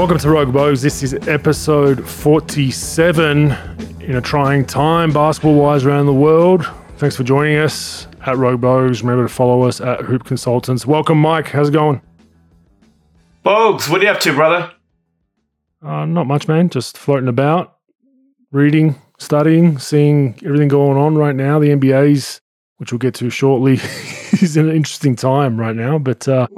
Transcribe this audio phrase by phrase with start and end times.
[0.00, 0.80] Welcome to Rogue Bogues.
[0.80, 3.52] This is episode 47
[4.00, 6.64] in a trying time, basketball wise, around the world.
[6.96, 9.02] Thanks for joining us at Rogue Bogues.
[9.02, 10.86] Remember to follow us at Hoop Consultants.
[10.86, 11.48] Welcome, Mike.
[11.48, 12.00] How's it going?
[13.44, 14.72] Bogues, what are you up to, brother?
[15.82, 16.68] Uh, not much, man.
[16.68, 17.76] Just floating about,
[18.52, 21.58] reading, studying, seeing everything going on right now.
[21.58, 22.40] The NBA's,
[22.76, 23.74] which we'll get to shortly,
[24.42, 25.98] is an interesting time right now.
[25.98, 26.48] But uh,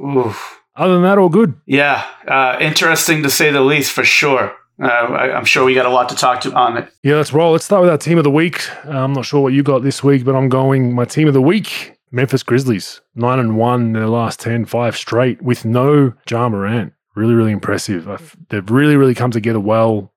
[0.75, 1.55] other than that, all good.
[1.67, 4.53] Yeah, uh, interesting to say the least, for sure.
[4.81, 6.93] Uh, I, I'm sure we got a lot to talk to on it.
[7.03, 7.53] Yeah, let's roll.
[7.53, 8.69] Let's start with our team of the week.
[8.87, 11.35] Uh, I'm not sure what you got this week, but I'm going my team of
[11.35, 11.99] the week.
[12.11, 16.93] Memphis Grizzlies, nine and one in their last 10, five straight with no Ja Morant.
[17.15, 18.09] Really, really impressive.
[18.09, 20.12] I've- They've really, really come together well.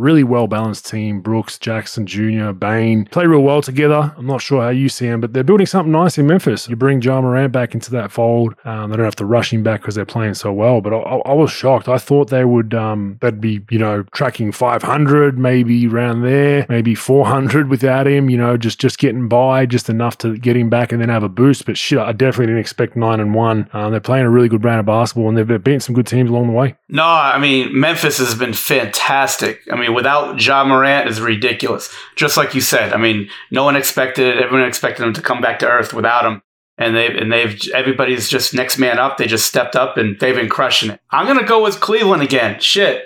[0.00, 1.20] Really well balanced team.
[1.20, 4.14] Brooks, Jackson Jr., Bane play real well together.
[4.16, 6.68] I'm not sure how you see them, but they're building something nice in Memphis.
[6.68, 8.54] You bring Ja Morant back into that fold.
[8.64, 10.80] Um, they don't have to rush him back because they're playing so well.
[10.80, 11.88] But I, I, was shocked.
[11.88, 16.94] I thought they would um, they'd be you know tracking 500, maybe around there, maybe
[16.94, 18.30] 400 without him.
[18.30, 21.22] You know, just just getting by, just enough to get him back and then have
[21.22, 21.66] a boost.
[21.66, 23.68] But shit, I definitely didn't expect nine and one.
[23.72, 26.30] Um, they're playing a really good brand of basketball, and they've, beaten some good teams
[26.30, 26.76] along the way.
[26.88, 29.59] No, I mean Memphis has been fantastic.
[29.70, 31.94] I mean, without Ja Morant is ridiculous.
[32.16, 32.92] Just like you said.
[32.92, 34.42] I mean, no one expected it.
[34.42, 36.42] Everyone expected him to come back to earth without him.
[36.78, 39.18] And they've, and they've everybody's just next man up.
[39.18, 41.00] They just stepped up and they've been crushing it.
[41.10, 42.58] I'm gonna go with Cleveland again.
[42.58, 43.04] Shit,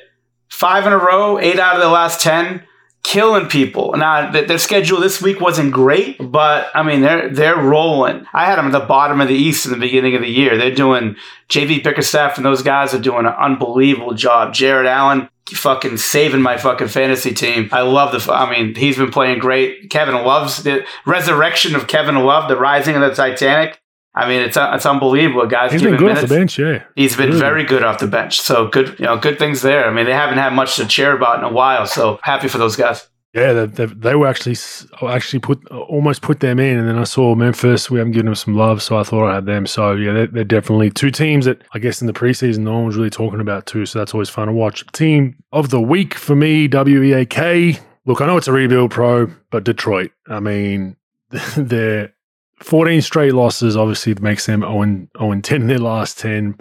[0.48, 2.62] five in a row, eight out of the last ten,
[3.04, 3.92] killing people.
[3.96, 8.26] Now th- their schedule this week wasn't great, but I mean they're they're rolling.
[8.32, 10.56] I had them at the bottom of the East in the beginning of the year.
[10.58, 11.14] They're doing
[11.48, 14.52] JB Bickerstaff and those guys are doing an unbelievable job.
[14.52, 17.68] Jarrett Allen fucking saving my fucking fantasy team.
[17.70, 18.32] I love the.
[18.32, 19.90] I mean, he's been playing great.
[19.90, 23.80] Kevin Love's the resurrection of Kevin Love, the rising of the Titanic.
[24.16, 25.72] I mean, it's uh, it's unbelievable, guys.
[25.72, 26.84] He's been good off the bench, yeah.
[26.94, 27.40] He's been Really.
[27.40, 28.40] very good off the bench.
[28.40, 29.86] So good, you know, good things there.
[29.88, 31.86] I mean, they haven't had much to cheer about in a while.
[31.86, 33.08] So happy for those guys.
[33.32, 34.54] Yeah, they, they, they were actually
[35.02, 37.90] actually put almost put them in, and then I saw Memphis.
[37.90, 39.66] We haven't given them some love, so I thought I had them.
[39.66, 42.86] So yeah, they're, they're definitely two teams that I guess in the preseason no one
[42.86, 43.86] was really talking about too.
[43.86, 44.86] So that's always fun to watch.
[44.92, 47.80] Team of the week for me, WEAK.
[48.06, 50.12] Look, I know it's a rebuild pro, but Detroit.
[50.28, 50.94] I mean,
[51.56, 52.12] they're
[52.60, 53.76] 14 straight losses.
[53.76, 56.56] Obviously, makes them 0 0 10 in their last 10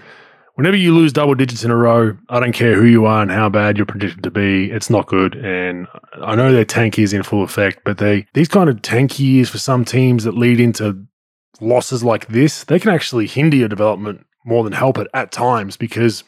[0.55, 3.31] whenever you lose double digits in a row, I don't care who you are and
[3.31, 5.35] how bad you're predicted to be, it's not good.
[5.35, 5.87] And
[6.21, 9.49] I know their tank is in full effect, but they these kind of tanky years
[9.49, 11.05] for some teams that lead into
[11.61, 15.77] losses like this, they can actually hinder your development more than help it at times
[15.77, 16.23] because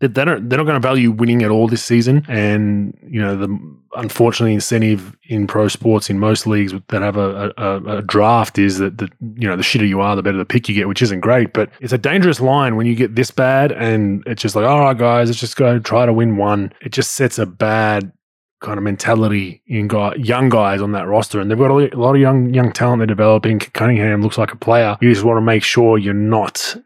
[0.00, 2.24] they they don't they're not going to value winning at all this season.
[2.28, 7.52] And you know the unfortunately incentive in pro sports in most leagues that have a,
[7.56, 10.44] a, a draft is that the you know the shitter you are, the better the
[10.44, 11.52] pick you get, which isn't great.
[11.52, 14.80] But it's a dangerous line when you get this bad, and it's just like, all
[14.80, 16.72] right, guys, let's just go try to win one.
[16.80, 18.12] It just sets a bad
[18.60, 22.14] kind of mentality in guy, young guys on that roster, and they've got a lot
[22.14, 23.58] of young young talent they're developing.
[23.58, 24.96] Cunningham looks like a player.
[25.00, 26.76] You just want to make sure you're not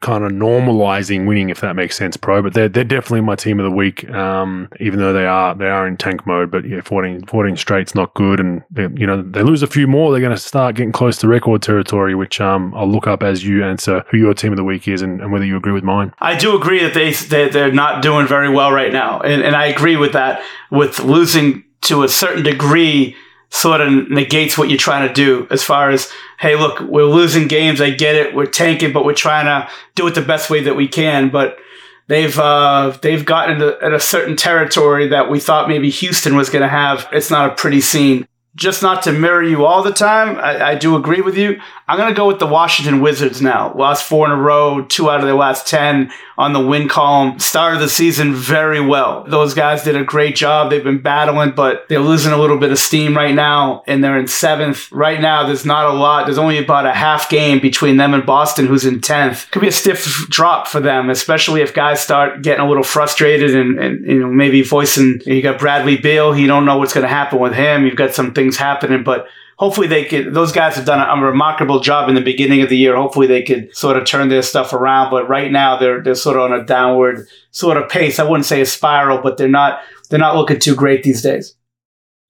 [0.00, 2.40] kind of normalizing winning, if that makes sense, pro.
[2.42, 5.66] But they're they're definitely my team of the week, um, even though they are they
[5.66, 6.50] are in tank mode.
[6.50, 9.86] But yeah, 14, 14 straight's not good, and they, you know they lose a few
[9.86, 12.14] more, they're going to start getting close to record territory.
[12.14, 15.02] Which um, I'll look up as you answer who your team of the week is
[15.02, 16.12] and, and whether you agree with mine.
[16.20, 19.56] I do agree that they, they they're not doing very well right now, and and
[19.56, 20.42] I agree with that.
[20.70, 23.16] With losing to a certain degree,
[23.50, 25.46] sort of negates what you're trying to do.
[25.50, 27.80] As far as hey, look, we're losing games.
[27.80, 28.34] I get it.
[28.34, 31.30] We're tanking, but we're trying to do it the best way that we can.
[31.30, 31.58] But
[32.06, 36.50] they've uh, they've gotten into at a certain territory that we thought maybe Houston was
[36.50, 37.08] going to have.
[37.12, 38.26] It's not a pretty scene.
[38.58, 41.60] Just not to mirror you all the time, I, I do agree with you.
[41.86, 43.72] I'm going to go with the Washington Wizards now.
[43.72, 47.38] Last four in a row, two out of their last 10 on the win column.
[47.38, 49.24] Started the season very well.
[49.24, 50.70] Those guys did a great job.
[50.70, 54.18] They've been battling, but they're losing a little bit of steam right now, and they're
[54.18, 54.92] in seventh.
[54.92, 56.26] Right now, there's not a lot.
[56.26, 59.50] There's only about a half game between them and Boston, who's in 10th.
[59.50, 63.56] Could be a stiff drop for them, especially if guys start getting a little frustrated
[63.56, 65.22] and, and you know, maybe voicing.
[65.24, 66.36] You got Bradley Beal.
[66.36, 67.86] You don't know what's going to happen with him.
[67.86, 69.26] You've got some things happening, but
[69.58, 72.68] hopefully they could those guys have done a, a remarkable job in the beginning of
[72.68, 72.96] the year.
[72.96, 76.36] Hopefully they could sort of turn their stuff around but right now they're they're sort
[76.36, 78.18] of on a downward sort of pace.
[78.18, 81.54] I wouldn't say a spiral but they're not they're not looking too great these days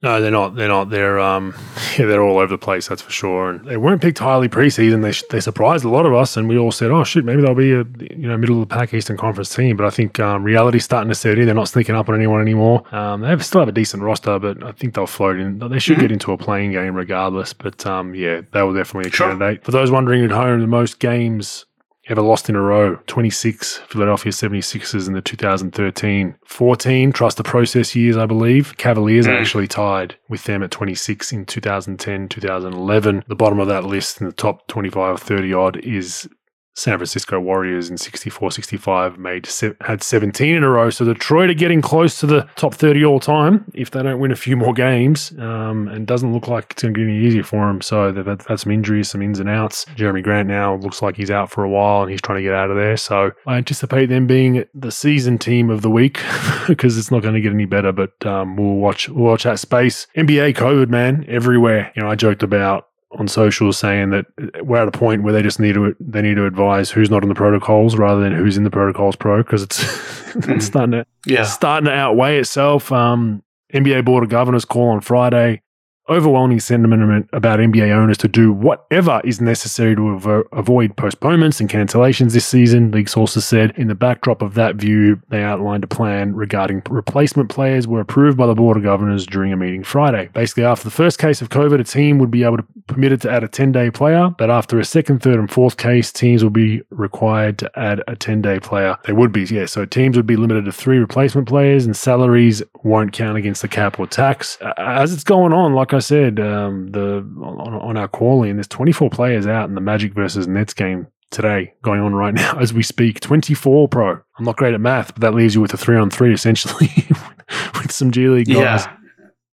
[0.00, 0.54] No, they're not.
[0.54, 0.90] They're not.
[0.90, 1.54] They're um,
[1.98, 2.86] yeah, they're all over the place.
[2.86, 3.50] That's for sure.
[3.50, 5.02] And they weren't picked highly preseason.
[5.02, 7.54] They they surprised a lot of us, and we all said, "Oh shit, maybe they'll
[7.54, 7.84] be a
[8.14, 11.08] you know middle of the pack Eastern Conference team." But I think um, reality's starting
[11.08, 11.46] to set in.
[11.46, 12.82] They're not sneaking up on anyone anymore.
[12.94, 15.58] Um, they have, still have a decent roster, but I think they'll float in.
[15.58, 16.02] They should mm-hmm.
[16.02, 17.52] get into a playing game regardless.
[17.52, 19.28] But um, yeah, they were definitely a sure.
[19.30, 19.64] candidate.
[19.64, 21.66] For those wondering at home, the most games
[22.08, 22.96] ever lost in a row.
[23.06, 28.76] 26 Philadelphia 76ers in the 2013 14 trust the process years, I believe.
[28.76, 29.38] Cavaliers mm.
[29.38, 33.24] actually tied with them at 26 in 2010 2011.
[33.28, 36.28] The bottom of that list in the top 25 or 30 odd is
[36.74, 40.90] San Francisco Warriors in 64 65 made se- had 17 in a row.
[40.90, 44.30] So Detroit are getting close to the top 30 all time if they don't win
[44.30, 45.32] a few more games.
[45.38, 47.80] Um, and doesn't look like it's going to get any easier for them.
[47.80, 49.86] So they've had, had, some injuries, some ins and outs.
[49.96, 52.54] Jerami Grant now looks like he's out for a while and he's trying to get
[52.54, 52.96] out of there.
[52.96, 56.20] So I anticipate them being the season team of the week
[56.68, 57.92] because it's not going to get any better.
[57.92, 60.06] But um, we'll watch we'll watch that space.
[60.16, 61.92] NBA COVID man everywhere.
[61.96, 64.26] You know, I joked about on socials saying that
[64.62, 67.22] we're at a point where they just need to they need to advise who's not
[67.22, 69.80] in the protocols rather than who's in the protocols pro because it's
[70.36, 70.58] it's hmm.
[70.58, 72.92] starting to yeah starting to outweigh itself.
[72.92, 75.62] Um, NBA Board of Governors call on Friday
[76.08, 81.68] overwhelming sentiment about NBA owners to do whatever is necessary to avo- avoid postponements and
[81.68, 83.72] cancellations this season, league sources said.
[83.76, 88.38] In the backdrop of that view, they outlined a plan regarding replacement players were approved
[88.38, 90.28] by the Board of Governors during a meeting Friday.
[90.32, 93.30] Basically, after the first case of COVID, a team would be able to permitted to
[93.30, 96.50] add a 10 day player, but after a second, third, and fourth case, teams will
[96.50, 98.96] be required to add a 10 day player.
[99.04, 99.66] They would be, yeah.
[99.66, 103.68] So teams would be limited to three replacement players, and salaries won't count against the
[103.68, 104.58] cap or tax.
[104.78, 108.68] As it's going on, like I I said, um, the on, on our calling, there's
[108.68, 112.72] 24 players out in the Magic versus Nets game today going on right now as
[112.72, 113.20] we speak.
[113.20, 114.12] 24 pro.
[114.38, 116.90] I'm not great at math, but that leaves you with a three on three essentially
[117.74, 118.56] with some G League guys.
[118.56, 118.94] Yeah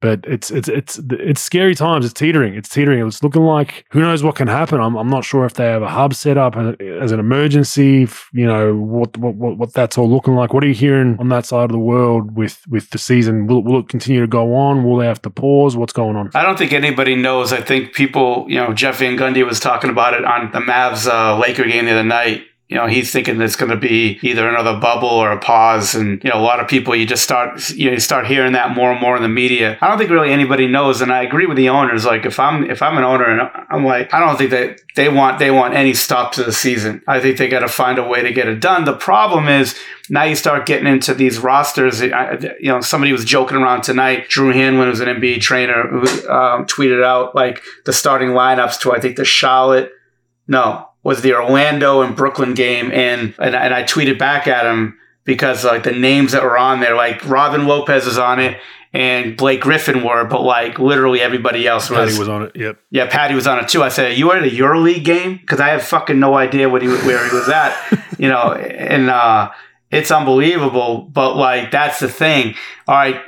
[0.02, 2.06] but it's it's it's it's scary times.
[2.06, 2.56] It's teetering.
[2.56, 3.06] It's teetering.
[3.08, 4.82] It's looking like who knows what can happen.
[4.82, 8.08] I'm, I'm not sure if they have a hub set up as an emergency.
[8.34, 10.54] You know what, what what what that's all looking like.
[10.54, 13.46] What are you hearing on that side of the world with with the season?
[13.46, 14.84] Will will it continue to go on?
[14.84, 15.78] Will they have to pause?
[15.78, 16.32] What's going on?
[16.34, 17.54] I don't think anybody knows.
[17.54, 18.46] I think people.
[18.50, 21.86] You know, Jeff Van Gundy was talking about it on the Mavs uh, Laker game
[21.86, 25.34] the other night you know, he's thinking it's going to be either another bubble or
[25.34, 25.94] a pause.
[25.94, 28.54] And, you know, a lot of people, you just start, you, know, you start hearing
[28.54, 29.78] that more and more in the media.
[29.82, 31.02] I don't think really anybody knows.
[31.02, 32.06] And I agree with the owners.
[32.06, 35.10] Like if I'm, if I'm an owner and I'm like, I don't think that they
[35.10, 37.02] want, they want any stop to the season.
[37.10, 38.86] I think they got to find a way to get it done.
[38.86, 39.78] The problem is
[40.10, 42.00] now you start getting into these rosters.
[42.00, 42.10] You
[42.62, 44.30] know, somebody was joking around tonight.
[44.30, 48.94] Drew Hanlen was an NBA trainer who um, tweeted out like the starting lineups to,
[48.94, 49.92] I think the Charlotte,
[50.48, 54.98] no, was the Orlando and Brooklyn game, and and, and I tweeted back at him
[55.24, 58.58] because like the names that were on there, like Robin Lopez is on it
[58.94, 62.10] and Blake Griffin were, but like literally everybody else was.
[62.10, 62.52] Patty was on it.
[62.56, 62.80] Yep.
[62.90, 63.84] Yeah, Patty was on it too.
[63.84, 66.82] I said, "You were at a EuroLeague game?" Because I have fucking no idea what
[66.82, 67.76] he where he was at.
[68.18, 69.52] you know, and uh,
[69.92, 71.04] it's unbelievable.
[71.04, 72.56] But like that's the thing.
[72.88, 73.22] All right,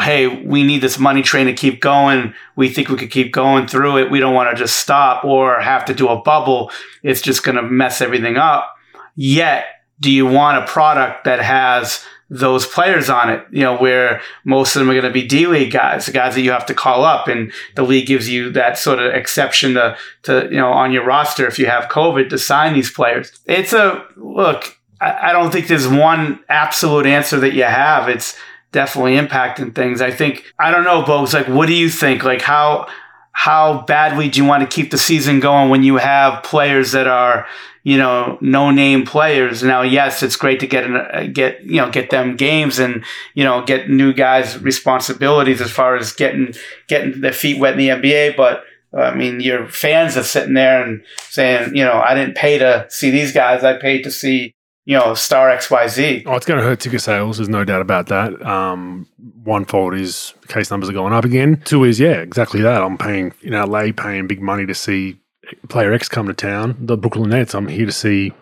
[0.00, 2.34] hey, we need this money train to keep going.
[2.56, 4.10] We think we could keep going through it.
[4.10, 6.70] We don't want to just stop or have to do a bubble.
[7.02, 8.74] It's just going to mess everything up.
[9.16, 9.64] Yet,
[9.98, 14.76] do you want a product that has those players on it, you know, where most
[14.76, 16.74] of them are going to be D League guys, the guys that you have to
[16.74, 20.70] call up, and the league gives you that sort of exception to, to you know,
[20.70, 23.32] on your roster if you have COVID to sign these players.
[23.46, 24.78] It's a look.
[25.00, 28.08] I, I don't think there's one absolute answer that you have.
[28.08, 28.38] It's
[28.72, 30.00] definitely impacting things.
[30.00, 31.34] I think I don't know, Bogues.
[31.34, 32.24] Like, what do you think?
[32.24, 32.88] Like, how
[33.32, 37.06] how badly do you want to keep the season going when you have players that
[37.06, 37.46] are
[37.82, 39.62] you know no name players?
[39.62, 43.44] Now, yes, it's great to get an, get you know get them games and you
[43.44, 46.54] know get new guys responsibilities as far as getting
[46.88, 48.64] getting their feet wet in the NBA, but.
[48.92, 52.86] I mean, your fans are sitting there and saying, you know, I didn't pay to
[52.88, 53.62] see these guys.
[53.62, 54.52] I paid to see
[54.84, 56.24] you know, star XYZ.
[56.26, 57.36] Oh, it's going to hurt ticket sales.
[57.36, 58.40] There's no doubt about that.
[58.44, 59.06] Um,
[59.44, 61.62] one fault is case numbers are going up again.
[61.64, 62.82] Two is, yeah, exactly that.
[62.82, 65.20] I'm paying in LA, paying big money to see
[65.68, 66.76] player X come to town.
[66.80, 68.32] The Brooklyn Nets, I'm here to see,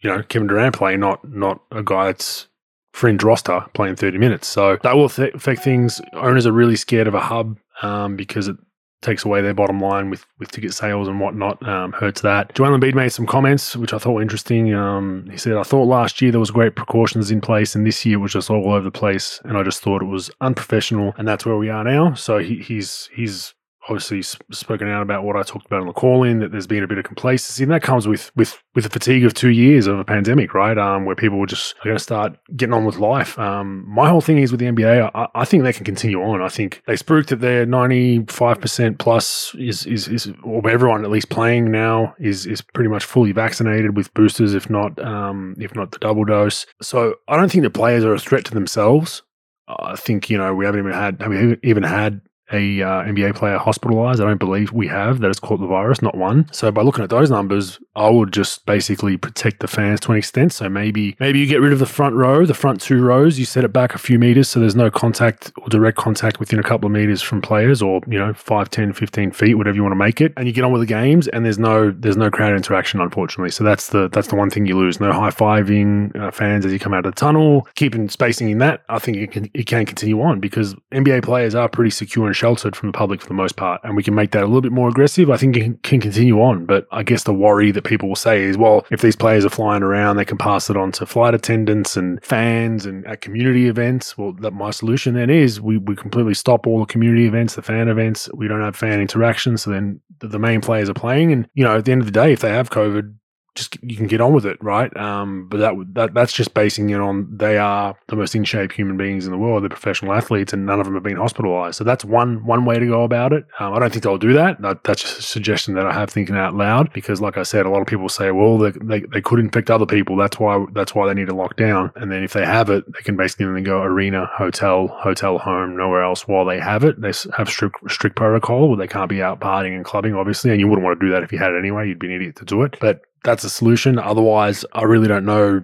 [0.00, 2.48] you know, Kevin Durant play, not not a guy that's
[2.92, 4.48] fringe roster playing 30 minutes.
[4.48, 6.00] So that will th- affect things.
[6.12, 8.56] Owners are really scared of a hub um, because it
[9.02, 12.54] takes away their bottom line with, with ticket sales and whatnot, um, hurts that.
[12.54, 14.72] Joel Embiid made some comments, which I thought were interesting.
[14.72, 18.04] Um, he said, I thought last year there was great precautions in place and this
[18.06, 19.40] year it was just all over the place.
[19.44, 21.14] And I just thought it was unprofessional.
[21.18, 22.14] And that's where we are now.
[22.14, 23.54] So he, he's, he's
[23.92, 26.82] obviously spoken out about what I talked about on the call in that there's been
[26.82, 29.86] a bit of complacency, and that comes with with with the fatigue of two years
[29.86, 30.76] of a pandemic, right?
[30.78, 33.38] Um, where people were just going to start getting on with life.
[33.38, 36.40] Um, my whole thing is with the NBA, I, I, think they can continue on.
[36.40, 41.10] I think they spooked that they're 95 percent plus is is is or everyone at
[41.10, 45.74] least playing now is is pretty much fully vaccinated with boosters, if not um, if
[45.74, 46.66] not the double dose.
[46.80, 49.22] So I don't think the players are a threat to themselves.
[49.68, 52.20] I think you know we haven't even had have we even had
[52.52, 54.20] a uh, NBA player hospitalized.
[54.20, 56.48] I don't believe we have that has caught the virus, not one.
[56.52, 60.18] So by looking at those numbers, I would just basically protect the fans to an
[60.18, 60.52] extent.
[60.52, 63.44] So maybe maybe you get rid of the front row, the front two rows, you
[63.44, 66.62] set it back a few meters so there's no contact or direct contact within a
[66.62, 69.92] couple of meters from players or, you know, 5, 10, 15 feet, whatever you want
[69.92, 70.32] to make it.
[70.36, 73.50] And you get on with the games and there's no there's no crowd interaction unfortunately.
[73.50, 75.00] So that's the that's the one thing you lose.
[75.00, 77.66] No high-fiving uh, fans as you come out of the tunnel.
[77.74, 81.54] Keeping spacing in that, I think it can it can continue on because NBA players
[81.54, 84.16] are pretty secure and sheltered from the public for the most part, and we can
[84.16, 86.66] make that a little bit more aggressive, I think it can continue on.
[86.66, 89.48] But I guess the worry that people will say is, well, if these players are
[89.50, 93.68] flying around, they can pass it on to flight attendants and fans and at community
[93.68, 94.18] events.
[94.18, 97.62] Well, that my solution then is we, we completely stop all the community events, the
[97.62, 98.28] fan events.
[98.34, 99.56] We don't have fan interaction.
[99.56, 101.32] So then the, the main players are playing.
[101.32, 103.14] And, you know, at the end of the day, if they have COVID,
[103.54, 104.94] just you can get on with it, right?
[104.96, 108.72] Um, but that that that's just basing it on they are the most in shape
[108.72, 109.62] human beings in the world.
[109.62, 111.76] They're professional athletes, and none of them have been hospitalized.
[111.76, 113.44] So that's one one way to go about it.
[113.60, 114.60] Um, I don't think they'll do that.
[114.62, 114.84] that.
[114.84, 117.70] That's just a suggestion that I have thinking out loud because, like I said, a
[117.70, 120.16] lot of people say, well, they, they, they could infect other people.
[120.16, 121.92] That's why that's why they need to lock down.
[121.96, 125.76] And then if they have it, they can basically then go arena, hotel, hotel, home,
[125.76, 127.00] nowhere else while they have it.
[127.00, 130.60] They have strict strict protocol where they can't be out partying and clubbing, obviously, and
[130.60, 131.88] you wouldn't want to do that if you had it anyway.
[131.88, 133.98] You'd be an idiot to do it, but that's a solution.
[133.98, 135.62] Otherwise, I really don't know.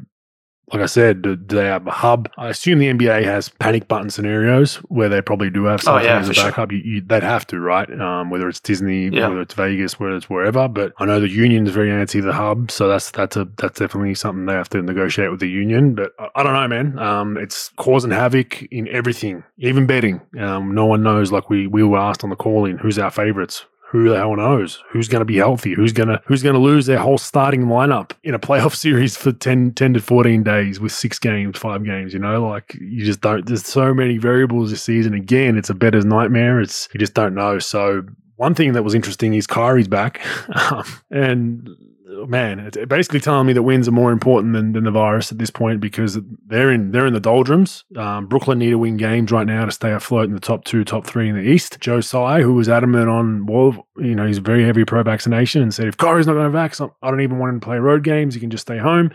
[0.71, 2.29] Like I said, do, do, they have a hub?
[2.37, 6.11] I assume the NBA has panic button scenarios where they probably do have something oh,
[6.11, 6.71] yeah, as a backup.
[6.71, 6.79] Sure.
[6.79, 7.91] You, you, they'd have to, right?
[7.99, 9.29] Um, whether it's Disney, yeah.
[9.29, 10.69] whether it's Vegas, whether it's wherever.
[10.69, 13.79] But I know the union is very anti the hub, so that's that's a that's
[13.79, 15.95] definitely something they have to negotiate with the union.
[15.95, 16.99] But I, I don't know, man.
[16.99, 20.21] Um, it's causing havoc in everything, even betting.
[20.39, 21.33] Um, no one knows.
[21.33, 23.65] Like we we were asked on the call in, who's our favorites?
[23.91, 24.83] Who the hell knows?
[24.91, 25.73] Who's going to be healthy?
[25.73, 29.17] Who's going to who's going to lose their whole starting lineup in a playoff series
[29.17, 32.47] for 10, 10 to 14 days with six games five games you know?
[32.47, 35.15] Like you just don't there's so many variables this season.
[35.15, 36.61] Again it's a better's nightmare.
[36.61, 37.59] It's you just don't know.
[37.59, 38.03] So
[38.37, 40.21] one thing that was interesting is Kyrie's back.
[40.71, 41.69] Um, and
[42.09, 45.39] man, it's basically telling me that wins are more important than, than the virus at
[45.39, 47.85] this point because they're in they're in the doldrums.
[47.97, 50.85] Um, Brooklyn need to win games right now to stay afloat in the top two,
[50.85, 51.81] top three in the East.
[51.81, 55.75] Joe Tsai, who was adamant on well, you know, he's very heavy pro vaccination and
[55.75, 58.05] said if Kyrie's not going to vax, I don't even want him to play road
[58.05, 58.35] games.
[58.35, 59.11] He can just stay home.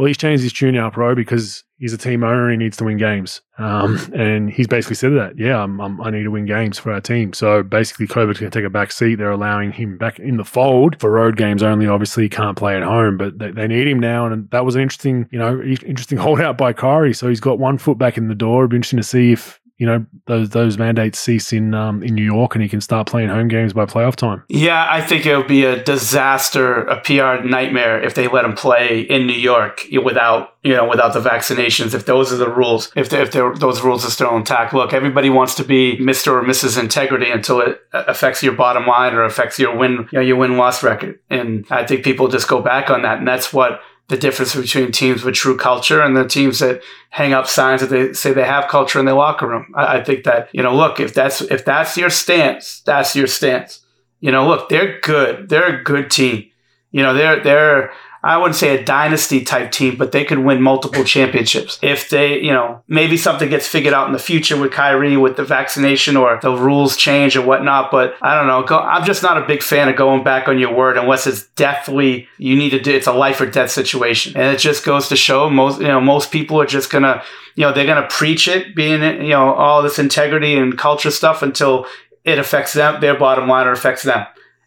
[0.00, 2.78] Well, he's changed his tune now, pro, because he's a team owner and he needs
[2.78, 3.42] to win games.
[3.58, 6.90] Um, and he's basically said that, yeah, I'm, I'm, i need to win games for
[6.90, 7.34] our team.
[7.34, 9.16] So basically, COVID's going to take a back seat.
[9.16, 11.86] They're allowing him back in the fold for road games only.
[11.86, 14.24] Obviously, he can't play at home, but they, they need him now.
[14.24, 17.12] And that was an interesting, you know, interesting holdout by Kyrie.
[17.12, 18.62] So he's got one foot back in the door.
[18.62, 22.14] It'd be interesting to see if you know those those mandates cease in um, in
[22.14, 24.42] New York and he can start playing home games by playoff time.
[24.48, 28.52] Yeah, I think it would be a disaster, a PR nightmare if they let him
[28.52, 31.94] play in New York without you know without the vaccinations.
[31.94, 35.54] If those are the rules, if if those rules are still intact, look, everybody wants
[35.54, 36.78] to be Mister or Mrs.
[36.78, 40.58] Integrity until it affects your bottom line or affects your win you know, your win
[40.58, 44.16] loss record, and I think people just go back on that, and that's what the
[44.16, 48.12] difference between teams with true culture and the teams that hang up signs that they
[48.12, 49.72] say they have culture in their locker room.
[49.76, 53.28] I, I, think that you know, look, if that's if that's your stance, that's your
[53.28, 53.86] stance.
[54.18, 55.48] You know, look, they're good.
[55.48, 56.50] They're a good team.
[56.90, 60.60] You know, they're they're I wouldn't say a dynasty type team, but they could win
[60.60, 64.72] multiple championships if they, you know, maybe something gets figured out in the future with
[64.72, 67.90] Kyrie with the vaccination or the rules change or whatnot.
[67.90, 68.62] But I don't know.
[68.62, 71.46] Go, I'm just not a big fan of going back on your word unless it's
[71.56, 72.28] deathly.
[72.36, 72.92] You need to do.
[72.92, 76.00] It's a life or death situation, and it just goes to show most, you know,
[76.00, 77.22] most people are just gonna,
[77.54, 81.42] you know, they're gonna preach it, being, you know, all this integrity and culture stuff
[81.42, 81.86] until
[82.24, 84.26] it affects them, their bottom line, or affects them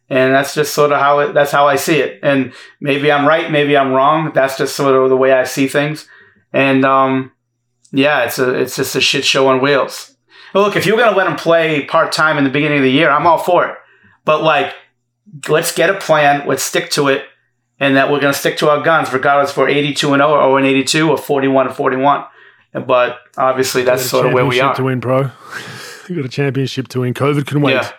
[0.09, 2.19] and that's just sort of how it, that's how I see it.
[2.23, 4.31] And maybe I'm right, maybe I'm wrong.
[4.33, 6.07] That's just sort of the way I see things.
[6.51, 7.31] And um,
[7.91, 10.15] yeah, it's a it's just a shit show on wheels.
[10.53, 13.09] look, if you're gonna let him play part time in the beginning of the year,
[13.09, 13.77] I'm all for it.
[14.25, 14.73] But like,
[15.47, 16.47] let's get a plan.
[16.47, 17.25] Let's stick to it,
[17.79, 20.69] and that we're gonna stick to our guns, regardless for 82 and 0 or 0
[20.69, 22.25] 82 or 41 and 41.
[22.85, 24.75] But obviously, that's sort of where we are.
[24.75, 25.31] To win, pro.
[26.09, 27.13] you got a championship to win.
[27.13, 27.73] COVID can wait.
[27.73, 27.91] Yeah.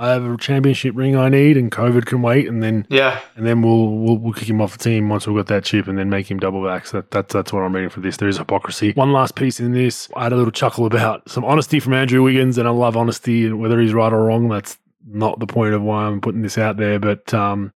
[0.00, 3.46] I have a championship ring I need, and COVID can wait, and then yeah, and
[3.46, 5.98] then we'll we'll, we'll kick him off the team once we've got that chip, and
[5.98, 6.86] then make him double back.
[6.86, 8.16] So that, that's that's what I'm reading for this.
[8.16, 8.92] There is hypocrisy.
[8.92, 12.22] One last piece in this, I had a little chuckle about some honesty from Andrew
[12.22, 15.74] Wiggins, and I love honesty, and whether he's right or wrong, that's not the point
[15.74, 17.70] of why I'm putting this out there, but um,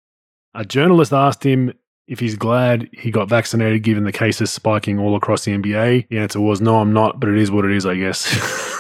[0.54, 1.74] a journalist asked him
[2.08, 6.10] if he's glad he got vaccinated given the cases spiking all across the NBA.
[6.10, 8.68] The answer was no, I'm not, but it is what it is, I guess.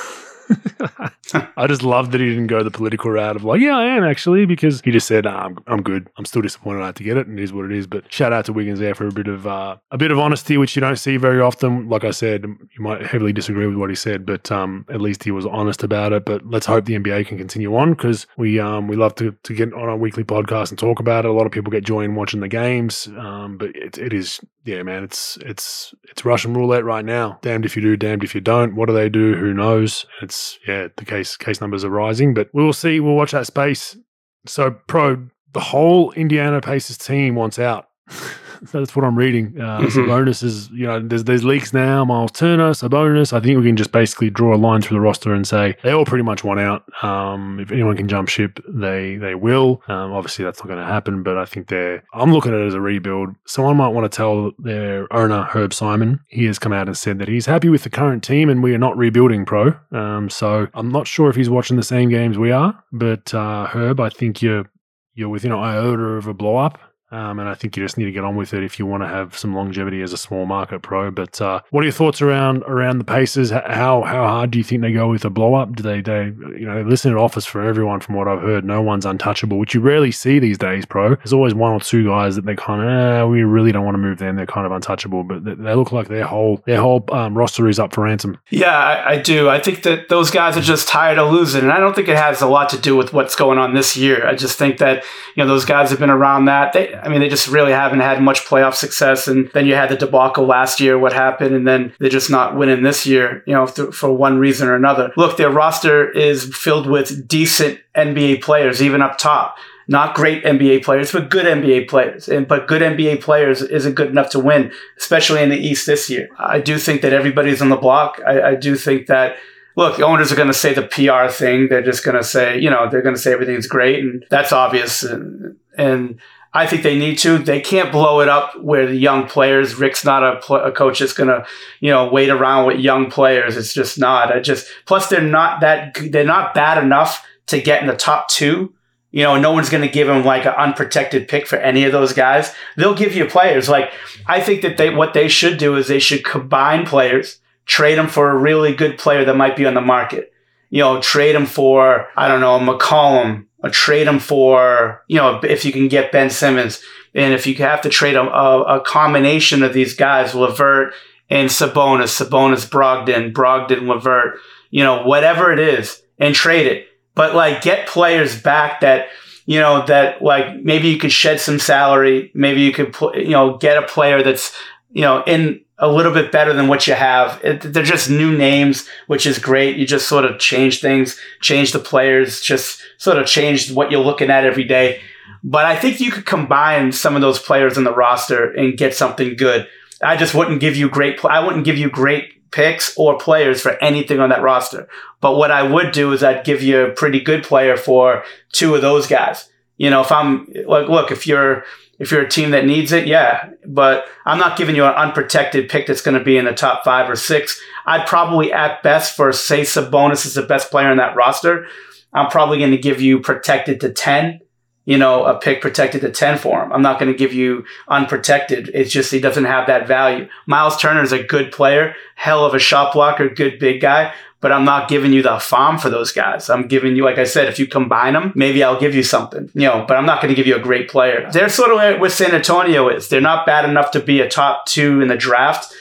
[1.55, 4.03] I just love that he didn't go the political route of like, yeah, I am
[4.03, 6.09] actually, because he just said, nah, I'm, I'm good.
[6.17, 7.87] I'm still disappointed I had to get it, and it is what it is.
[7.87, 10.57] But shout out to Wiggins there for a bit of uh, a bit of honesty,
[10.57, 11.89] which you don't see very often.
[11.89, 15.23] Like I said, you might heavily disagree with what he said, but um, at least
[15.23, 16.25] he was honest about it.
[16.25, 19.53] But let's hope the NBA can continue on because we um, we love to, to
[19.53, 21.29] get on our weekly podcast and talk about it.
[21.29, 24.39] A lot of people get joy in watching the games, um, but it, it is
[24.63, 27.39] yeah, man, it's it's it's Russian roulette right now.
[27.41, 28.75] Damned if you do, damned if you don't.
[28.75, 29.33] What do they do?
[29.35, 30.05] Who knows?
[30.21, 30.35] It's
[30.67, 32.99] yeah, the case case numbers are rising, but we'll see.
[32.99, 33.97] We'll watch that space.
[34.45, 37.87] So, pro, the whole Indiana Pacers team wants out.
[38.65, 39.59] So that's what I'm reading.
[39.59, 39.99] Uh, mm-hmm.
[39.99, 42.05] Sabonis is, you know, there's there's leaks now.
[42.05, 43.33] Miles Turner, Sabonis.
[43.33, 45.91] I think we can just basically draw a line through the roster and say they
[45.91, 46.83] all pretty much want out.
[47.03, 49.81] Um, if anyone can jump ship, they they will.
[49.87, 52.03] Um, obviously, that's not going to happen, but I think they're.
[52.13, 53.35] I'm looking at it as a rebuild.
[53.45, 56.19] Someone might want to tell their owner Herb Simon.
[56.27, 58.73] He has come out and said that he's happy with the current team and we
[58.73, 59.45] are not rebuilding.
[59.45, 59.73] Pro.
[59.91, 63.65] Um, so I'm not sure if he's watching the same games we are, but uh,
[63.67, 64.65] Herb, I think you're
[65.13, 66.79] you're within an iota of a blow up.
[67.11, 69.03] Um, and I think you just need to get on with it if you want
[69.03, 71.11] to have some longevity as a small market pro.
[71.11, 73.49] But uh, what are your thoughts around around the Pacers?
[73.49, 75.75] How how hard do you think they go with a blow up?
[75.75, 76.25] Do they they
[76.57, 78.63] you know listen at offers for everyone from what I've heard?
[78.63, 81.15] No one's untouchable, which you rarely see these days, pro.
[81.15, 83.95] There's always one or two guys that they kind of eh, we really don't want
[83.95, 84.37] to move them.
[84.37, 87.67] They're kind of untouchable, but they, they look like their whole their whole um, roster
[87.67, 88.37] is up for ransom.
[88.49, 89.49] Yeah, I, I do.
[89.49, 92.17] I think that those guys are just tired of losing, and I don't think it
[92.17, 94.25] has a lot to do with what's going on this year.
[94.25, 95.03] I just think that
[95.35, 96.71] you know those guys have been around that.
[96.71, 99.27] They, I mean, they just really haven't had much playoff success.
[99.27, 102.55] And then you had the debacle last year, what happened, and then they're just not
[102.55, 105.11] winning this year, you know, th- for one reason or another.
[105.17, 109.57] Look, their roster is filled with decent NBA players, even up top.
[109.87, 112.29] Not great NBA players, but good NBA players.
[112.29, 116.09] And but good NBA players isn't good enough to win, especially in the East this
[116.09, 116.29] year.
[116.39, 118.21] I do think that everybody's on the block.
[118.25, 119.35] I, I do think that
[119.75, 121.67] look, the owners are going to say the PR thing.
[121.69, 124.51] They're just going to say, you know, they're going to say everything's great, and that's
[124.51, 125.03] obvious.
[125.03, 126.19] And, and
[126.53, 127.37] I think they need to.
[127.37, 129.75] They can't blow it up where the young players.
[129.75, 131.45] Rick's not a, pl- a coach that's gonna,
[131.79, 133.55] you know, wait around with young players.
[133.55, 134.35] It's just not.
[134.35, 135.97] I just plus they're not that.
[136.09, 138.73] They're not bad enough to get in the top two.
[139.11, 141.91] You know, no one's going to give them like an unprotected pick for any of
[141.91, 142.53] those guys.
[142.77, 143.69] They'll give you players.
[143.69, 143.91] Like
[144.27, 148.07] I think that they what they should do is they should combine players, trade them
[148.07, 150.33] for a really good player that might be on the market.
[150.69, 155.63] You know, trade them for I don't know McCollum trade him for, you know, if
[155.65, 156.81] you can get Ben Simmons.
[157.13, 160.93] And if you have to trade a, a, a combination of these guys, LeVert
[161.29, 166.87] and Sabonis, Sabonis, Brogdon, Brogdon, LeVert, you know, whatever it is, and trade it.
[167.13, 169.07] But like get players back that,
[169.45, 172.31] you know, that like maybe you could shed some salary.
[172.33, 174.55] Maybe you could, you know, get a player that's,
[174.91, 177.43] you know, in a little bit better than what you have.
[177.43, 179.77] It, they're just new names, which is great.
[179.77, 183.99] You just sort of change things, change the players, just sort of change what you're
[183.99, 185.01] looking at every day.
[185.43, 188.95] But I think you could combine some of those players in the roster and get
[188.95, 189.67] something good.
[190.03, 191.23] I just wouldn't give you great.
[191.25, 194.87] I wouldn't give you great picks or players for anything on that roster.
[195.19, 198.75] But what I would do is I'd give you a pretty good player for two
[198.75, 199.49] of those guys.
[199.77, 201.63] You know, if I'm like, look, if you're
[202.01, 203.51] if you're a team that needs it, yeah.
[203.67, 206.83] But I'm not giving you an unprotected pick that's going to be in the top
[206.83, 207.61] five or six.
[207.85, 211.67] I'd probably, at best, for say Sabonis is the best player in that roster,
[212.11, 214.41] I'm probably going to give you protected to 10,
[214.85, 216.73] you know, a pick protected to 10 for him.
[216.73, 218.71] I'm not going to give you unprotected.
[218.73, 220.27] It's just he doesn't have that value.
[220.47, 224.11] Miles Turner is a good player, hell of a shot blocker, good big guy,
[224.41, 226.49] but I'm not giving you the farm for those guys.
[226.49, 229.49] I'm giving you, like I said, if you combine them, maybe I'll give you something,
[229.53, 231.29] you know, but I'm not going to give you a great player.
[231.31, 233.07] They're sort of where San Antonio is.
[233.07, 235.71] They're not bad enough to be a top two in the draft,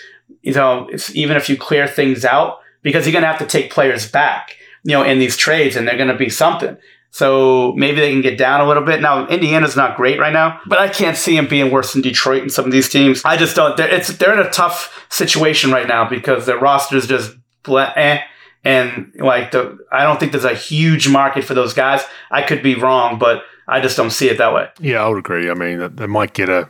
[0.42, 3.72] you know, even if you clear things out, because you're going to have to take
[3.72, 6.76] players back, you know, in these trades and they're going to be something.
[7.12, 9.00] So maybe they can get down a little bit.
[9.00, 12.42] Now, Indiana's not great right now, but I can't see them being worse than Detroit
[12.42, 13.22] and some of these teams.
[13.24, 13.76] I just don't.
[13.76, 17.92] They're, it's, they're in a tough situation right now because their roster is just blah,
[17.96, 18.20] eh.
[18.64, 22.02] And like the, I don't think there's a huge market for those guys.
[22.30, 24.68] I could be wrong, but I just don't see it that way.
[24.80, 25.50] Yeah, I would agree.
[25.50, 26.68] I mean, they might get a,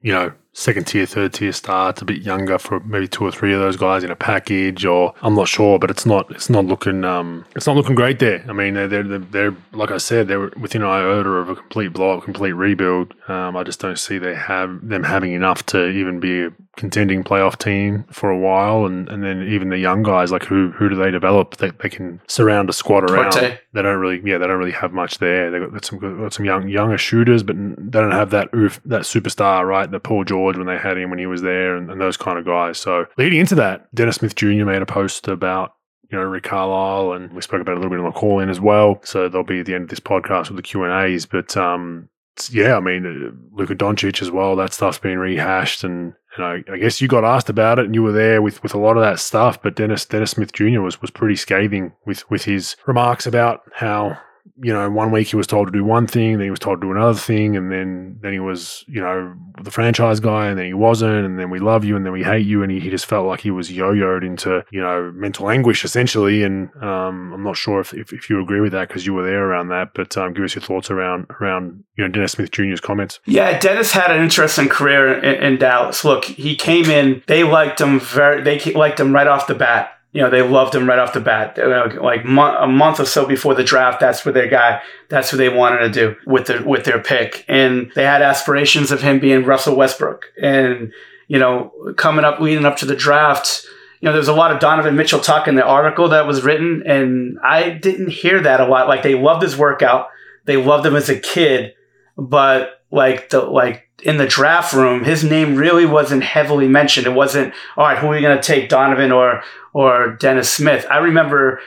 [0.00, 3.52] you know, second tier, third tier starts, a bit younger for maybe two or three
[3.52, 6.64] of those guys in a package, or I'm not sure, but it's not it's not
[6.64, 8.44] looking um it's not looking great there.
[8.48, 11.88] I mean, they're they're, they're like I said, they're within an iota of a complete
[11.88, 13.14] blow, up, complete rebuild.
[13.28, 17.24] Um, I just don't see they have them having enough to even be a contending
[17.24, 20.88] playoff team for a while, and, and then even the young guys, like who who
[20.88, 23.32] do they develop that they can surround a squad around?
[23.32, 23.58] Forte.
[23.72, 25.50] They don't really, yeah, they don't really have much there.
[25.50, 28.80] They got, got some got some young younger shooters, but they don't have that oof,
[28.84, 29.90] that superstar, right?
[29.90, 32.38] The Paul George when they had him when he was there, and, and those kind
[32.38, 32.78] of guys.
[32.78, 34.64] So leading into that, Dennis Smith Jr.
[34.64, 35.72] made a post about
[36.10, 38.48] you know, Rick Carlisle, and we spoke about a little bit on the call in
[38.48, 39.00] as well.
[39.02, 41.26] So they'll be at the end of this podcast with the Q and A's.
[41.26, 42.08] But um,
[42.50, 44.56] yeah, I mean, uh, Luka Doncic as well.
[44.56, 48.12] That stuff's been rehashed, and I guess you got asked about it, and you were
[48.12, 49.60] there with, with a lot of that stuff.
[49.60, 50.80] But Dennis Dennis Smith Jr.
[50.80, 54.18] was was pretty scathing with with his remarks about how
[54.62, 56.80] you know, one week he was told to do one thing, then he was told
[56.80, 60.58] to do another thing, and then then he was, you know, the franchise guy, and
[60.58, 62.80] then he wasn't, and then we love you, and then we hate you, and he,
[62.80, 66.42] he just felt like he was yo-yoed into, you know, mental anguish essentially.
[66.42, 69.24] And um, I'm not sure if, if, if you agree with that because you were
[69.24, 72.50] there around that, but um, give us your thoughts around around you know Dennis Smith
[72.50, 73.20] Jr.'s comments.
[73.26, 76.04] Yeah, Dennis had an interesting career in, in Dallas.
[76.04, 79.95] Look, he came in, they liked him very, they liked him right off the bat
[80.12, 81.58] you know, they loved him right off the bat.
[82.00, 85.48] Like a month or so before the draft, that's what their guy, that's what they
[85.48, 89.44] wanted to do with their with their pick, and they had aspirations of him being
[89.44, 90.26] Russell Westbrook.
[90.40, 90.92] And
[91.28, 93.66] you know, coming up, leading up to the draft,
[94.00, 96.82] you know, there's a lot of Donovan Mitchell talk in the article that was written,
[96.86, 98.88] and I didn't hear that a lot.
[98.88, 100.08] Like they loved his workout,
[100.44, 101.74] they loved him as a kid,
[102.16, 107.06] but like the like in the draft room, his name really wasn't heavily mentioned.
[107.06, 110.86] It wasn't, all right, who are we going to take, Donovan or or Dennis Smith?
[110.90, 111.60] I remember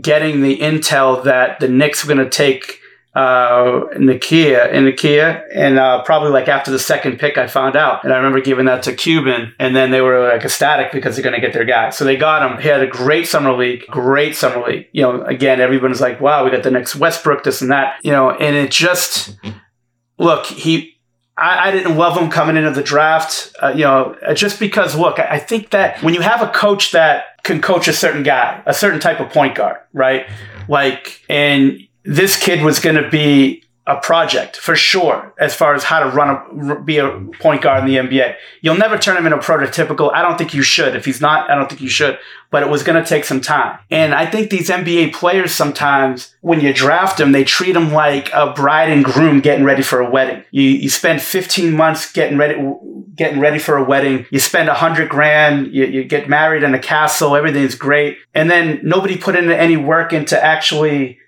[0.00, 2.80] getting the intel that the Knicks were going to take
[3.14, 8.04] uh, Nakia in Nakia, and uh, probably like after the second pick, I found out,
[8.04, 11.22] and I remember giving that to Cuban, and then they were like ecstatic because they're
[11.22, 11.88] going to get their guy.
[11.90, 12.60] So they got him.
[12.60, 14.88] He had a great summer league, great summer league.
[14.92, 18.12] You know, again, everyone's like, "Wow, we got the next Westbrook, this and that." You
[18.12, 19.38] know, and it just
[20.18, 20.95] look he
[21.38, 24.96] I, I, didn't love him coming into the draft, uh, you know, uh, just because,
[24.96, 28.62] look, I think that when you have a coach that can coach a certain guy,
[28.64, 30.26] a certain type of point guard, right?
[30.66, 35.84] Like, and this kid was going to be a project for sure as far as
[35.84, 38.34] how to run a be a point guard in the NBA.
[38.60, 40.12] You'll never turn him into prototypical.
[40.12, 40.96] I don't think you should.
[40.96, 42.18] If he's not, I don't think you should.
[42.50, 43.78] But it was going to take some time.
[43.90, 48.32] And I think these NBA players sometimes when you draft them, they treat them like
[48.32, 50.42] a bride and groom getting ready for a wedding.
[50.50, 52.60] You you spend 15 months getting ready
[53.14, 54.26] getting ready for a wedding.
[54.30, 55.68] You spend a hundred grand.
[55.72, 57.36] You, you get married in a castle.
[57.36, 58.18] Everything's great.
[58.34, 61.18] And then nobody put in any work into actually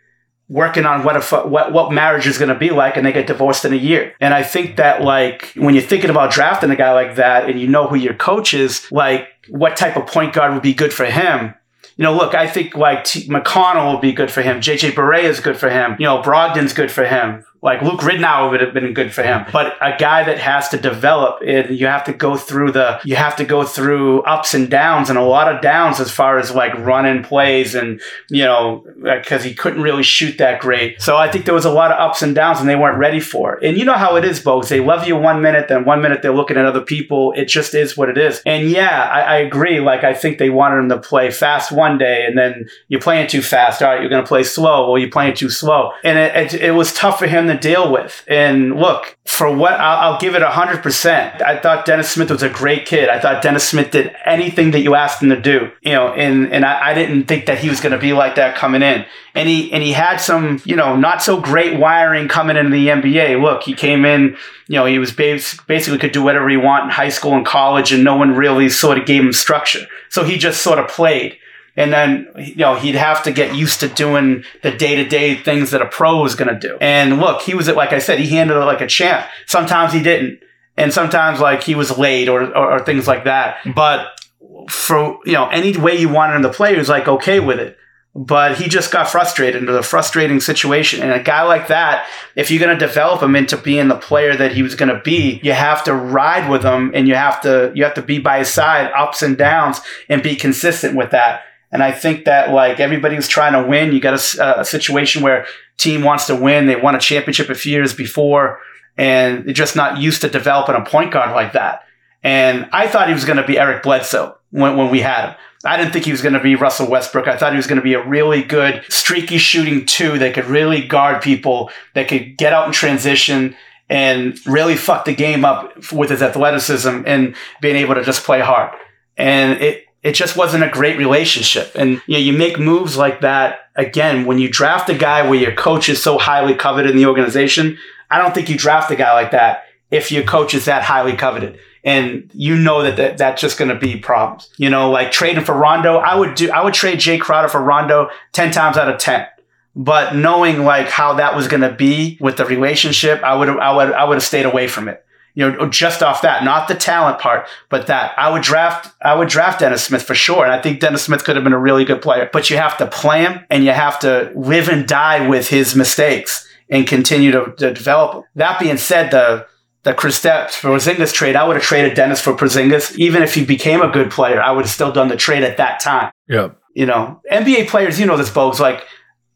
[0.48, 3.26] working on what a what what marriage is going to be like and they get
[3.26, 4.14] divorced in a year.
[4.20, 7.61] And I think that like when you're thinking about drafting a guy like that and
[7.61, 10.92] you know who your coach is, like what type of point guard would be good
[10.92, 11.54] for him.
[11.96, 14.61] You know, look, I think like T- McConnell will be good for him.
[14.61, 15.96] JJ Barea is good for him.
[15.98, 17.44] You know, Brogdon's good for him.
[17.61, 20.79] Like Luke Ridnour would have been good for him, but a guy that has to
[20.79, 24.71] develop it, you have to go through the, you have to go through ups and
[24.71, 28.87] downs and a lot of downs as far as like running plays and, you know,
[29.03, 31.03] because he couldn't really shoot that great.
[31.03, 33.18] So I think there was a lot of ups and downs and they weren't ready
[33.18, 33.68] for it.
[33.68, 34.68] And you know how it is, Bogues.
[34.68, 37.33] They love you one minute, then one minute they're looking at other people.
[37.33, 38.40] It just is what it is.
[38.47, 39.81] And yeah, I, I agree.
[39.81, 43.27] Like I think they wanted him to play fast one day and then you're playing
[43.27, 43.83] too fast.
[43.83, 44.88] All right, you're going to play slow.
[44.88, 45.90] Well, you're playing too slow.
[46.05, 48.24] And it, it, it was tough for him to deal with.
[48.28, 51.42] And look, for what I'll, I'll give it 100%.
[51.42, 53.08] I thought Dennis Smith was a great kid.
[53.08, 56.52] I thought Dennis Smith did anything that you asked him to do, you know, and,
[56.52, 59.04] and I, I didn't think that he was going to be like that coming in.
[59.34, 62.88] And he, and he had some, you know, not so great wiring coming into the
[62.88, 63.40] NBA.
[63.40, 66.90] Look, he came in, you know, he was basically could do whatever he want in
[66.90, 69.87] high school and college and no one really sort of gave him structure.
[70.08, 71.38] So he just sort of played
[71.79, 75.81] and then you know he'd have to get used to doing the day-to-day things that
[75.81, 76.77] a pro is going to do.
[76.81, 79.27] And look he was like i said he handled it like a champ.
[79.47, 80.41] Sometimes he didn't.
[80.77, 83.59] And sometimes like he was late or, or, or things like that.
[83.75, 84.21] But
[84.69, 87.61] for you know any way you wanted him to play he was like okay with
[87.61, 87.79] it.
[88.14, 91.03] But he just got frustrated into a frustrating situation.
[91.03, 94.35] And a guy like that, if you're going to develop him into being the player
[94.35, 97.41] that he was going to be, you have to ride with him and you have
[97.43, 101.12] to, you have to be by his side ups and downs and be consistent with
[101.12, 101.43] that.
[101.70, 103.92] And I think that like everybody's trying to win.
[103.92, 106.66] You got a, a, situation where team wants to win.
[106.66, 108.61] They won a championship a few years before
[108.96, 111.85] and they're just not used to developing a point guard like that.
[112.22, 115.37] And I thought he was going to be Eric Bledsoe when, when we had him.
[115.64, 117.26] I didn't think he was going to be Russell Westbrook.
[117.26, 120.46] I thought he was going to be a really good streaky shooting two that could
[120.46, 123.57] really guard people, that could get out in transition
[123.88, 128.40] and really fuck the game up with his athleticism and being able to just play
[128.40, 128.72] hard.
[129.16, 131.72] And it, it just wasn't a great relationship.
[131.74, 135.38] And you know, you make moves like that again when you draft a guy where
[135.38, 137.78] your coach is so highly coveted in the organization.
[138.11, 141.16] I don't think you draft a guy like that if your coach is that highly
[141.16, 141.58] coveted.
[141.84, 144.50] And you know that, that that's just going to be problems.
[144.56, 146.50] You know, like trading for Rondo, I would do.
[146.50, 149.26] I would trade Jay Crowder for Rondo ten times out of ten.
[149.74, 153.74] But knowing like how that was going to be with the relationship, I would I
[153.74, 155.04] would I would have stayed away from it
[155.38, 159.14] you know, just off that, not the talent part, but that I would draft, I
[159.14, 160.42] would draft Dennis Smith for sure.
[160.42, 162.77] And I think Dennis Smith could have been a really good player, but you have
[162.79, 167.31] to play him and you have to live and die with his mistakes and continue
[167.31, 168.22] to, to develop him.
[168.35, 169.46] That being said, the,
[169.85, 172.96] the Chris Kristaps for Porzingis trade, I would have traded Dennis for Porzingis.
[172.96, 175.59] Even if he became a good player, I would have still done the trade at
[175.59, 176.11] that time.
[176.27, 176.48] Yeah.
[176.74, 178.83] You know, NBA players, you know this, Bogues, like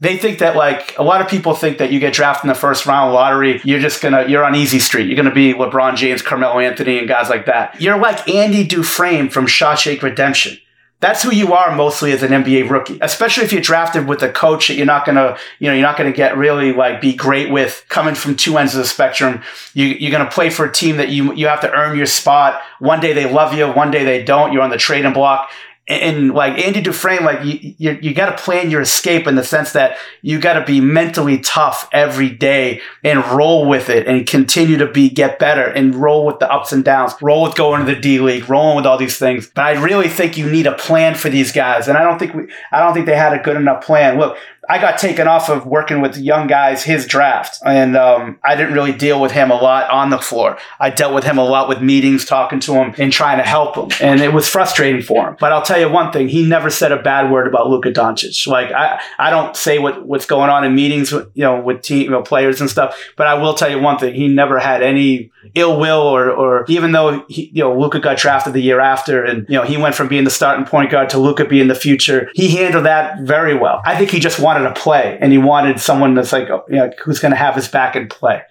[0.03, 2.57] they think that like a lot of people think that you get drafted in the
[2.57, 5.07] first round lottery, you're just gonna you're on easy street.
[5.07, 7.81] You're gonna be LeBron James, Carmelo Anthony, and guys like that.
[7.81, 10.59] You're like Andy Dufresne from Shawshank Redemption.
[10.99, 14.29] That's who you are mostly as an NBA rookie, especially if you're drafted with a
[14.29, 17.53] coach that you're not gonna, you know, you're not gonna get really like be great
[17.53, 19.41] with coming from two ends of the spectrum.
[19.73, 22.61] You, you're gonna play for a team that you you have to earn your spot.
[22.81, 24.53] One day they love you, one day they don't.
[24.53, 25.49] You're on the trading block,
[25.88, 29.42] and like Andy Dufresne, like you, you, you got to plan your escape in the
[29.42, 34.25] sense that you got to be mentally tough every day and roll with it and
[34.27, 37.85] continue to be get better and roll with the ups and downs, roll with going
[37.85, 39.49] to the D League, rolling with all these things.
[39.49, 42.35] But I really think you need a plan for these guys, and I don't think
[42.35, 44.18] we, I don't think they had a good enough plan.
[44.18, 44.38] Look,
[44.73, 48.73] I got taken off of working with young guys his draft, and um, I didn't
[48.73, 50.57] really deal with him a lot on the floor.
[50.81, 53.77] I dealt with him a lot with meetings, talking to him, and trying to help
[53.77, 55.37] him, and it was frustrating for him.
[55.39, 58.47] But I'll tell you one thing: he never said a bad word about Luka Doncic.
[58.47, 61.83] Like I, I don't say what what's going on in meetings, with, you know, with
[61.83, 62.99] team you know, players and stuff.
[63.19, 66.65] But I will tell you one thing: he never had any ill will, or or
[66.69, 69.77] even though he, you know Luka got drafted the year after, and you know he
[69.77, 72.31] went from being the starting point guard to Luka being the future.
[72.33, 73.83] He handled that very well.
[73.85, 76.90] I think he just wanted to play, and he wanted someone that's like, you know,
[77.03, 78.42] who's going to have his back and play.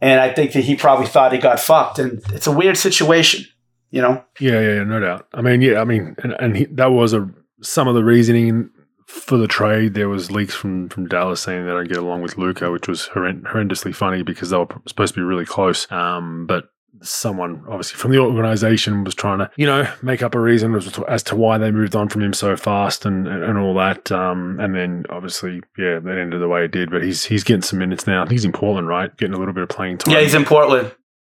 [0.00, 3.44] And I think that he probably thought he got fucked, and it's a weird situation,
[3.90, 4.24] you know.
[4.38, 5.26] Yeah, yeah, yeah no doubt.
[5.34, 7.28] I mean, yeah, I mean, and, and he, that was a
[7.62, 8.70] some of the reasoning
[9.06, 9.94] for the trade.
[9.94, 13.08] There was leaks from from Dallas saying they don't get along with Luka, which was
[13.08, 15.90] horrendously funny because they were supposed to be really close.
[15.92, 16.70] Um, but
[17.02, 20.90] someone obviously from the organization was trying to you know make up a reason as
[20.92, 24.10] to, as to why they moved on from him so fast and and all that
[24.12, 27.62] um, and then obviously yeah that ended the way it did but he's he's getting
[27.62, 29.98] some minutes now i think he's in Portland right getting a little bit of playing
[29.98, 30.92] time yeah he's in Portland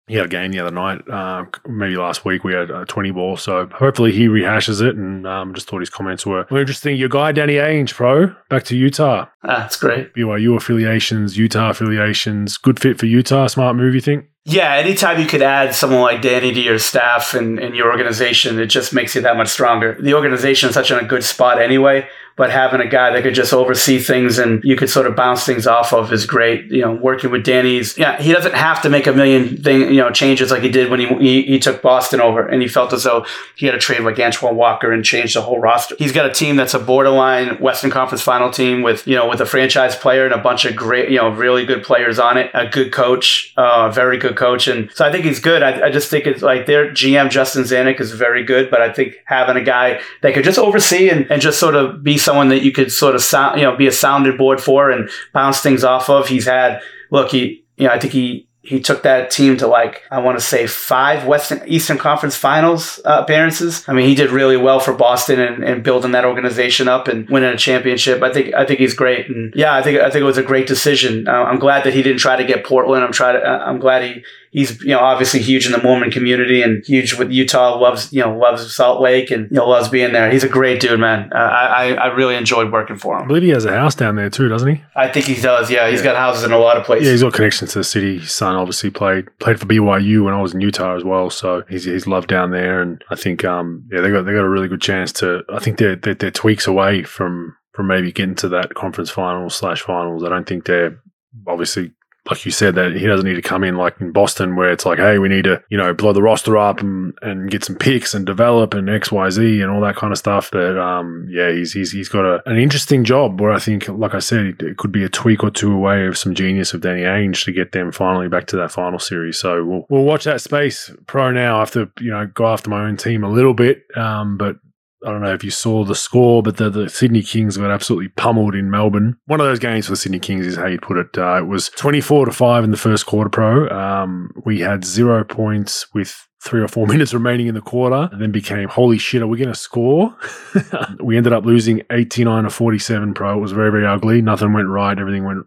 [0.07, 1.01] he had a game the other night.
[1.09, 3.37] Uh, maybe last week we had a 20 ball.
[3.37, 4.95] So hopefully he rehashes it.
[4.95, 6.95] And um, just thought his comments were, were interesting.
[6.95, 9.25] Your guy, Danny Ainge, pro, back to Utah.
[9.43, 10.13] Ah, that's great.
[10.13, 12.57] BYU affiliations, Utah affiliations.
[12.57, 13.47] Good fit for Utah.
[13.47, 14.25] Smart move, you think?
[14.47, 18.59] Yeah, anytime you could add someone like Danny to your staff and, and your organization,
[18.59, 19.97] it just makes you that much stronger.
[19.99, 23.33] The organization is such in a good spot anyway but having a guy that could
[23.33, 26.65] just oversee things and you could sort of bounce things off of is great.
[26.69, 30.01] You know, working with Danny's, yeah, he doesn't have to make a million thing, you
[30.01, 32.91] know, changes like he did when he, he, he took Boston over and he felt
[32.91, 35.95] as though he had to trade like Antoine Walker and change the whole roster.
[35.97, 39.39] He's got a team that's a borderline Western Conference final team with, you know, with
[39.39, 42.51] a franchise player and a bunch of great, you know, really good players on it,
[42.53, 44.67] a good coach, a uh, very good coach.
[44.67, 45.63] And so I think he's good.
[45.63, 48.91] I, I just think it's like their GM, Justin Zanik, is very good, but I
[48.91, 52.49] think having a guy that could just oversee and, and just sort of be someone
[52.49, 55.61] that you could sort of sound, you know, be a sounding board for and bounce
[55.61, 56.27] things off of.
[56.27, 60.01] He's had, look, he, you know, I think he, he took that team to like
[60.09, 63.87] I want to say five Western Eastern Conference Finals uh, appearances.
[63.87, 67.29] I mean, he did really well for Boston and, and building that organization up and
[67.29, 68.23] winning a championship.
[68.23, 70.43] I think I think he's great, and yeah, I think I think it was a
[70.43, 71.27] great decision.
[71.27, 73.03] Uh, I'm glad that he didn't try to get Portland.
[73.03, 74.23] I'm try to, uh, I'm glad he
[74.55, 77.77] he's you know obviously huge in the Mormon community and huge with Utah.
[77.77, 80.31] Loves you know loves Salt Lake and you know loves being there.
[80.31, 81.29] He's a great dude, man.
[81.33, 83.23] Uh, I I really enjoyed working for him.
[83.23, 84.81] I believe he has a house down there too, doesn't he?
[84.95, 85.69] I think he does.
[85.69, 86.05] Yeah, he's yeah.
[86.05, 87.05] got houses in a lot of places.
[87.05, 88.19] Yeah, he's got connections to the city.
[88.19, 91.63] His son obviously played played for BYU when I was in Utah as well, so
[91.69, 92.81] he's he's loved down there.
[92.81, 95.43] And I think um yeah they got they got a really good chance to.
[95.49, 99.49] I think they're they're, they're tweaks away from from maybe getting to that conference final
[99.49, 100.23] slash finals.
[100.23, 100.97] I don't think they're
[101.45, 101.91] obviously
[102.29, 104.85] like you said, that he doesn't need to come in like in Boston where it's
[104.85, 107.75] like, hey, we need to, you know, blow the roster up and, and get some
[107.75, 110.49] picks and develop and X, Y, Z and all that kind of stuff.
[110.51, 114.15] But um, yeah, he's, he's, he's got a, an interesting job where I think, like
[114.15, 117.01] I said, it could be a tweak or two away of some genius of Danny
[117.01, 119.37] Ainge to get them finally back to that final series.
[119.37, 121.57] So we'll, we'll watch that space pro now.
[121.57, 123.83] I have to, you know, go after my own team a little bit.
[123.95, 124.57] Um, but
[125.05, 128.09] I don't know if you saw the score, but the, the Sydney Kings got absolutely
[128.09, 129.17] pummeled in Melbourne.
[129.25, 131.17] One of those games for the Sydney Kings is how you put it.
[131.17, 133.69] Uh, it was 24 to 5 in the first quarter, pro.
[133.69, 138.21] Um, we had zero points with three or four minutes remaining in the quarter and
[138.21, 140.15] then became holy shit are we going to score
[141.03, 144.67] we ended up losing 89 to 47 pro it was very very ugly nothing went
[144.67, 145.39] right everything went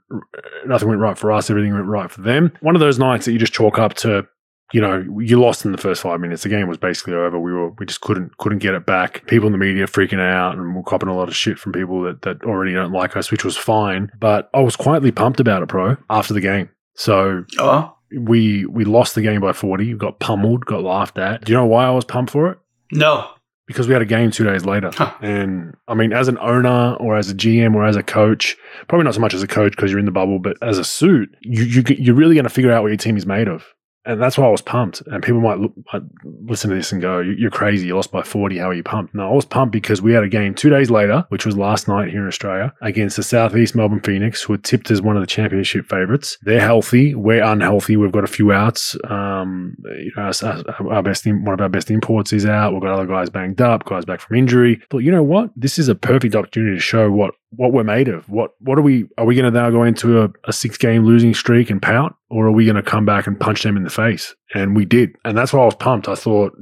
[0.66, 3.32] nothing went right for us everything went right for them one of those nights that
[3.32, 4.26] you just chalk up to
[4.72, 6.42] you know, you lost in the first five minutes.
[6.42, 7.38] The game was basically over.
[7.38, 9.26] We were we just couldn't couldn't get it back.
[9.26, 12.02] People in the media freaking out and we're copping a lot of shit from people
[12.02, 14.10] that, that already don't like us, which was fine.
[14.18, 16.68] But I was quietly pumped about it, bro, after the game.
[16.94, 17.96] So oh.
[18.12, 21.44] we we lost the game by forty, got pummeled, got laughed at.
[21.44, 22.58] Do you know why I was pumped for it?
[22.92, 23.30] No.
[23.66, 24.90] Because we had a game two days later.
[24.94, 25.14] Huh.
[25.20, 28.56] And I mean, as an owner or as a GM or as a coach,
[28.88, 30.84] probably not so much as a coach because you're in the bubble, but as a
[30.84, 33.66] suit, you, you, you're really going to figure out what your team is made of
[34.04, 35.02] and that's why I was pumped.
[35.06, 37.86] And people might, look, might listen to this and go, "You're crazy!
[37.88, 38.58] You lost by 40.
[38.58, 40.90] How are you pumped?" No, I was pumped because we had a game two days
[40.90, 44.58] later, which was last night here in Australia, against the Southeast Melbourne Phoenix, who were
[44.58, 46.38] tipped as one of the championship favourites.
[46.42, 47.14] They're healthy.
[47.14, 47.96] We're unhealthy.
[47.96, 48.96] We've got a few outs.
[49.08, 52.72] Um, you know, our, our best one of our best imports is out.
[52.72, 54.80] We've got other guys banged up, guys back from injury.
[54.90, 55.50] But you know what?
[55.56, 58.28] This is a perfect opportunity to show what what we're made of.
[58.28, 59.06] What what are we?
[59.16, 62.14] Are we going to now go into a, a six game losing streak and pout,
[62.30, 64.34] or are we going to come back and punch them in the face?
[64.54, 66.08] And we did, and that's why I was pumped.
[66.08, 66.52] I thought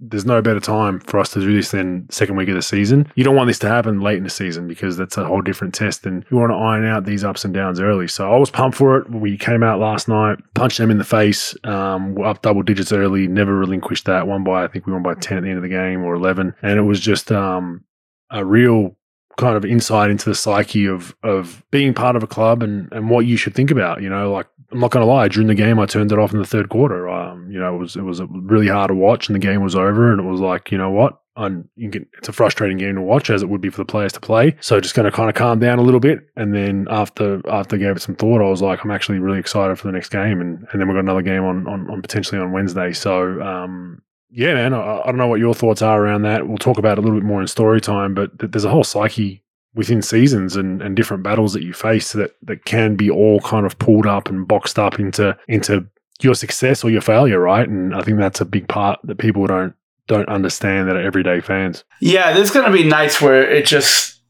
[0.00, 3.10] there's no better time for us to do this than second week of the season.
[3.16, 5.74] You don't want this to happen late in the season because that's a whole different
[5.74, 8.08] test, and you want to iron out these ups and downs early.
[8.08, 9.10] So I was pumped for it.
[9.10, 13.28] We came out last night, punched them in the face, um, up double digits early,
[13.28, 14.26] never relinquished that.
[14.26, 16.14] One by I think we won by ten at the end of the game or
[16.14, 17.84] eleven, and it was just um,
[18.30, 18.96] a real
[19.36, 23.10] kind of insight into the psyche of of being part of a club and and
[23.10, 24.02] what you should think about.
[24.02, 26.32] You know, like I'm not going to lie, during the game I turned it off
[26.32, 27.08] in the third quarter.
[27.08, 29.76] Um, you know, it was it was really hard to watch, and the game was
[29.76, 31.20] over, and it was like, you know what.
[31.36, 34.12] And can, it's a frustrating game to watch as it would be for the players
[34.12, 34.54] to play.
[34.60, 37.76] So just going to kind of calm down a little bit, and then after after
[37.76, 40.10] I gave it some thought, I was like, I'm actually really excited for the next
[40.10, 42.92] game, and and then we've got another game on on, on potentially on Wednesday.
[42.92, 44.02] So um,
[44.34, 46.48] yeah, man, I, I, don't know what your thoughts are around that.
[46.48, 48.70] We'll talk about it a little bit more in story time, but th- there's a
[48.70, 49.44] whole psyche
[49.74, 53.64] within seasons and, and different battles that you face that, that can be all kind
[53.64, 55.86] of pulled up and boxed up into into
[56.20, 57.68] your success or your failure, right?
[57.68, 59.74] And I think that's a big part that people don't
[60.08, 61.84] don't understand that are everyday fans.
[62.00, 64.20] Yeah, there's going to be nights where it just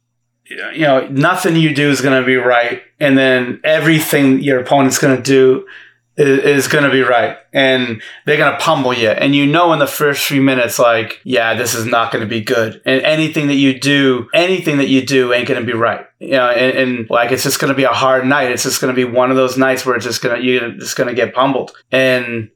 [0.46, 4.98] you know nothing you do is going to be right, and then everything your opponent's
[4.98, 5.66] going to do
[6.16, 7.36] is, going to be right.
[7.52, 9.08] And they're going to pummel you.
[9.08, 12.28] And you know in the first few minutes like yeah this is not going to
[12.28, 12.80] be good.
[12.84, 16.06] And anything that you do anything that you do ain't going to be right.
[16.20, 18.50] You know and, and like it's just going to be a hard night.
[18.50, 20.72] It's just going to be one of those nights where it's just going to you're
[20.72, 21.72] just going to get pummeled.
[21.90, 22.50] And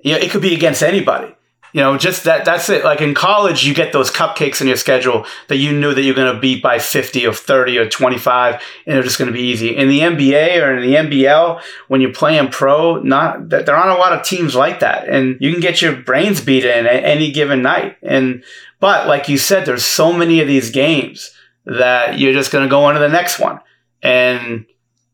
[0.00, 1.32] you know, it could be against anybody
[1.72, 2.84] you know, just that that's it.
[2.84, 6.14] Like in college, you get those cupcakes in your schedule that you knew that you're
[6.14, 9.44] going to beat by 50 or 30 or 25 and they're just going to be
[9.44, 9.74] easy.
[9.74, 14.00] In the NBA or in the NBL, when you're playing pro, not there aren't a
[14.00, 15.08] lot of teams like that.
[15.08, 17.96] And you can get your brains beat in at any given night.
[18.02, 18.44] And
[18.78, 21.32] but like you said, there's so many of these games
[21.64, 23.60] that you're just going to go on to the next one.
[24.02, 24.66] And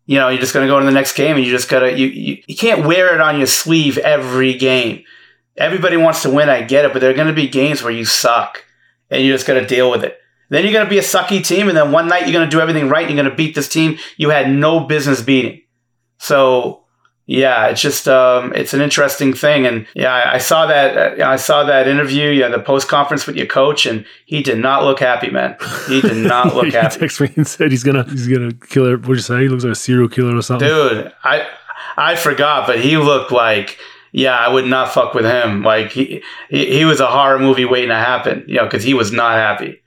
[0.07, 1.81] you know, you're just going to go to the next game and you just got
[1.81, 5.05] to you, you you can't wear it on your sleeve every game
[5.59, 6.49] everybody wants to win.
[6.49, 8.65] I get it, but there are going to be games where you suck
[9.11, 10.19] and you're just got to deal with it.
[10.51, 12.51] Then you're going to be a sucky team, and then one night you're going to
[12.51, 13.07] do everything right.
[13.07, 15.61] And you're going to beat this team you had no business beating.
[16.19, 16.85] So
[17.31, 21.37] yeah, it's just um, it's an interesting thing, and yeah, I, saw that uh, I
[21.37, 25.01] saw that interview, yeah, the post conference with your coach, and he did not look
[25.01, 25.55] happy, man.
[25.89, 27.01] He did not look he happy.
[27.01, 28.97] Texted me and said he's gonna he's gonna kill her.
[28.97, 29.43] What'd you say?
[29.43, 30.67] He looks like a serial killer or something.
[30.67, 31.47] Dude, I
[31.99, 33.79] I forgot, but he looked like
[34.13, 35.63] yeah, I would not fuck with him.
[35.63, 38.95] Like he, he, he was a horror movie waiting to happen, you know, because he
[38.95, 39.83] was not happy.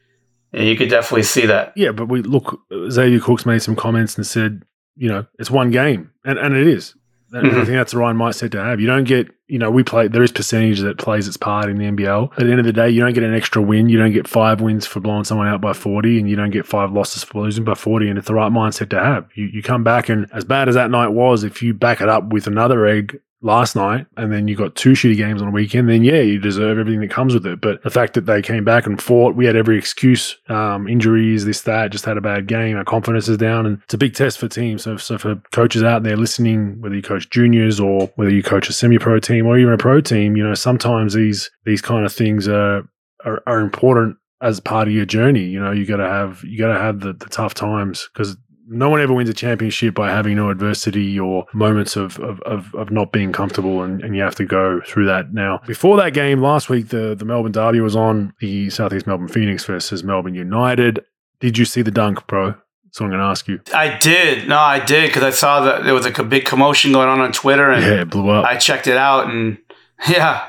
[0.53, 1.73] And you could definitely see that.
[1.75, 2.61] Yeah, but we look.
[2.89, 4.63] Xavier Cooks made some comments and said,
[4.97, 6.93] you know, it's one game, and and it is.
[7.33, 7.61] And mm-hmm.
[7.61, 8.81] I think that's the right mindset to have.
[8.81, 10.09] You don't get, you know, we play.
[10.09, 12.33] There is percentage that plays its part in the NBL.
[12.33, 13.87] At the end of the day, you don't get an extra win.
[13.87, 16.65] You don't get five wins for blowing someone out by forty, and you don't get
[16.65, 18.09] five losses for losing by forty.
[18.09, 19.29] And it's the right mindset to have.
[19.35, 22.09] You you come back, and as bad as that night was, if you back it
[22.09, 25.51] up with another egg last night and then you got two shitty games on a
[25.51, 27.59] weekend, then yeah, you deserve everything that comes with it.
[27.59, 31.45] But the fact that they came back and fought, we had every excuse, um, injuries,
[31.45, 32.77] this, that, just had a bad game.
[32.77, 34.83] Our confidence is down and it's a big test for teams.
[34.83, 38.69] So, so for coaches out there listening, whether you coach juniors or whether you coach
[38.69, 42.13] a semi-pro team or even a pro team, you know, sometimes these, these kind of
[42.13, 42.87] things are,
[43.25, 45.43] are, are important as part of your journey.
[45.43, 48.37] You know, you got to have, you got to have the, the tough times because
[48.71, 52.73] no one ever wins a championship by having no adversity or moments of of, of,
[52.73, 55.33] of not being comfortable, and, and you have to go through that.
[55.33, 59.27] Now, before that game last week, the the Melbourne Derby was on the Southeast Melbourne
[59.27, 61.03] Phoenix versus Melbourne United.
[61.39, 62.55] Did you see the dunk, bro?
[62.91, 63.61] So I'm going to ask you.
[63.73, 64.49] I did.
[64.49, 67.19] No, I did because I saw that there was like a big commotion going on
[67.19, 68.45] on Twitter, and Yeah, it blew up.
[68.45, 69.57] I checked it out, and
[70.09, 70.45] yeah,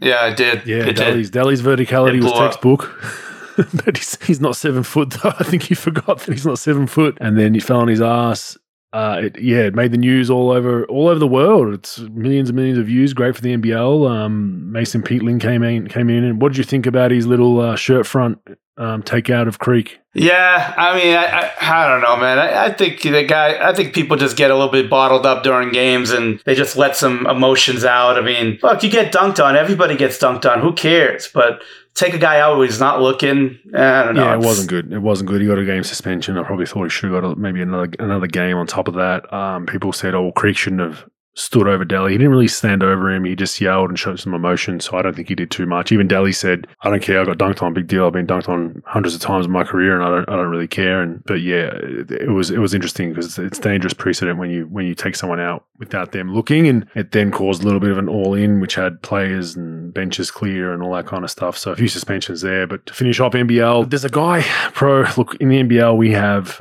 [0.00, 0.66] yeah, I did.
[0.66, 0.96] yeah, it.
[0.96, 2.94] Delly's, Delly's verticality It was textbook.
[3.84, 5.34] but he's, he's not seven foot, though.
[5.38, 7.18] I think he forgot that he's not seven foot.
[7.20, 8.56] And then he fell on his ass.
[8.92, 11.74] Uh, it, yeah, it made the news all over all over the world.
[11.74, 13.12] It's millions and millions of views.
[13.12, 14.08] Great for the NBL.
[14.08, 15.88] Um, Mason Peatling came in.
[15.88, 16.24] Came in.
[16.24, 18.38] And what did you think about his little uh, shirt front
[18.78, 19.98] um, takeout of Creek?
[20.14, 22.38] Yeah, I mean, I, I, I don't know, man.
[22.38, 25.42] I, I think the guy, I think people just get a little bit bottled up
[25.42, 28.16] during games and they just let some emotions out.
[28.16, 29.54] I mean, look, you get dunked on.
[29.54, 30.60] Everybody gets dunked on.
[30.60, 31.28] Who cares?
[31.32, 31.62] But
[31.98, 33.58] take a guy out who he's not looking.
[33.74, 34.24] I don't know.
[34.24, 34.92] yeah, it wasn't good.
[34.92, 35.40] It wasn't good.
[35.40, 36.38] He got a game suspension.
[36.38, 38.94] I probably thought he should have got a, maybe another another game on top of
[38.94, 39.30] that.
[39.32, 43.10] Um, people said, "Oh, Creek shouldn't have stood over Delly." He didn't really stand over
[43.10, 43.24] him.
[43.24, 44.80] He just yelled and showed some emotion.
[44.80, 45.92] So I don't think he did too much.
[45.92, 47.20] Even Delly said, "I don't care.
[47.20, 47.74] I got dunked on.
[47.74, 48.06] Big deal.
[48.06, 50.50] I've been dunked on hundreds of times in my career, and I don't I don't
[50.50, 54.38] really care." And but yeah, it, it was it was interesting because it's dangerous precedent
[54.38, 57.64] when you when you take someone out without them looking, and it then caused a
[57.64, 61.06] little bit of an all in, which had players and benches clear and all that
[61.06, 61.58] kind of stuff.
[61.58, 62.66] So a few suspensions there.
[62.66, 64.42] But to finish off NBL, there's a guy,
[64.74, 65.04] pro.
[65.16, 66.60] Look in the NBL, we have.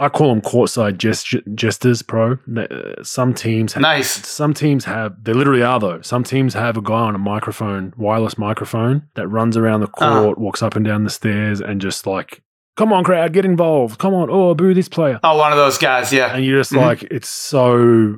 [0.00, 2.38] I call them courtside gest- jesters, pro.
[2.56, 2.66] Uh,
[3.04, 4.10] Some teams have Nice.
[4.26, 6.00] some teams have, they literally are though.
[6.02, 10.22] Some teams have a guy on a microphone, wireless microphone, that runs around the Uh-huh.
[10.22, 12.42] court, walks up and down the stairs, and just like,
[12.76, 13.98] come on, crowd, get involved.
[14.00, 15.20] Come on, oh, boo this player.
[15.22, 16.12] Oh, one of those guys.
[16.12, 16.34] Yeah.
[16.34, 16.80] And you're just Mhm.
[16.88, 18.16] like, it's so,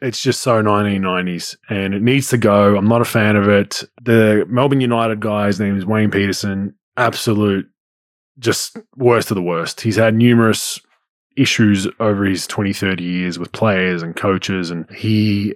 [0.00, 2.76] it's just so 1990s and it needs to go.
[2.76, 3.82] I'm not a fan of it.
[4.02, 7.66] The Melbourne United guy's name is Wayne Peterson, absolute,
[8.38, 9.80] just worst of the worst.
[9.80, 10.80] He's had numerous
[11.36, 15.54] issues over his 20, 30 years with players and coaches, and he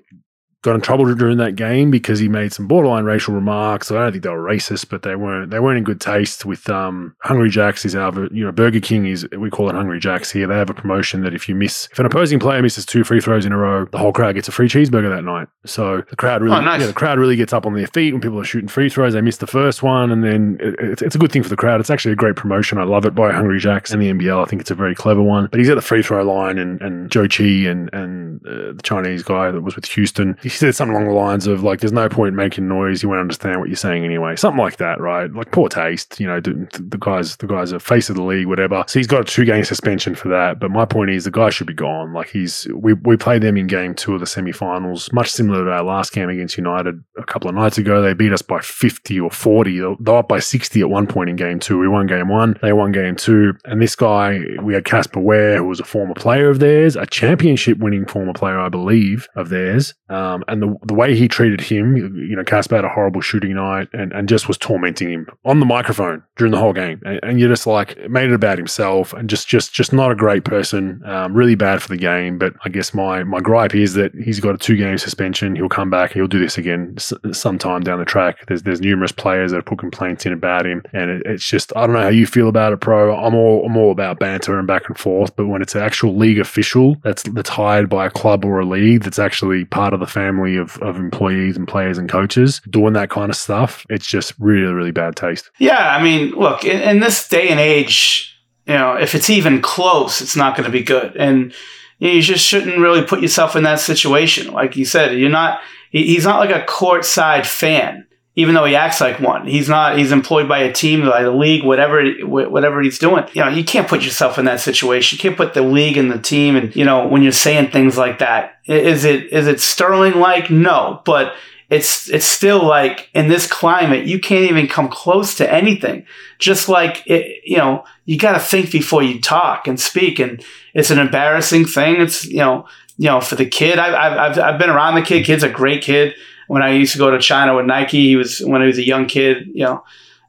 [0.62, 3.90] got in trouble during that game because he made some borderline racial remarks.
[3.90, 6.68] I don't think they were racist, but they weren't they weren't in good taste with
[6.70, 10.30] um, Hungry Jacks is our you know Burger King is we call it Hungry Jacks
[10.30, 10.46] here.
[10.46, 13.20] They have a promotion that if you miss if an opposing player misses two free
[13.20, 15.48] throws in a row, the whole crowd gets a free cheeseburger that night.
[15.64, 16.80] So the crowd really Oh, nice.
[16.80, 19.12] yeah, the crowd really gets up on their feet when people are shooting free throws.
[19.14, 21.56] They miss the first one, and then it, it's, it's a good thing for the
[21.56, 21.80] crowd.
[21.80, 22.78] It's actually a great promotion.
[22.78, 24.40] I love it by Hungry Jacks and the NBL.
[24.42, 25.48] I think it's a very clever one.
[25.50, 28.80] But he's at the free throw line, and and Zhou Qi and and uh, the
[28.82, 31.92] Chinese guy that was with Houston, he said something along the lines of like, "There's
[31.92, 33.02] no point making noise.
[33.02, 35.32] You won't understand what you're saying anyway." Something like that, right?
[35.32, 36.20] Like poor taste.
[36.20, 38.84] You know, the, the guys the guys are face of the league, whatever.
[38.86, 40.60] So he's got a two game suspension for that.
[40.60, 42.12] But my point is, the guy should be gone.
[42.12, 45.70] Like he's we we played them in game two of the semifinals, much similar to
[45.70, 48.02] our last game against United a couple of nights ago.
[48.02, 49.78] They beat us by 50 or 40.
[49.78, 51.78] They were up by 60 at one point in game two.
[51.78, 52.58] We won game one.
[52.62, 53.54] They won game two.
[53.64, 57.06] And this guy, we had Casper Ware, who was a former player of theirs, a
[57.06, 59.94] championship winning former player, I believe, of theirs.
[60.08, 63.54] Um, and the, the way he treated him, you know, Casper had a horrible shooting
[63.54, 67.00] night and, and just was tormenting him on the microphone during the whole game.
[67.04, 70.14] And, and you're just like, made it about himself and just, just, just not a
[70.14, 71.02] great person.
[71.04, 72.38] Um, really bad for the game.
[72.38, 75.56] But I guess my, my gripe is that he's got a two game suspension.
[75.56, 76.12] He'll come back.
[76.12, 78.46] He'll do this again s- sometime down the track.
[78.46, 80.82] There's, there's numerous players that have put complaints in about him.
[80.92, 83.14] And it, it's just, I don't know how you feel about it, pro.
[83.14, 85.36] I'm all, I'm all about banter and back and forth.
[85.36, 88.64] But when it's an actual league official that's, that's hired by a club or a
[88.64, 92.92] league that's actually part of the family of, of employees and players and coaches doing
[92.94, 95.50] that kind of stuff, it's just really, really bad taste.
[95.58, 98.28] Yeah, I mean, look, in, in this day and age,
[98.66, 101.16] you know, if it's even close, it's not going to be good.
[101.16, 101.52] And
[101.98, 104.52] you, know, you just shouldn't really put yourself in that situation.
[104.52, 105.60] Like you said, you're not,
[105.90, 109.46] he's not like a courtside fan, even though he acts like one.
[109.46, 113.24] He's not, he's employed by a team, by the league, whatever, whatever he's doing.
[113.34, 115.16] You know, you can't put yourself in that situation.
[115.16, 116.56] You can't put the league and the team.
[116.56, 120.50] And, you know, when you're saying things like that, is it is it Sterling like?
[120.50, 121.34] No, but
[121.72, 126.04] it's it's still like in this climate you can't even come close to anything
[126.38, 130.44] just like it, you know you got to think before you talk and speak and
[130.74, 132.66] it's an embarrassing thing it's you know
[132.98, 135.82] you know for the kid I've, I've, I've been around the kid kid's a great
[135.82, 136.14] kid
[136.52, 138.86] when i used to go to china with nike he was when he was a
[138.86, 139.82] young kid you know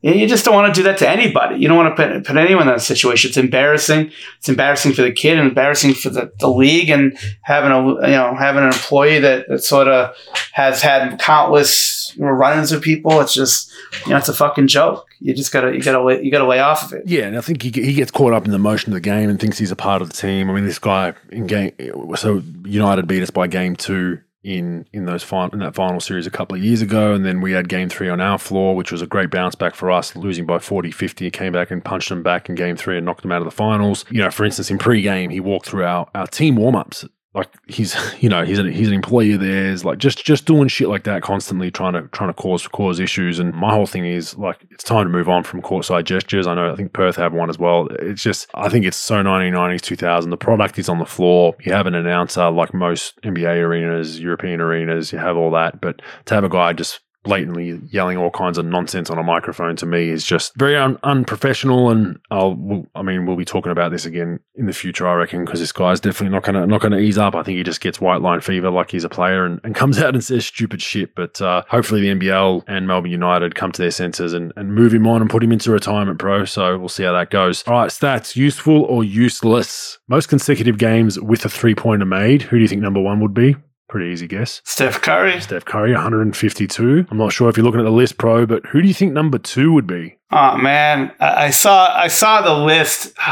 [0.03, 1.57] you just don't want to do that to anybody.
[1.59, 3.29] You don't want to put, put anyone in that situation.
[3.29, 4.11] It's embarrassing.
[4.37, 8.15] It's embarrassing for the kid and embarrassing for the, the league and having a you
[8.15, 10.13] know having an employee that, that sort of
[10.51, 13.21] has had countless you know, run-ins with people.
[13.21, 13.71] It's just
[14.05, 15.07] you know it's a fucking joke.
[15.21, 17.03] You just gotta you gotta you gotta lay off of it.
[17.05, 19.29] Yeah, and I think he, he gets caught up in the motion of the game
[19.29, 20.49] and thinks he's a part of the team.
[20.49, 21.71] I mean, this guy in game,
[22.17, 26.31] so United beat us by game two in in those in that final series a
[26.31, 27.13] couple of years ago.
[27.13, 29.75] And then we had game 3 on our floor which was a great bounce back
[29.75, 32.97] for us losing by 40 50 came back and punched them back in game 3
[32.97, 34.05] and knocked them out of the finals.
[34.09, 37.95] You know for instance in pre-game he walked through our, our team warm-ups like he's
[38.21, 41.03] you know he's an he's an employee of theirs like just just doing shit like
[41.03, 43.39] that constantly trying to trying to cause cause issues.
[43.39, 46.47] And my whole thing is like it's time to move on from courtside gestures.
[46.47, 47.87] I know i think perth have one as well.
[47.99, 51.55] It's just i think it's so 1990s 2000 the product is on the floor.
[51.61, 55.81] You have an announcer like most nba arenas european arenas you have all that.
[55.81, 59.75] But to have a guy just blatantly yelling all kinds of nonsense on a microphone
[59.77, 61.89] to me is just very un- unprofessional.
[61.89, 65.45] And I'll, I mean, we'll be talking about this again in the future, I reckon,
[65.45, 67.35] because this guy's definitely not gonna not gonna ease up.
[67.35, 69.97] I think he just gets white line fever like he's a player and, and comes
[70.01, 71.15] out and says stupid shit.
[71.15, 74.93] But uh, hopefully, the NBL and Melbourne United come to their senses and, and move
[74.93, 76.45] him on and put him into retirement pro.
[76.45, 77.63] So we'll see how that goes.
[77.67, 79.97] All right, stats: useful or useless?
[80.07, 82.43] Most consecutive games with a three pointer made.
[82.43, 83.55] Who do you think number one would be?
[83.93, 84.59] Pretty easy guess.
[84.65, 85.39] Steph Curry.
[85.39, 87.05] Steph Curry, 152.
[87.11, 89.13] I'm not sure if you're looking at the list, pro, but who do you think
[89.13, 90.17] number two would be?
[90.31, 93.13] Oh man, I, I saw I saw the list.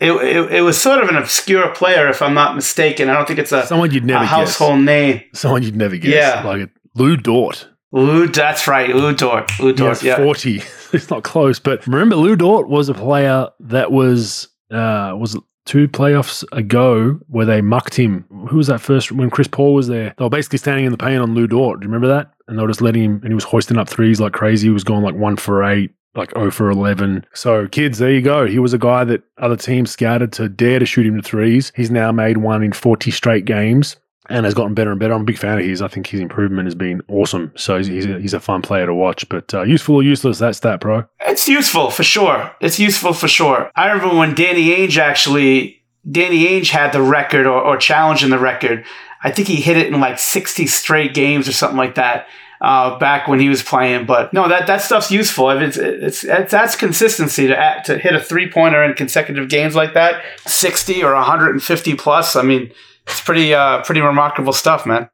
[0.00, 3.08] It, it, it, was sort of an obscure player, if I'm not mistaken.
[3.08, 4.86] I don't think it's a someone you'd never a household guess.
[4.86, 5.22] name.
[5.34, 6.14] Someone you'd never guess.
[6.14, 7.66] Yeah, like Lu Dort.
[7.90, 9.58] Lu, that's right, Lu Dort.
[9.58, 10.62] Lu Dort, yeah, forty.
[10.92, 15.36] it's not close, but remember, Lu Dort was a player that was uh, was
[15.68, 18.24] two playoffs ago where they mucked him.
[18.48, 20.14] Who was that first when Chris Paul was there?
[20.16, 21.80] They were basically standing in the paint on Lu Dort.
[21.80, 22.32] Do you remember that?
[22.48, 24.68] And they were just letting him, and he was hoisting up threes like crazy.
[24.68, 27.26] He was going like one for eight, like 0 for 11.
[27.34, 28.46] So, kids, there you go.
[28.46, 31.70] He was a guy that other teams scouted to dare to shoot him to threes.
[31.76, 33.96] He's now made one in 40 straight games
[34.28, 35.14] and has gotten better and better.
[35.14, 35.80] I'm a big fan of his.
[35.80, 37.52] I think his improvement has been awesome.
[37.56, 39.28] So he's, a, he's a fun player to watch.
[39.28, 41.04] But uh, useful or useless, that's that, bro.
[41.20, 42.54] It's useful for sure.
[42.60, 43.70] It's useful for sure.
[43.74, 48.38] I remember when Danny Ainge actually, Danny Ainge had the record or, or challenging the
[48.38, 48.84] record.
[49.22, 52.26] I think he hit it in like 60 straight games or something like that.
[52.60, 55.48] Uh, back when he was playing, but no, that, that stuff's useful.
[55.50, 59.94] It's, it's, it's that's consistency to to hit a three pointer in consecutive games like
[59.94, 62.34] that, sixty or one hundred and fifty plus.
[62.34, 62.72] I mean,
[63.08, 65.08] it's pretty uh pretty remarkable stuff, man.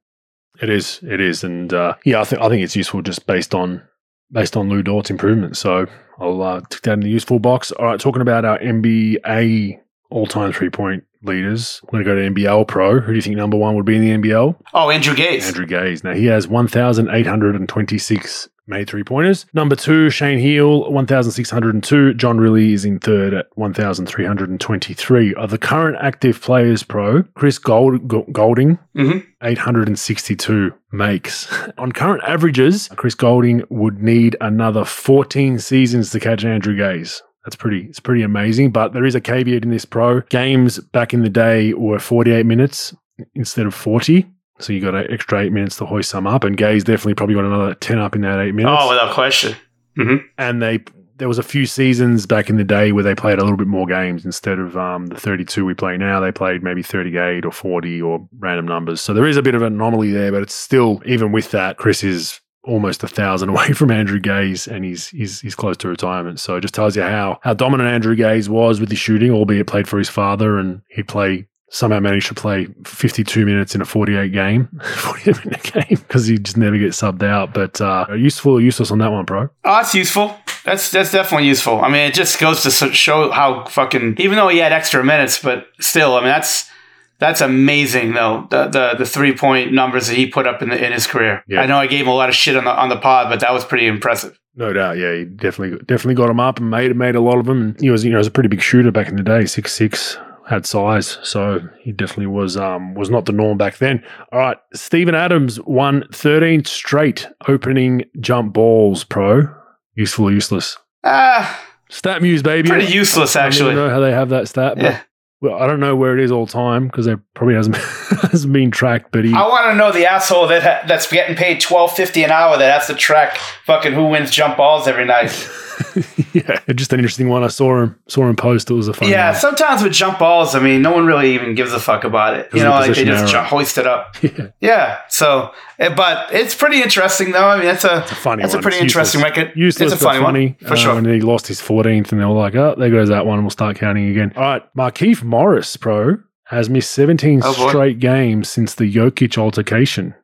[0.60, 3.54] It is, it is, and uh, yeah, I think I think it's useful just based
[3.54, 3.82] on
[4.30, 5.56] based on Lu Dort's improvement.
[5.56, 5.86] So
[6.18, 7.72] I'll uh, tick that in the useful box.
[7.72, 9.80] All right, talking about our NBA
[10.10, 11.80] all time three point leaders.
[11.84, 13.00] We're going to go to NBL Pro.
[13.00, 14.56] Who do you think number one would be in the NBL?
[14.74, 15.48] Oh, Andrew Gaze.
[15.48, 16.04] Andrew Gaze.
[16.04, 19.46] Now he has 1,826 made three pointers.
[19.52, 22.14] Number two, Shane Heal, 1,602.
[22.14, 25.34] John Rillie is in third at 1,323.
[25.34, 29.18] Of the current active players, pro, Chris Gold, Goulding, mm-hmm.
[29.42, 31.52] 862 makes.
[31.78, 37.22] On current averages, Chris Goulding would need another 14 seasons to catch Andrew Gaze.
[37.44, 37.86] That's pretty.
[37.88, 38.70] It's pretty amazing.
[38.70, 40.22] But there is a caveat in this pro.
[40.22, 42.94] Games back in the day were 48 minutes
[43.34, 44.26] instead of 40.
[44.60, 47.34] So you got an extra eight minutes to hoist some up, and Gaze definitely probably
[47.34, 48.76] got another ten up in that eight minutes.
[48.78, 49.56] Oh, without question.
[49.98, 50.26] Mm-hmm.
[50.38, 50.84] And they
[51.16, 53.68] there was a few seasons back in the day where they played a little bit
[53.68, 56.18] more games instead of um, the 32 we play now.
[56.18, 59.00] They played maybe 38 or 40 or random numbers.
[59.00, 61.76] So there is a bit of an anomaly there, but it's still even with that,
[61.76, 65.88] Chris is almost a thousand away from Andrew Gaze, and he's he's he's close to
[65.88, 66.40] retirement.
[66.40, 69.66] So it just tells you how how dominant Andrew Gaze was with his shooting, albeit
[69.66, 73.84] played for his father, and he'd play somehow managed to play 52 minutes in a
[73.84, 77.52] 48 game, 48 minute game because he just never gets subbed out.
[77.52, 79.42] But uh, useful or useless on that one, bro?
[79.42, 80.36] Oh, that's useful.
[80.64, 81.80] That's that's definitely useful.
[81.80, 85.42] I mean, it just goes to show how fucking even though he had extra minutes,
[85.42, 86.70] but still, I mean, that's
[87.18, 90.82] that's amazing though the the, the three point numbers that he put up in the,
[90.82, 91.42] in his career.
[91.48, 91.60] Yeah.
[91.60, 93.40] I know I gave him a lot of shit on the on the pod, but
[93.40, 94.38] that was pretty impressive.
[94.56, 97.46] No doubt, yeah, he definitely definitely got him up and made made a lot of
[97.46, 97.60] them.
[97.60, 99.44] And he was you know he was a pretty big shooter back in the day,
[99.44, 100.16] six six,
[100.48, 104.04] had size, so he definitely was um, was not the norm back then.
[104.32, 109.04] All right, Steven Adams won 13 straight opening jump balls.
[109.04, 109.48] Pro,
[109.94, 110.76] useful or useless?
[111.02, 112.68] Ah, uh, StatMuse, baby.
[112.68, 113.72] Pretty useless, actually.
[113.72, 115.00] I don't know how they have that stat, but yeah.
[115.40, 117.76] well, I don't know where it is all time because it probably hasn't
[118.30, 119.12] hasn't been tracked.
[119.12, 122.22] But he, I want to know the asshole that ha- that's getting paid twelve fifty
[122.22, 125.30] an hour that has to track fucking who wins jump balls every night.
[126.32, 127.42] yeah, just an interesting one.
[127.42, 128.70] I saw him saw him post.
[128.70, 129.08] It was a fun.
[129.08, 129.40] Yeah, one.
[129.40, 132.48] sometimes with jump balls, I mean, no one really even gives a fuck about it.
[132.52, 134.16] You know, like they just jump, hoist it up.
[134.24, 134.48] Yeah.
[134.60, 135.00] yeah.
[135.08, 137.46] So, eh, but it's pretty interesting though.
[137.46, 138.42] I mean, it's a, it's a funny.
[138.42, 138.60] It's one.
[138.60, 139.38] a pretty it's interesting useless.
[139.38, 139.56] record.
[139.56, 140.98] Useless, it's a funny funny, one for uh, sure.
[140.98, 143.42] And he lost his 14th, and they were like, "Oh, there goes that one.
[143.42, 146.16] We'll start counting again." All right, Markieff Morris, pro,
[146.46, 150.14] has missed 17 oh, straight games since the Jokic altercation.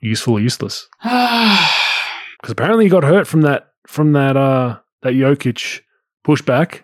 [0.00, 0.88] Useful or useless?
[2.38, 5.80] Because apparently he got hurt from that from that uh that Jokic
[6.26, 6.80] pushback.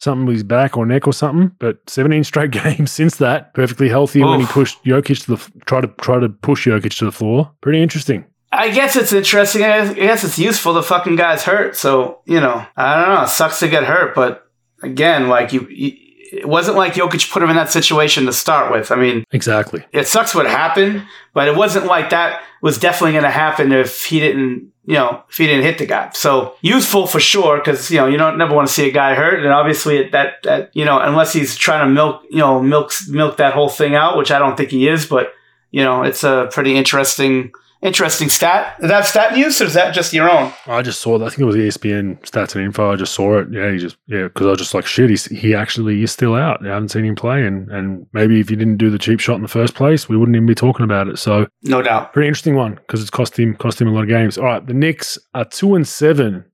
[0.00, 1.52] something with his back or neck or something.
[1.58, 5.80] But 17 straight games since that, perfectly healthy when he pushed Jokic to the try
[5.80, 7.50] to try to push Jokic to the floor.
[7.60, 8.24] Pretty interesting.
[8.52, 9.64] I guess it's interesting.
[9.64, 10.74] I guess it's useful.
[10.74, 12.64] The fucking guy's hurt, so you know.
[12.76, 13.22] I don't know.
[13.22, 14.46] It sucks to get hurt, but
[14.82, 15.92] again, like you, you
[16.32, 18.90] it wasn't like Jokic put him in that situation to start with.
[18.90, 19.84] I mean, Exactly.
[19.92, 24.04] it sucks what happened, but it wasn't like that was definitely going to happen if
[24.06, 26.10] he didn't, you know, if he didn't hit the guy.
[26.12, 29.14] So useful for sure, because you know you don't never want to see a guy
[29.14, 32.92] hurt, and obviously that that you know unless he's trying to milk, you know, milk
[33.08, 35.32] milk that whole thing out, which I don't think he is, but
[35.70, 37.52] you know, it's a pretty interesting
[37.84, 38.76] interesting stat.
[38.80, 40.52] Is that stat news or is that just your own?
[40.66, 41.26] I just saw that.
[41.26, 42.90] I think it was ESPN stats and info.
[42.92, 43.48] I just saw it.
[43.52, 46.34] Yeah, he just yeah, because I was just like, shit, he's, he actually is still
[46.34, 46.66] out.
[46.66, 49.36] I haven't seen him play, and and maybe if he didn't do the cheap shot
[49.36, 51.18] in the first place, we wouldn't even be talking about it.
[51.18, 52.12] So No doubt.
[52.12, 54.38] pretty interesting one because it's cost him cost him a lot of games.
[54.38, 56.44] All right, the Knicks are two and seven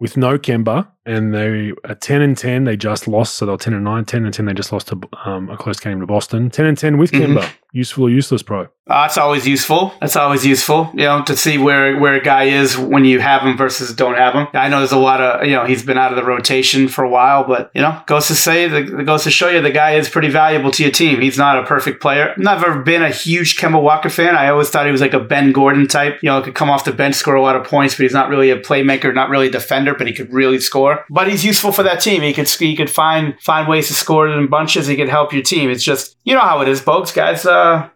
[0.00, 2.64] with no Kemba, and they are ten and ten.
[2.64, 4.04] They just lost, so they're ten and nine.
[4.04, 4.46] Ten and ten.
[4.46, 6.50] They just lost to um, a close game to Boston.
[6.50, 7.34] Ten and ten with Mhm.
[7.36, 7.48] Kemba.
[7.72, 8.42] Useful or useless?
[8.50, 9.94] Uh, that's always useful.
[10.00, 13.42] That's always useful, you know, to see where where a guy is when you have
[13.42, 14.48] him versus don't have him.
[14.54, 17.04] I know there's a lot of, you know, he's been out of the rotation for
[17.04, 19.70] a while, but you know, goes to say, the, it goes to show you the
[19.70, 21.20] guy is pretty valuable to your team.
[21.20, 22.30] He's not a perfect player.
[22.32, 24.34] I've Never been a huge Kemba Walker fan.
[24.34, 26.18] I always thought he was like a Ben Gordon type.
[26.24, 28.30] You know, could come off the bench, score a lot of points, but he's not
[28.30, 30.89] really a playmaker, not really a defender, but he could really score.
[31.10, 32.22] But he's useful for that team.
[32.22, 34.86] He could he could find find ways to score it in bunches.
[34.86, 35.70] He could help your team.
[35.70, 37.12] It's just you know how it is, folks.
[37.12, 37.88] Guys, uh,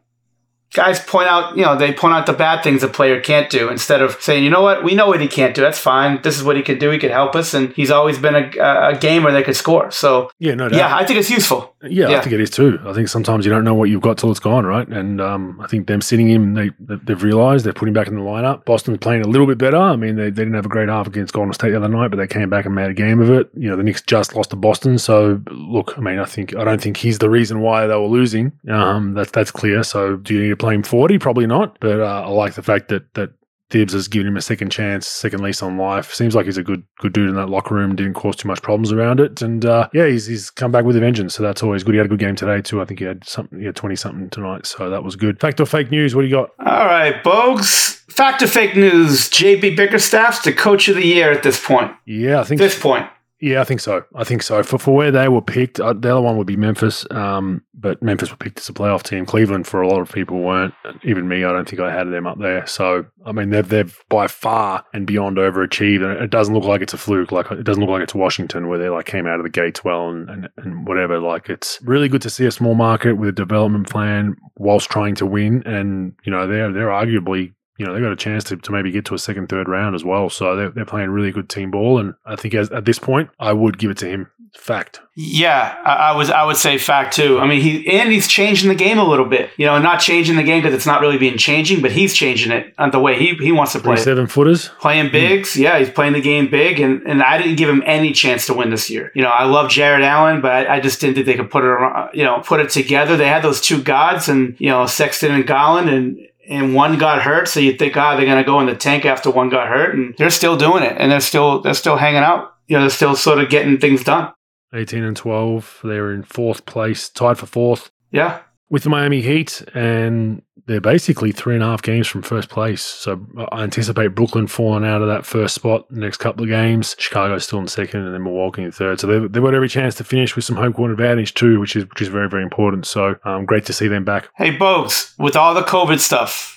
[0.74, 3.70] guys point out, you know, they point out the bad things a player can't do
[3.70, 5.62] instead of saying, you know what, we know what he can't do.
[5.62, 6.20] That's fine.
[6.22, 6.90] This is what he could do.
[6.90, 9.90] He could help us, and he's always been a, a gamer that could score.
[9.90, 10.76] So Yeah, no doubt.
[10.78, 11.74] yeah, I think it's useful.
[11.82, 12.78] Yeah, I think it is too.
[12.86, 14.88] I think sometimes you don't know what you've got till it's gone, right?
[14.88, 18.22] And um, I think them sitting him, they they've realised they're putting back in the
[18.22, 18.64] lineup.
[18.64, 19.76] Boston's playing a little bit better.
[19.76, 22.08] I mean, they, they didn't have a great half against Golden State the other night,
[22.08, 23.50] but they came back and made a game of it.
[23.54, 26.64] You know, the Knicks just lost to Boston, so look, I mean, I think I
[26.64, 28.52] don't think he's the reason why they were losing.
[28.68, 29.82] Um, that's that's clear.
[29.82, 31.18] So do you need to play him forty?
[31.18, 31.78] Probably not.
[31.80, 33.30] But uh, I like the fact that that.
[33.70, 36.12] Thibs has given him a second chance, second lease on life.
[36.12, 37.96] Seems like he's a good good dude in that locker room.
[37.96, 40.96] Didn't cause too much problems around it, and uh, yeah, he's he's come back with
[40.96, 41.34] a vengeance.
[41.34, 41.94] So that's always good.
[41.94, 42.82] He had a good game today too.
[42.82, 44.66] I think he had something, he had twenty something tonight.
[44.66, 45.40] So that was good.
[45.40, 46.14] Fact or fake news?
[46.14, 46.50] What do you got?
[46.60, 47.96] All right, Bogues.
[48.12, 49.30] Fact or fake news?
[49.30, 51.90] JB Bickerstaff's the coach of the year at this point.
[52.04, 53.06] Yeah, I think This point.
[53.44, 54.02] Yeah, I think so.
[54.14, 54.62] I think so.
[54.62, 57.06] For for where they were picked, uh, the other one would be Memphis.
[57.10, 59.26] Um, but Memphis were picked as a playoff team.
[59.26, 60.72] Cleveland, for a lot of people, weren't.
[61.02, 62.66] Even me, I don't think I had them up there.
[62.66, 66.02] So I mean, they've they've by far and beyond overachieved.
[66.02, 67.32] And it doesn't look like it's a fluke.
[67.32, 69.84] Like it doesn't look like it's Washington where they like came out of the gates
[69.84, 71.20] well and and, and whatever.
[71.20, 75.16] Like it's really good to see a small market with a development plan whilst trying
[75.16, 75.62] to win.
[75.66, 78.90] And you know, they're they're arguably you know, they got a chance to, to maybe
[78.90, 80.30] get to a second, third round as well.
[80.30, 81.98] So they're, they're playing really good team ball.
[81.98, 84.30] And I think as, at this point, I would give it to him.
[84.56, 85.00] Fact.
[85.16, 86.30] Yeah, I, I was.
[86.30, 87.40] I would say fact too.
[87.40, 89.50] I mean, he and he's changing the game a little bit.
[89.56, 92.52] You know, not changing the game because it's not really being changing, but he's changing
[92.52, 93.96] it on the way he he wants to play.
[93.96, 94.68] Seven footers.
[94.78, 95.12] Playing hmm.
[95.12, 98.46] bigs, yeah, he's playing the game big, and, and I didn't give him any chance
[98.46, 99.10] to win this year.
[99.16, 101.64] You know, I love Jarrett Allen, but I, I just didn't think they could put
[101.64, 103.16] it, around, you know, put it together.
[103.16, 107.22] They had those two gods, and you know, Sexton and Garland, and and one got
[107.22, 109.94] hurt, so you think, ah, they're gonna go in the tank after one got hurt,
[109.94, 112.54] and they're still doing it, and they're still they're still hanging out.
[112.66, 114.32] You know, they're still sort of getting things done.
[114.74, 115.80] 18 and 12.
[115.84, 118.40] They're in fourth place, tied for fourth Yeah.
[118.74, 119.62] With the Miami Heat.
[119.72, 122.82] And they're basically three and a half games from first place.
[122.82, 126.96] So I anticipate Brooklyn falling out of that first spot the next couple of games.
[126.98, 128.98] Chicago's still in second and then Milwaukee in third.
[128.98, 131.76] So they've, they've got every chance to finish with some home court advantage too, which
[131.76, 132.84] is which is very, very important.
[132.84, 134.28] So um, great to see them back.
[134.34, 136.53] Hey, Bogues, with all the COVID stuff,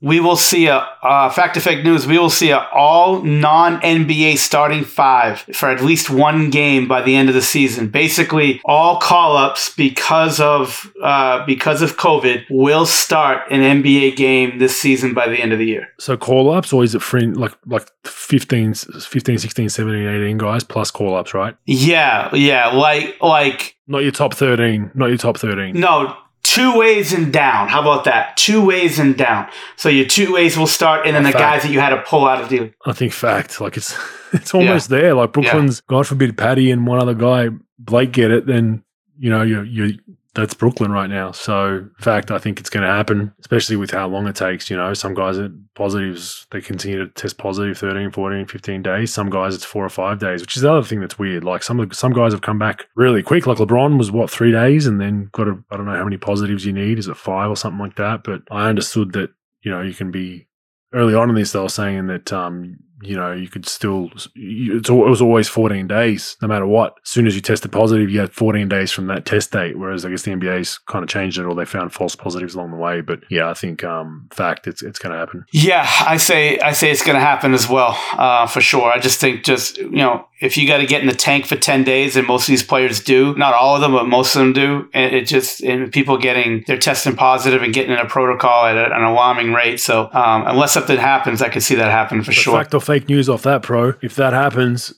[0.00, 2.06] we will see a uh, fact to fake news.
[2.06, 7.02] We will see a all non NBA starting five for at least one game by
[7.02, 7.88] the end of the season.
[7.88, 14.58] Basically, all call ups because of uh, because of COVID will start an NBA game
[14.58, 15.88] this season by the end of the year.
[15.98, 20.64] So call ups or is it friend like like 15, 15, 16, 17, 18 guys
[20.64, 21.56] plus call ups, right?
[21.66, 24.92] Yeah, yeah, like like Not your top 13.
[24.94, 25.78] Not your top 13.
[25.78, 27.68] No, two ways and down.
[27.68, 28.36] How about that?
[28.36, 29.48] Two ways and down.
[29.76, 31.40] So your two ways will start, and then the Fact.
[31.40, 32.72] guys that you had to pull out of the.
[32.86, 33.60] I think fact.
[33.60, 33.96] Like it's
[34.32, 35.14] it's almost there.
[35.14, 38.46] Like Brooklyn's, God forbid, Patty and one other guy, Blake, get it.
[38.46, 38.82] Then
[39.18, 39.98] you know you're you
[40.38, 41.32] that's Brooklyn right now.
[41.32, 44.70] So in fact, I think it's going to happen, especially with how long it takes.
[44.70, 46.46] You know, some guys are positives.
[46.52, 49.12] They continue to test positive 13, 14, 15 days.
[49.12, 51.42] Some guys it's four or five days, which is the other thing that's weird.
[51.42, 53.48] Like some some guys have come back really quick.
[53.48, 56.18] Like LeBron was what three days, and then got a I don't know how many
[56.18, 57.00] positives you need.
[57.00, 58.22] Is it five or something like that?
[58.22, 59.30] But I understood that
[59.62, 60.48] you know you can be
[60.92, 64.88] early on in this, they were saying that um, you know, you could still, it
[64.90, 66.96] was always 14 days, no matter what.
[67.02, 69.78] As soon as you tested positive, you had 14 days from that test date.
[69.78, 72.72] Whereas I guess the NBA's kind of changed it or they found false positives along
[72.72, 73.00] the way.
[73.00, 75.44] But yeah, I think, um, fact, it's, it's going to happen.
[75.52, 78.90] Yeah, I say, I say it's going to happen as well, uh, for sure.
[78.90, 81.56] I just think just, you know, if you got to get in the tank for
[81.56, 84.40] 10 days and most of these players do, not all of them, but most of
[84.40, 88.06] them do, and it just, and people getting, they're testing positive and getting in a
[88.06, 89.80] protocol at an alarming rate.
[89.80, 92.54] So, um, unless something happens, I could see that happen for sure.
[92.88, 93.92] Fake news off that, pro.
[94.00, 94.94] If that happens,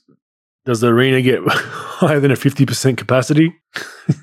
[0.64, 3.53] does the arena get higher than a 50% capacity?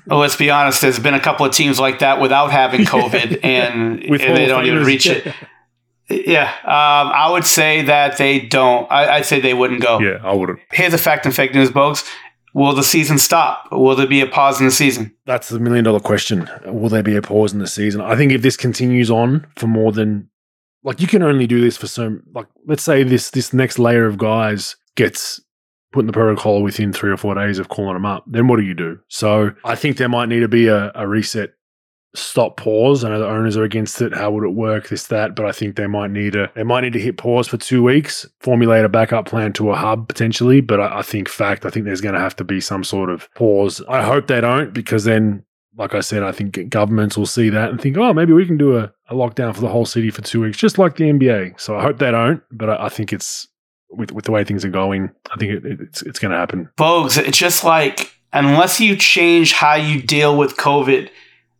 [0.06, 0.80] well, let's be honest.
[0.80, 4.64] There's been a couple of teams like that without having COVID, and, and they don't
[4.64, 5.34] even reach it.
[6.08, 8.90] Yeah, um, I would say that they don't.
[8.90, 10.00] I, would say they wouldn't go.
[10.00, 10.60] Yeah, I wouldn't.
[10.72, 12.08] Here's a fact and fake news, Bogues.
[12.54, 13.68] Will the season stop?
[13.70, 15.14] Will there be a pause in the season?
[15.26, 16.48] That's the million dollar question.
[16.64, 18.00] Will there be a pause in the season?
[18.00, 20.30] I think if this continues on for more than
[20.84, 24.06] like you can only do this for so like let's say this this next layer
[24.06, 25.40] of guys gets
[25.92, 28.56] put in the protocol within three or four days of calling them up, then what
[28.56, 28.98] do you do?
[29.08, 31.50] So I think there might need to be a, a reset
[32.14, 33.04] stop pause.
[33.04, 34.14] I know the owners are against it.
[34.14, 34.88] How would it work?
[34.88, 35.34] This, that.
[35.34, 37.82] But I think they might need to they might need to hit pause for two
[37.82, 40.60] weeks, formulate a backup plan to a hub potentially.
[40.60, 43.32] But I, I think fact, I think there's gonna have to be some sort of
[43.34, 43.82] pause.
[43.88, 45.44] I hope they don't, because then
[45.78, 48.58] like I said, I think governments will see that and think, oh, maybe we can
[48.58, 51.58] do a, a lockdown for the whole city for two weeks, just like the NBA.
[51.58, 53.46] So I hope they don't, but I, I think it's
[53.90, 56.68] with with the way things are going, I think it, it's it's going to happen.
[56.76, 61.10] Bogues, it's just like unless you change how you deal with COVID,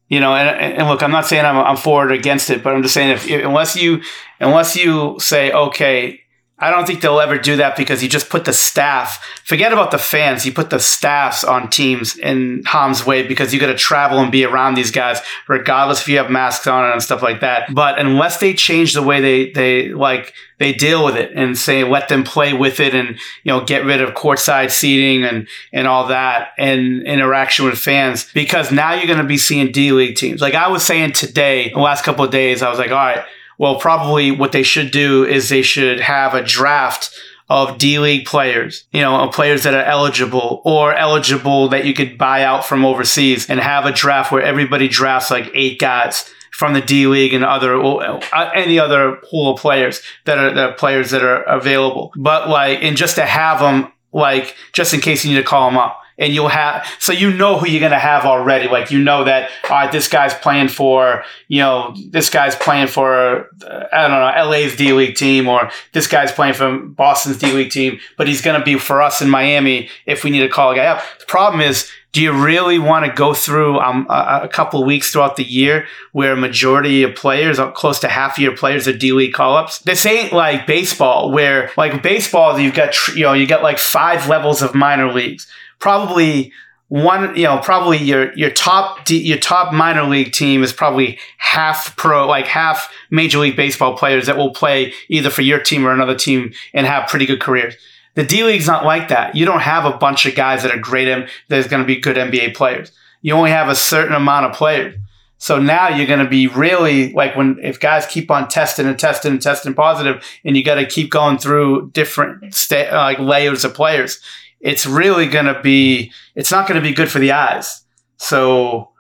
[0.09, 0.35] you know.
[0.35, 2.95] And, and look, I'm not saying I'm, I'm for or against it, but I'm just
[2.95, 4.03] saying if unless you
[4.41, 6.21] unless you say okay,
[6.61, 9.93] I don't think they'll ever do that because you just put the staff, forget about
[9.93, 13.77] the fans, you put the staffs on teams in harm's way because you got to
[13.77, 17.41] travel and be around these guys, regardless if you have masks on and stuff like
[17.41, 17.73] that.
[17.73, 21.85] But unless they change the way they, they like, they deal with it and say,
[21.85, 23.11] let them play with it and,
[23.45, 28.29] you know, get rid of courtside seating and, and all that and interaction with fans
[28.35, 30.41] because now you're going to be seeing D League teams.
[30.41, 33.25] Like I was saying today, the last couple of days, I was like, all right,
[33.59, 37.11] well, probably what they should do is they should have a draft
[37.51, 41.95] of D League players, you know, of players that are eligible or eligible that you
[41.95, 46.31] could buy out from overseas and have a draft where everybody drafts like eight guys
[46.53, 50.73] from the D League and other uh, any other pool of players that are the
[50.75, 52.13] players that are available.
[52.17, 55.69] But like, and just to have them like just in case you need to call
[55.71, 58.69] them up and you'll have so you know who you're to have already.
[58.69, 62.89] Like you know that all right this guy's playing for you know this guy's playing
[62.89, 63.49] for
[63.93, 67.71] i don't know la's d league team or this guy's playing for boston's d league
[67.71, 70.75] team but he's to be for us in miami if we need to call a
[70.75, 71.03] guy up.
[71.21, 75.13] The problem is do you really want to go through um, a, a, couple weeks
[75.13, 78.89] throughout the year where a majority of players, uh, close to half of your players,
[78.89, 79.81] are D League call ups?
[79.81, 84.27] This ain't like baseball, where like baseball, you've got you know you got like five
[84.27, 85.47] levels of minor leagues
[85.79, 86.53] probably
[86.89, 91.95] one, you know, probably your your top your top minor league team is probably half
[91.97, 95.93] pro, like half Major League Baseball players that will play either for your team or
[95.93, 97.75] another team and have pretty good careers.
[98.15, 99.37] The D League's not like that.
[99.37, 101.29] You don't have a bunch of guys that are great.
[101.49, 102.91] There's going to be good NBA players.
[103.21, 104.95] You only have a certain amount of players.
[105.39, 108.99] So now you're going to be really like when if guys keep on testing and
[108.99, 113.19] testing and testing positive, and you got to keep going through different sta- uh, like
[113.19, 114.21] layers of players
[114.61, 117.83] it's really going to be, it's not going to be good for the eyes.
[118.17, 118.91] So,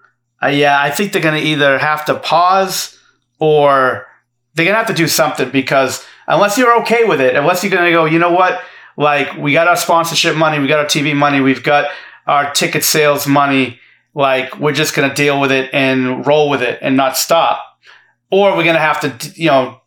[0.42, 2.98] uh, yeah, I think they're going to either have to pause
[3.38, 4.06] or
[4.54, 7.72] they're going to have to do something because unless you're okay with it, unless you're
[7.72, 8.62] going to go, you know what?
[8.96, 11.88] Like, we got our sponsorship money, we got our TV money, we've got
[12.26, 13.78] our ticket sales money.
[14.14, 17.64] Like, we're just going to deal with it and roll with it and not stop.
[18.30, 19.80] Or we're going to have to, you know,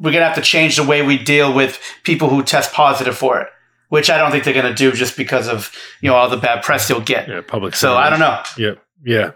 [0.00, 3.16] we're going to have to change the way we deal with people who test positive
[3.16, 3.48] for it
[3.88, 6.36] which I don't think they're going to do just because of you know all the
[6.36, 7.28] bad press you'll get.
[7.28, 7.74] Yeah, public.
[7.74, 8.42] So I don't know.
[8.56, 8.74] Yeah,
[9.04, 9.30] yeah.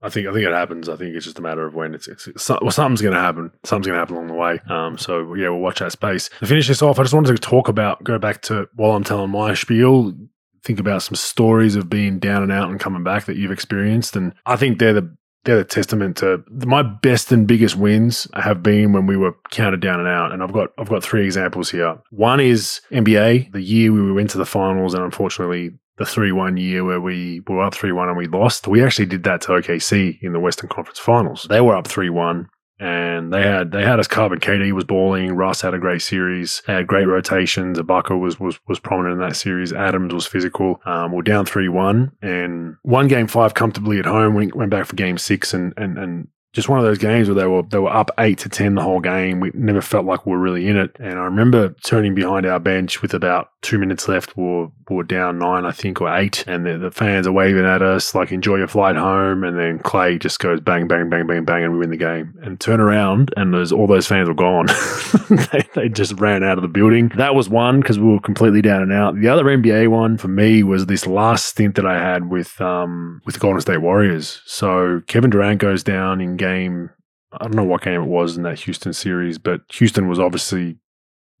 [0.00, 0.88] I think I think it happens.
[0.88, 3.20] I think it's just a matter of when it's, it's, it's well, something's going to
[3.20, 3.50] happen.
[3.64, 4.60] Something's going to happen along the way.
[4.68, 6.30] Um, so yeah, we'll watch that space.
[6.38, 9.04] To finish this off, I just wanted to talk about go back to while I'm
[9.04, 10.14] telling my spiel.
[10.62, 14.14] Think about some stories of being down and out and coming back that you've experienced,
[14.16, 15.16] and I think they're the
[15.48, 19.80] they're a testament to my best and biggest wins have been when we were counted
[19.80, 20.30] down and out.
[20.30, 21.96] And I've got I've got three examples here.
[22.10, 26.58] One is NBA, the year we went to the finals, and unfortunately the three one
[26.58, 28.68] year where we were up three one and we lost.
[28.68, 31.46] We actually did that to OKC in the Western Conference Finals.
[31.48, 32.50] They were up three one
[32.80, 34.40] and they had they had us covered.
[34.40, 35.32] KD was balling.
[35.32, 36.62] Russ had a great series.
[36.66, 37.78] They had great rotations.
[37.78, 39.72] Ibaka was was was prominent in that series.
[39.72, 40.80] Adams was physical.
[40.84, 44.34] Um, we're down three one and one game five comfortably at home.
[44.34, 47.36] We went back for game six and and and just one of those games where
[47.36, 49.38] they were they were up eight to ten the whole game.
[49.38, 50.90] We never felt like we were really in it.
[50.98, 54.36] And I remember turning behind our bench with about two minutes left.
[54.36, 57.32] We were, we were down nine, I think, or eight, and the, the fans are
[57.32, 61.08] waving at us like "Enjoy your flight home." And then Clay just goes bang, bang,
[61.08, 62.34] bang, bang, bang, and we win the game.
[62.42, 64.66] And turn around, and there's all those fans were gone.
[65.30, 67.12] they, they just ran out of the building.
[67.16, 69.14] That was one because we were completely down and out.
[69.14, 73.22] The other NBA one for me was this last stint that I had with um
[73.24, 74.42] with the Golden State Warriors.
[74.44, 76.47] So Kevin Durant goes down in game.
[76.48, 80.78] I don't know what game it was in that Houston series, but Houston was obviously,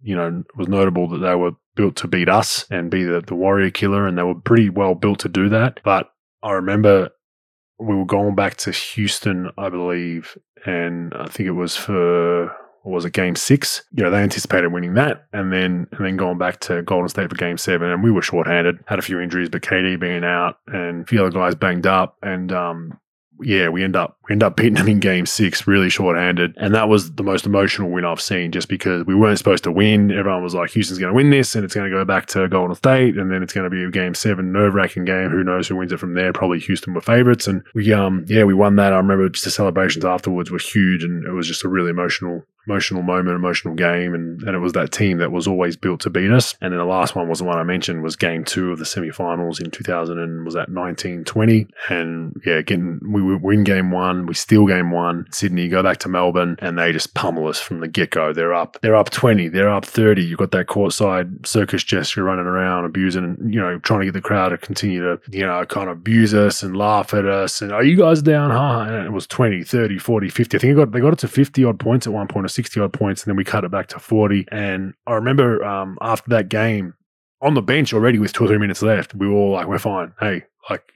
[0.02, 3.34] you know, was notable that they were built to beat us and be the, the
[3.34, 5.80] Warrior killer, and they were pretty well built to do that.
[5.84, 6.10] But
[6.42, 7.10] I remember
[7.78, 10.36] we were going back to Houston, I believe,
[10.66, 12.54] and I think it was for
[12.84, 13.84] was it game six?
[13.92, 17.28] You know, they anticipated winning that and then and then going back to Golden State
[17.28, 17.90] for game seven.
[17.90, 21.20] And we were shorthanded, had a few injuries, but KD being out and a few
[21.20, 22.16] other guys banged up.
[22.22, 22.98] And um,
[23.42, 26.74] yeah, we end up we end up beating them in game six, really short-handed, and
[26.74, 28.52] that was the most emotional win I've seen.
[28.52, 31.54] Just because we weren't supposed to win, everyone was like, "Houston's going to win this,
[31.54, 33.84] and it's going to go back to Golden State, and then it's going to be
[33.84, 35.30] a game seven, nerve-wracking game.
[35.30, 36.32] Who knows who wins it from there?
[36.32, 38.92] Probably Houston were favorites, and we um yeah we won that.
[38.92, 42.44] I remember just the celebrations afterwards were huge, and it was just a really emotional
[42.68, 46.10] emotional moment, emotional game, and, and it was that team that was always built to
[46.10, 46.54] beat us.
[46.60, 48.84] And then the last one was the one I mentioned was game two of the
[48.84, 51.66] semifinals in 2000 and was that 1920.
[51.88, 56.08] And yeah, getting we win game one, we steal game one, Sydney go back to
[56.08, 58.32] Melbourne, and they just pummel us from the get go.
[58.32, 60.24] They're up, they're up 20, they're up 30.
[60.24, 64.20] You've got that courtside circus gesture running around, abusing, you know, trying to get the
[64.20, 67.60] crowd to continue to, you know, kind of abuse us and laugh at us.
[67.62, 68.50] And are you guys down?
[68.50, 68.86] Huh?
[68.88, 70.56] And it was 20, 30, 40, 50.
[70.56, 72.80] I think got, they got it to 50 odd points at one point or 60
[72.80, 74.46] odd points, and then we cut it back to 40.
[74.50, 76.94] And I remember um, after that game,
[77.40, 79.78] on the bench already with two or three minutes left, we were all like, we're
[79.78, 80.12] fine.
[80.20, 80.92] Hey, like,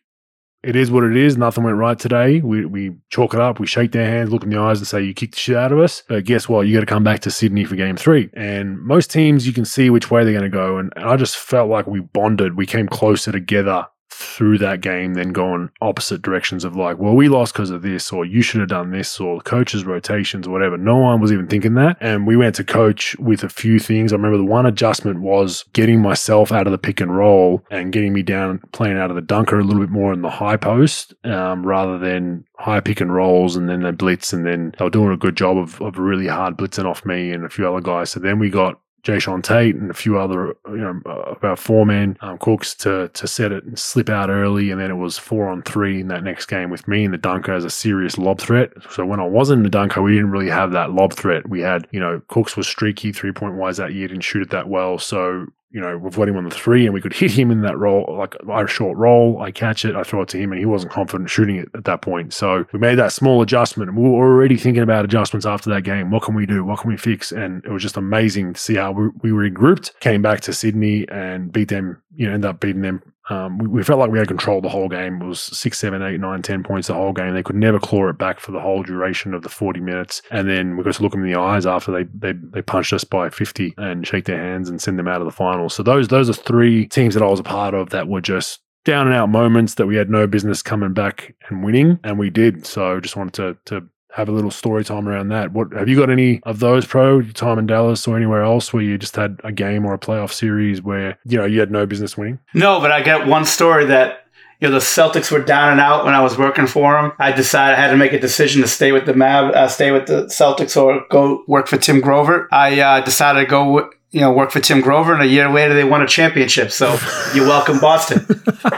[0.63, 1.37] it is what it is.
[1.37, 2.41] Nothing went right today.
[2.41, 3.59] We, we chalk it up.
[3.59, 5.73] We shake their hands, look in the eyes, and say, You kicked the shit out
[5.73, 6.03] of us.
[6.09, 6.67] But guess what?
[6.67, 8.31] You got to come back to Sydney for game three.
[8.35, 10.79] And most teams, you can see which way they're going to go.
[10.79, 12.57] And, and I just felt like we bonded.
[12.57, 17.29] We came closer together through that game then going opposite directions of like, well, we
[17.29, 20.77] lost because of this, or you should have done this, or coaches' rotations, whatever.
[20.77, 21.97] No one was even thinking that.
[22.01, 24.13] And we went to coach with a few things.
[24.13, 27.93] I remember the one adjustment was getting myself out of the pick and roll and
[27.93, 30.57] getting me down playing out of the dunker a little bit more in the high
[30.57, 34.85] post um, rather than high pick and rolls and then they blitz and then they
[34.85, 37.67] were doing a good job of, of really hard blitzing off me and a few
[37.69, 38.11] other guys.
[38.11, 42.17] So then we got Jae'Sean Tate and a few other, you know, about four men
[42.21, 45.49] um, cooks to to set it and slip out early, and then it was four
[45.49, 48.41] on three in that next game with me and the dunker as a serious lob
[48.41, 48.71] threat.
[48.91, 51.49] So when I wasn't in the dunker, we didn't really have that lob threat.
[51.49, 54.51] We had, you know, Cooks was streaky three point wise that year, didn't shoot it
[54.51, 57.33] that well, so you know, we've got him on the three and we could hit
[57.33, 59.41] him in that role, like a short roll.
[59.41, 61.85] I catch it, I throw it to him, and he wasn't confident shooting it at
[61.85, 62.35] that point.
[62.35, 65.83] So we made that small adjustment and we were already thinking about adjustments after that
[65.83, 66.11] game.
[66.11, 66.65] What can we do?
[66.65, 67.33] What can we fix?
[67.33, 71.09] And it was just amazing to see how we, we regrouped, came back to Sydney
[71.09, 74.19] and beat them, you know, end up beating them um, we, we, felt like we
[74.19, 75.23] had control the whole game.
[75.23, 77.35] It was six, seven, eight, nine, ten points the whole game.
[77.35, 80.23] They could never claw it back for the whole duration of the 40 minutes.
[80.31, 82.93] And then we got to look them in the eyes after they, they, they punched
[82.93, 85.75] us by 50 and shake their hands and send them out of the finals.
[85.75, 88.61] So those, those are three teams that I was a part of that were just
[88.85, 92.01] down and out moments that we had no business coming back and winning.
[92.03, 92.67] And we did.
[92.67, 95.53] So just wanted to, to have a little story time around that.
[95.53, 98.83] What have you got any of those pro time in Dallas or anywhere else where
[98.83, 101.87] you just had a game or a playoff series where you know you had no
[101.87, 102.39] business winning?
[102.55, 104.27] No, but I got one story that
[104.61, 107.13] you know the Celtics were down and out when I was working for them.
[107.19, 109.91] I decided I had to make a decision to stay with the Mav, uh, stay
[109.91, 112.49] with the Celtics or go work for Tim Grover.
[112.53, 113.91] I uh, decided to go.
[114.15, 116.71] You know, work for Tim Grover, and a year later they won a championship.
[116.71, 116.99] So
[117.35, 118.27] you're welcome, Boston.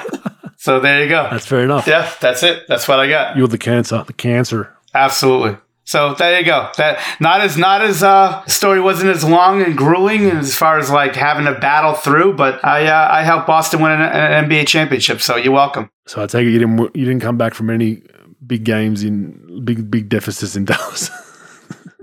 [0.57, 1.27] so there you go.
[1.29, 1.89] That's fair enough.
[1.89, 2.69] Yeah, that's it.
[2.69, 3.37] That's what I got.
[3.37, 5.59] You're the cancer, the cancer Absolutely.
[5.87, 6.71] So there you go.
[6.79, 10.91] That not as not as uh story wasn't as long and grueling as far as
[10.91, 14.67] like having to battle through, but I uh, I helped Boston win an, an, NBA
[14.67, 15.21] championship.
[15.21, 15.91] So you're welcome.
[16.07, 18.03] So I take it you didn't you didn't come back from any
[18.47, 21.11] big games in big big deficits in Dallas.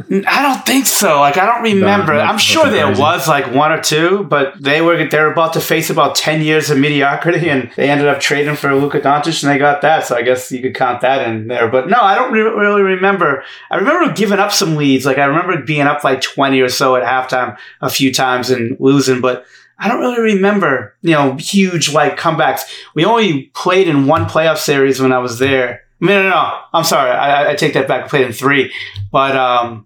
[0.09, 1.19] I don't think so.
[1.19, 2.13] Like I don't remember.
[2.13, 5.61] I'm sure there was like one or two, but they were they were about to
[5.61, 9.51] face about ten years of mediocrity, and they ended up trading for Luka Doncic, and
[9.51, 10.05] they got that.
[10.05, 11.67] So I guess you could count that in there.
[11.67, 13.43] But no, I don't re- really remember.
[13.69, 15.05] I remember giving up some leads.
[15.05, 18.77] Like I remember being up like twenty or so at halftime a few times and
[18.79, 19.45] losing, but.
[19.83, 22.61] I don't really remember, you know, huge like comebacks.
[22.93, 25.81] We only played in one playoff series when I was there.
[25.99, 26.59] No, no, no.
[26.73, 27.11] I'm sorry.
[27.11, 28.05] I, I take that back.
[28.05, 28.73] I played in three,
[29.11, 29.85] but um,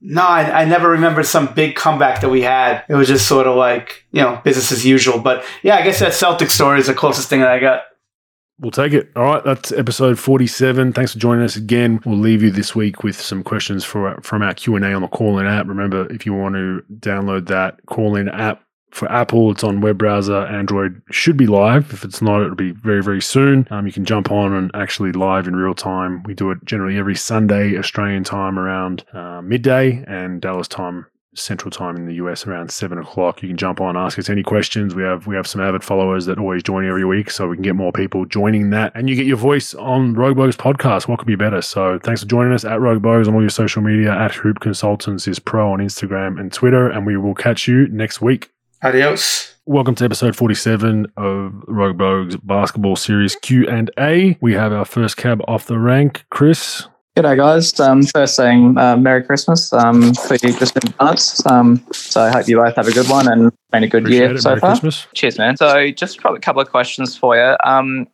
[0.00, 2.84] no, I, I, never remember some big comeback that we had.
[2.88, 5.18] It was just sort of like, you know, business as usual.
[5.18, 7.82] But yeah, I guess that Celtic story is the closest thing that I got.
[8.58, 9.10] We'll take it.
[9.16, 10.92] All right, that's episode 47.
[10.92, 12.00] Thanks for joining us again.
[12.04, 15.46] We'll leave you this week with some questions for from our Q&A on the Callin
[15.46, 15.66] app.
[15.66, 20.46] Remember, if you want to download that call-in app for Apple, it's on web browser.
[20.46, 21.92] Android should be live.
[21.92, 23.66] If it's not, it'll be very, very soon.
[23.70, 26.22] Um, you can jump on and actually live in real time.
[26.24, 31.70] We do it generally every Sunday, Australian time around uh, midday, and Dallas time Central
[31.70, 33.42] Time in the US around seven o'clock.
[33.42, 34.94] You can jump on, ask us any questions.
[34.94, 37.62] We have we have some avid followers that always join every week, so we can
[37.62, 41.06] get more people joining that, and you get your voice on Rogue Bogues podcast.
[41.06, 41.62] What could be better?
[41.62, 44.12] So thanks for joining us at Rogue Bogues on all your social media.
[44.12, 48.20] At Hoop Consultants is pro on Instagram and Twitter, and we will catch you next
[48.20, 48.50] week.
[48.82, 49.54] Adios.
[49.66, 54.38] Welcome to episode 47 of Rogue Bogues Basketball Series Q&A.
[54.40, 56.24] We have our first cab off the rank.
[56.30, 57.78] Chris, G'day, guys.
[57.80, 61.44] Um, first saying uh, Merry Christmas um, for you just in advance.
[61.44, 64.26] Um, so I hope you both have a good one and been a good appreciate
[64.28, 64.40] year it.
[64.42, 64.70] so Merry far.
[64.70, 65.06] Christmas.
[65.14, 65.56] Cheers, man.
[65.56, 67.56] So just probably a couple of questions for you.
[67.64, 68.06] Um,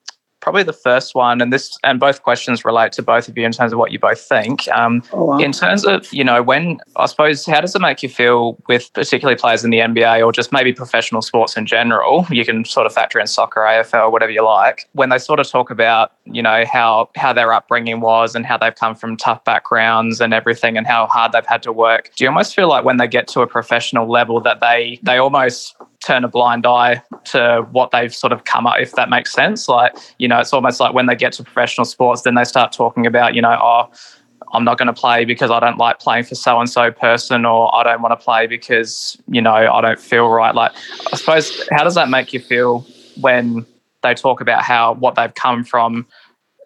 [0.46, 3.50] probably the first one, and this and both questions relate to both of you in
[3.50, 4.68] terms of what you both think.
[4.68, 5.38] Um, Oh, wow.
[5.38, 8.92] in terms of you know when I suppose how does it make you feel with
[8.92, 12.24] particularly players in the NBA or just maybe professional sports in general?
[12.30, 14.88] You can sort of factor in soccer, AFL, whatever you like.
[14.92, 18.56] When they sort of talk about you know how how their upbringing was and how
[18.56, 22.12] they've come from tough backgrounds and everything and how hard they've had to work.
[22.14, 25.18] Do you almost feel like when they get to a professional level that they they
[25.18, 25.74] almost
[26.06, 29.68] turn a blind eye to what they've sort of come up if that makes sense
[29.68, 32.72] like you know it's almost like when they get to professional sports then they start
[32.72, 33.90] talking about you know oh
[34.52, 37.44] I'm not going to play because I don't like playing for so and so person,
[37.44, 40.54] or I don't want to play because you know I don't feel right.
[40.54, 40.72] Like,
[41.12, 42.86] I suppose, how does that make you feel
[43.20, 43.66] when
[44.02, 46.06] they talk about how what they've come from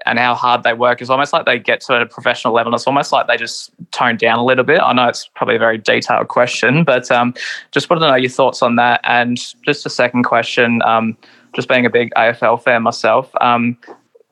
[0.06, 1.02] and how hard they work?
[1.02, 2.72] is almost like they get to a professional level.
[2.72, 4.80] And it's almost like they just tone down a little bit.
[4.80, 7.34] I know it's probably a very detailed question, but um,
[7.72, 9.00] just wanted to know your thoughts on that.
[9.04, 11.16] And just a second question, um,
[11.54, 13.30] just being a big AFL fan myself.
[13.40, 13.76] Um,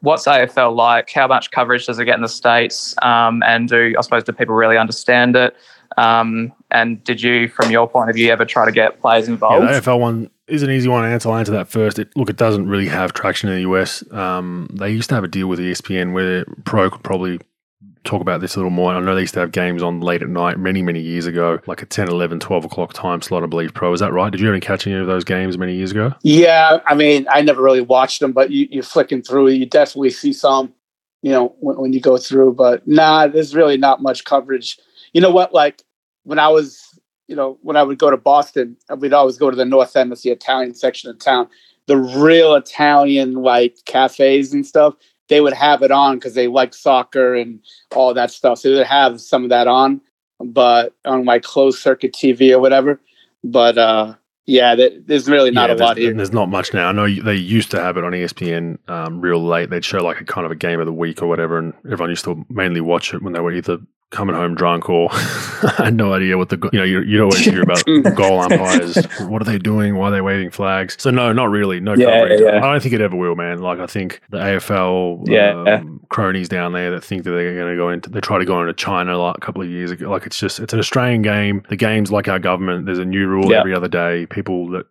[0.01, 1.11] what's AFL like?
[1.11, 2.95] How much coverage does it get in the states?
[3.03, 5.57] Um, and do I suppose do people really understand it?
[5.97, 9.33] Um, and did you, from your point of view, ever try to get players Yeah,
[9.35, 9.67] involved?
[9.69, 11.29] the AFL one is an easy one to answer.
[11.29, 11.99] I'll answer that first.
[11.99, 14.03] It, look, it doesn't really have traction in the US.
[14.13, 17.39] Um, they used to have a deal with ESPN where Pro could probably
[18.05, 18.93] talk about this a little more.
[18.93, 21.61] I know they used to have games on late at night many, many years ago,
[21.67, 23.93] like a 10, 11, 12 o'clock time slot, I believe, Pro.
[23.93, 24.31] Is that right?
[24.31, 26.13] Did you ever catch any of those games many years ago?
[26.23, 30.11] Yeah, I mean, I never really watched them, but you, you're flicking through, you definitely
[30.11, 30.73] see some,
[31.23, 32.55] you know, when, when you go through.
[32.55, 34.79] But nah, there's really not much coverage.
[35.13, 35.53] You know what?
[35.53, 35.83] Like
[36.25, 36.88] when I was,
[37.29, 40.11] you know, when I would go to Boston, we'd always go to the North End,
[40.11, 41.49] that's the Italian section of town.
[41.87, 44.95] The real Italian like cafes and stuff,
[45.29, 47.61] they would have it on because they like soccer and
[47.95, 48.59] all that stuff.
[48.59, 50.01] So they would have some of that on,
[50.41, 53.01] but on my closed circuit TV or whatever.
[53.45, 54.15] But uh
[54.47, 56.15] yeah, there- there's really not Yeah, a lot here.
[56.15, 56.89] There's not much now.
[56.89, 59.69] I know they used to have it on ESPN um, real late.
[59.69, 62.09] They'd show like a kind of a game of the week or whatever, and everyone
[62.09, 63.79] used to mainly watch it when they were either
[64.11, 67.39] coming home drunk or I had no idea what the you know you you always
[67.45, 67.85] hear about
[68.17, 68.97] goal umpires.
[69.29, 69.97] What are they doing?
[69.97, 70.97] Why are they waving flags?
[70.99, 71.79] So no, not really.
[71.81, 72.41] No Yeah, coverage.
[72.41, 72.57] yeah.
[72.59, 73.59] I don't think it ever will, man.
[73.61, 75.75] Like I think the AFL Yeah.
[75.75, 78.45] um, cronies down there that think that they're going to go into they try to
[78.45, 80.11] go into China like a couple of years ago.
[80.11, 81.63] Like it's just it's an Australian game.
[81.69, 82.87] The game's like our government.
[82.87, 84.27] There's a new rule every other day.
[84.27, 84.87] People that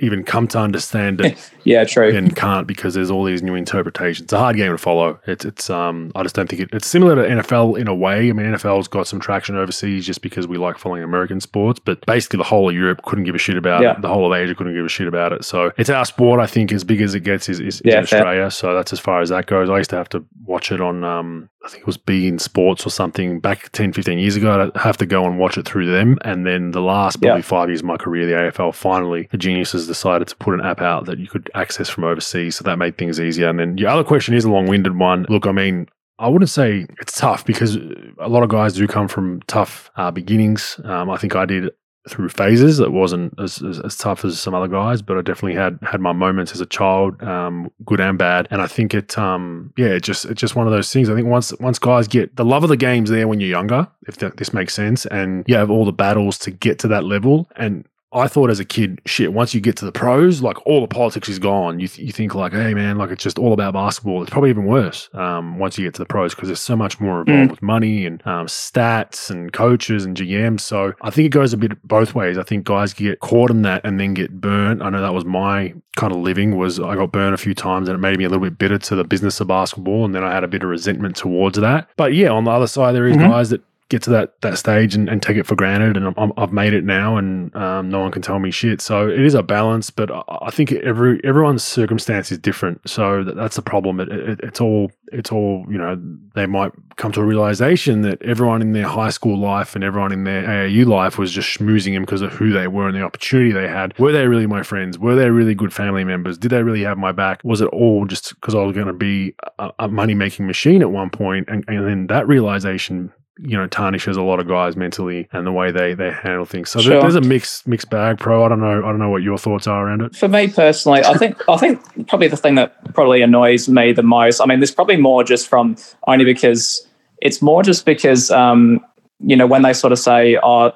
[0.00, 2.08] even come to understand it Yeah, true.
[2.16, 4.24] and can't because there's all these new interpretations.
[4.24, 5.20] It's a hard game to follow.
[5.26, 8.30] It's it's um I just don't think it, it's similar to NFL in a way.
[8.30, 12.04] I mean NFL's got some traction overseas just because we like following American sports, but
[12.06, 13.92] basically the whole of Europe couldn't give a shit about Yeah.
[13.96, 14.00] it.
[14.02, 15.44] The whole of Asia couldn't give a shit about it.
[15.44, 16.40] So it's our sport.
[16.40, 17.98] I think as big as it gets is, is, Yeah.
[17.98, 18.50] Australia.
[18.50, 19.68] So that's as far as that goes.
[19.68, 22.38] I used to have to watch it on um I think it was Be in
[22.38, 24.70] Sports or something back 10, 15 years ago.
[24.74, 26.18] I'd have to go and watch it through them.
[26.22, 27.42] And then the last probably Yeah.
[27.42, 30.80] five years of my career, the AFL finally, the geniuses decided to put an app
[30.80, 32.56] out that you could access from overseas.
[32.56, 33.48] So that made things easier.
[33.48, 35.24] And then your other question is a long winded one.
[35.28, 35.86] Look, I mean,
[36.18, 37.76] I wouldn't say it's tough because
[38.18, 40.80] a lot of guys do come from tough uh, beginnings.
[40.84, 41.70] Um, I think I did
[42.08, 42.80] through phases.
[42.80, 46.00] It wasn't as, as, as tough as some other guys, but I definitely had had
[46.00, 48.48] my moments as a child, um, good and bad.
[48.50, 51.08] And I think it, um, yeah, it just it's just one of those things.
[51.08, 53.88] I think once once guys get the love of the game's there when you're younger,
[54.08, 57.04] if that, this makes sense, and you have all the battles to get to that
[57.04, 60.64] level, and I thought as a kid, shit, once you get to the pros, like
[60.66, 61.80] all the politics is gone.
[61.80, 64.22] You, th- you think like, hey man, like it's just all about basketball.
[64.22, 67.00] It's probably even worse um, once you get to the pros because there's so much
[67.00, 70.60] more involved with money and um, stats and coaches and GMs.
[70.60, 72.38] So I think it goes a bit both ways.
[72.38, 74.82] I think guys get caught in that and then get burnt.
[74.82, 77.88] I know that was my kind of living was I got burnt a few times
[77.88, 80.04] and it made me a little bit bitter to the business of basketball.
[80.04, 81.88] And then I had a bit of resentment towards that.
[81.96, 83.28] But yeah, on the other side, there is Mhm.
[83.30, 86.40] guys that get to that that stage and, and take it for granted, and i
[86.40, 88.80] have made it now, and um, no one can tell me shit.
[88.80, 92.80] So it is a balance, but I think every everyone's circumstance is different.
[92.88, 94.00] So that, that's the problem.
[94.00, 96.00] It, it, it's all it's all you know.
[96.34, 100.12] They might come to a realization that everyone in their high school life and everyone
[100.12, 103.02] in their AAU life was just schmoozing them because of who they were and the
[103.02, 103.96] opportunity they had.
[103.98, 104.98] Were they really my friends?
[104.98, 106.38] Were they really good family members?
[106.38, 107.42] Did they really have my back?
[107.44, 110.80] Was it all just because I was going to be a, a money making machine
[110.80, 111.48] at one point?
[111.48, 115.52] And, and then that realization you know tarnishes a lot of guys mentally and the
[115.52, 116.70] way they they handle things.
[116.70, 117.00] So sure.
[117.00, 118.44] there's a mixed mixed bag, pro.
[118.44, 118.78] I don't know.
[118.78, 120.14] I don't know what your thoughts are around it.
[120.14, 124.02] For me personally, I think I think probably the thing that probably annoys me the
[124.02, 124.40] most.
[124.40, 125.76] I mean, there's probably more just from
[126.06, 126.86] only because
[127.20, 128.80] it's more just because um,
[129.20, 130.72] you know when they sort of say, "Oh,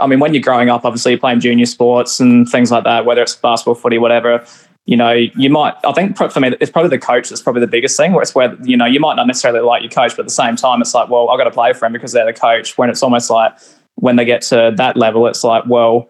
[0.00, 3.04] I mean, when you're growing up, obviously you're playing junior sports and things like that,
[3.04, 4.44] whether it's basketball, footy, whatever."
[4.86, 5.74] You know, you might.
[5.84, 8.12] I think for me, it's probably the coach that's probably the biggest thing.
[8.12, 10.30] Where it's where you know you might not necessarily like your coach, but at the
[10.30, 12.78] same time, it's like, well, I've got to play for him because they're the coach.
[12.78, 13.52] When it's almost like
[13.96, 16.08] when they get to that level, it's like, well,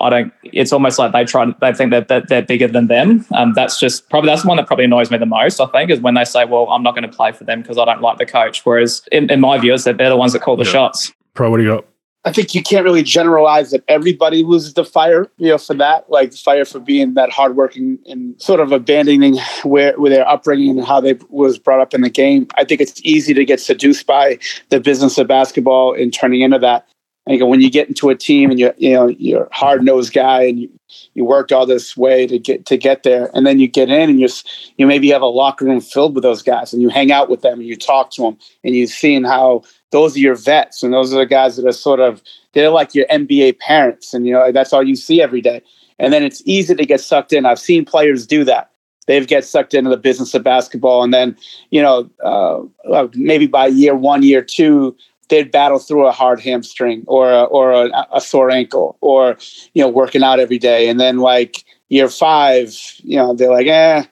[0.00, 0.32] I don't.
[0.44, 1.52] It's almost like they try.
[1.60, 3.26] They think that they're, they're, bigger than them.
[3.32, 5.60] Um, that's just probably that's the one that probably annoys me the most.
[5.60, 7.78] I think is when they say, "Well, I'm not going to play for them because
[7.78, 10.32] I don't like the coach." Whereas in, in my view, is that they're the ones
[10.32, 10.70] that call the yeah.
[10.70, 11.12] shots.
[11.34, 11.86] Pro, what do you got?
[12.24, 16.08] I think you can't really generalize that everybody loses the fire, you know, for that,
[16.08, 20.78] like the fire for being that hardworking and sort of abandoning where, where their upbringing
[20.78, 22.46] and how they was brought up in the game.
[22.56, 26.60] I think it's easy to get seduced by the business of basketball and turning into
[26.60, 26.86] that.
[27.26, 30.12] And when you get into a team and you're, you know, you're a hard nosed
[30.12, 30.70] guy and you,
[31.14, 34.10] you worked all this way to get to get there, and then you get in
[34.10, 34.28] and you
[34.76, 37.42] you maybe have a locker room filled with those guys and you hang out with
[37.42, 39.62] them and you talk to them and you've seen how
[39.92, 42.22] those are your vets and those are the guys that are sort of
[42.52, 45.62] they're like your NBA parents and you know that's all you see every day.
[45.98, 47.46] And then it's easy to get sucked in.
[47.46, 48.70] I've seen players do that.
[49.06, 51.36] They've get sucked into the business of basketball, and then
[51.70, 54.96] you know uh, maybe by year one, year two,
[55.28, 59.36] they'd battle through a hard hamstring or a, or a, a sore ankle or
[59.74, 63.66] you know working out every day, and then like year five, you know they're like,
[63.66, 64.04] eh,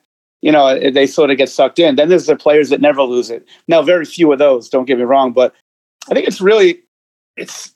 [0.42, 1.96] you know, they sort of get sucked in.
[1.96, 3.46] Then there's the players that never lose it.
[3.68, 5.54] Now, very few of those, don't get me wrong, but
[6.10, 6.80] I think it's really
[7.36, 7.74] it's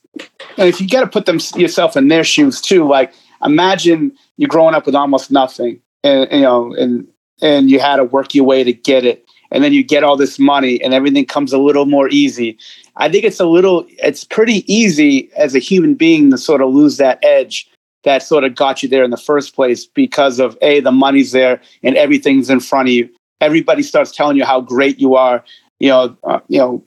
[0.57, 2.87] if you got to put them yourself in their shoes too.
[2.87, 3.13] Like
[3.43, 7.07] imagine you growing up with almost nothing, and you know, and
[7.41, 10.17] and you had to work your way to get it, and then you get all
[10.17, 12.57] this money, and everything comes a little more easy.
[12.97, 16.73] I think it's a little, it's pretty easy as a human being to sort of
[16.73, 17.69] lose that edge
[18.05, 21.31] that sort of got you there in the first place because of a the money's
[21.31, 23.09] there and everything's in front of you.
[23.41, 25.43] Everybody starts telling you how great you are.
[25.79, 26.83] You know, uh, you know,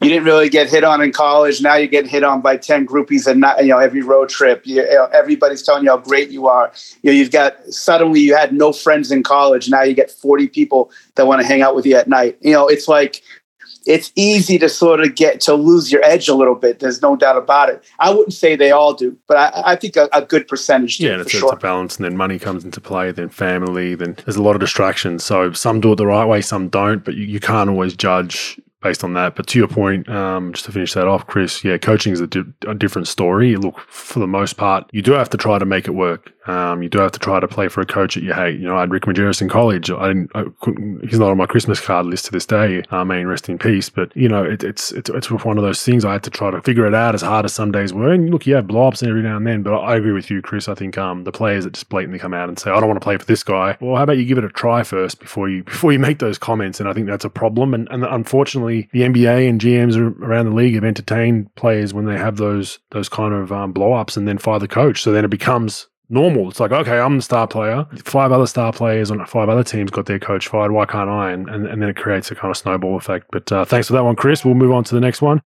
[0.00, 1.60] you didn't really get hit on in college.
[1.60, 4.66] Now you're getting hit on by 10 groupies and not, you know, every road trip.
[4.66, 6.72] You, you know, everybody's telling you how great you are.
[7.02, 9.68] You know, you've got suddenly you had no friends in college.
[9.68, 12.38] Now you get 40 people that want to hang out with you at night.
[12.40, 13.22] You know, it's like
[13.86, 16.80] it's easy to sort of get to lose your edge a little bit.
[16.80, 17.82] There's no doubt about it.
[17.98, 21.06] I wouldn't say they all do, but I, I think a, a, good percentage do.
[21.06, 21.44] Yeah, it's, sure.
[21.44, 24.54] it's, a balance, and then money comes into play, then family, then there's a lot
[24.54, 25.24] of distractions.
[25.24, 28.60] So some do it the right way, some don't, but you, you can't always judge
[28.82, 29.36] based on that.
[29.36, 32.26] But to your point, um, just to finish that off, Chris, yeah, coaching is a,
[32.26, 33.56] di- a, different story.
[33.56, 36.32] Look, for the most part, you do have to try to make it work.
[36.46, 38.58] Um, you do have to try to play for a coach that you hate.
[38.58, 39.90] You know, I had Rick Majerus in college.
[39.90, 40.30] I didn't.
[40.34, 40.44] I
[41.06, 42.82] he's not on my Christmas card list to this day.
[42.90, 43.90] I mean, rest in peace.
[43.90, 46.04] But you know, it, it's it's it's one of those things.
[46.04, 48.12] I had to try to figure it out as hard as some days were.
[48.12, 49.62] And look, you have blowups every now and then.
[49.62, 50.68] But I agree with you, Chris.
[50.68, 53.00] I think um, the players that just blatantly come out and say, "I don't want
[53.00, 55.50] to play for this guy." Well, how about you give it a try first before
[55.50, 56.80] you before you make those comments?
[56.80, 57.74] And I think that's a problem.
[57.74, 62.16] And and unfortunately, the NBA and GMs around the league have entertained players when they
[62.16, 65.02] have those those kind of um, blow ups and then fire the coach.
[65.02, 66.48] So then it becomes normal.
[66.50, 67.86] It's like, okay, I'm the star player.
[68.04, 70.72] Five other star players on five other teams got their coach fired.
[70.72, 71.30] Why can't I?
[71.30, 73.28] And, and, and then it creates a kind of snowball effect.
[73.30, 74.44] But uh, thanks for that one, Chris.
[74.44, 75.40] We'll move on to the next one.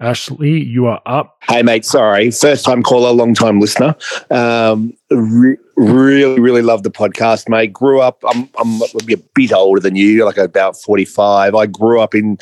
[0.00, 1.38] Ashley, you are up.
[1.48, 1.84] Hey, mate.
[1.84, 2.30] Sorry.
[2.30, 3.96] First time caller, long time listener.
[4.30, 7.72] Um, re- really, really love the podcast, mate.
[7.72, 11.54] Grew up, I'm, I'm a bit older than you, like about 45.
[11.54, 12.38] I grew up in,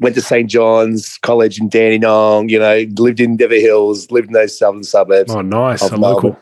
[0.00, 0.50] went to St.
[0.50, 5.32] John's College in Dandenong, you know, lived in Endeavour Hills, lived in those southern suburbs.
[5.32, 5.82] Oh, nice.
[5.82, 6.36] Of local.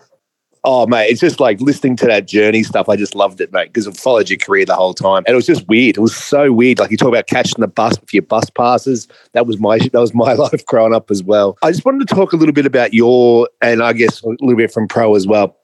[0.67, 2.89] Oh, mate, it's just like listening to that journey stuff.
[2.89, 5.37] I just loved it, mate, because it followed your career the whole time, and it
[5.37, 5.99] was just weird.
[5.99, 6.79] It was so weird.
[6.79, 9.07] Like you talk about catching the bus for your bus passes.
[9.33, 11.59] That was my that was my life growing up as well.
[11.63, 14.57] I just wanted to talk a little bit about your, and I guess a little
[14.57, 15.55] bit from pro as well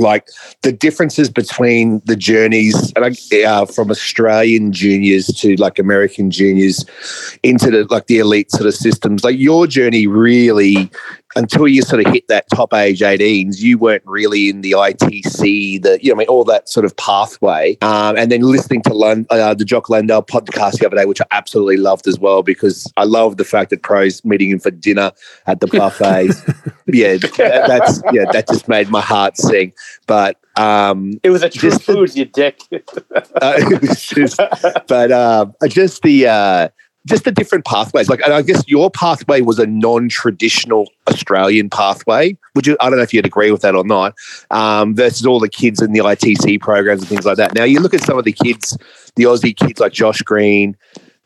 [0.00, 0.28] like
[0.62, 6.84] the differences between the journeys uh, from Australian juniors to like American juniors
[7.42, 9.24] into the like the elite sort of systems.
[9.24, 10.90] Like your journey really
[11.36, 15.82] until you sort of hit that top age 18s, you weren't really in the ITC,
[15.82, 17.76] the you know, I mean, all that sort of pathway.
[17.82, 21.20] Um, and then listening to Lund, uh, the Jock Landale podcast the other day, which
[21.20, 24.70] I absolutely loved as well, because I love the fact that pros meeting him for
[24.70, 25.12] dinner
[25.46, 26.42] at the buffets.
[26.86, 29.72] yeah, that's yeah, that just made my heart sing.
[30.06, 32.60] But um, it was a true food, you dick.
[33.40, 34.40] uh, just,
[34.88, 36.68] but um, just the uh,
[37.08, 38.08] just the different pathways.
[38.08, 42.36] Like, I guess your pathway was a non-traditional Australian pathway.
[42.54, 42.76] Would you?
[42.80, 44.14] I don't know if you'd agree with that or not.
[44.50, 47.54] Um, versus all the kids in the ITC programs and things like that.
[47.54, 48.76] Now you look at some of the kids,
[49.16, 50.76] the Aussie kids like Josh Green,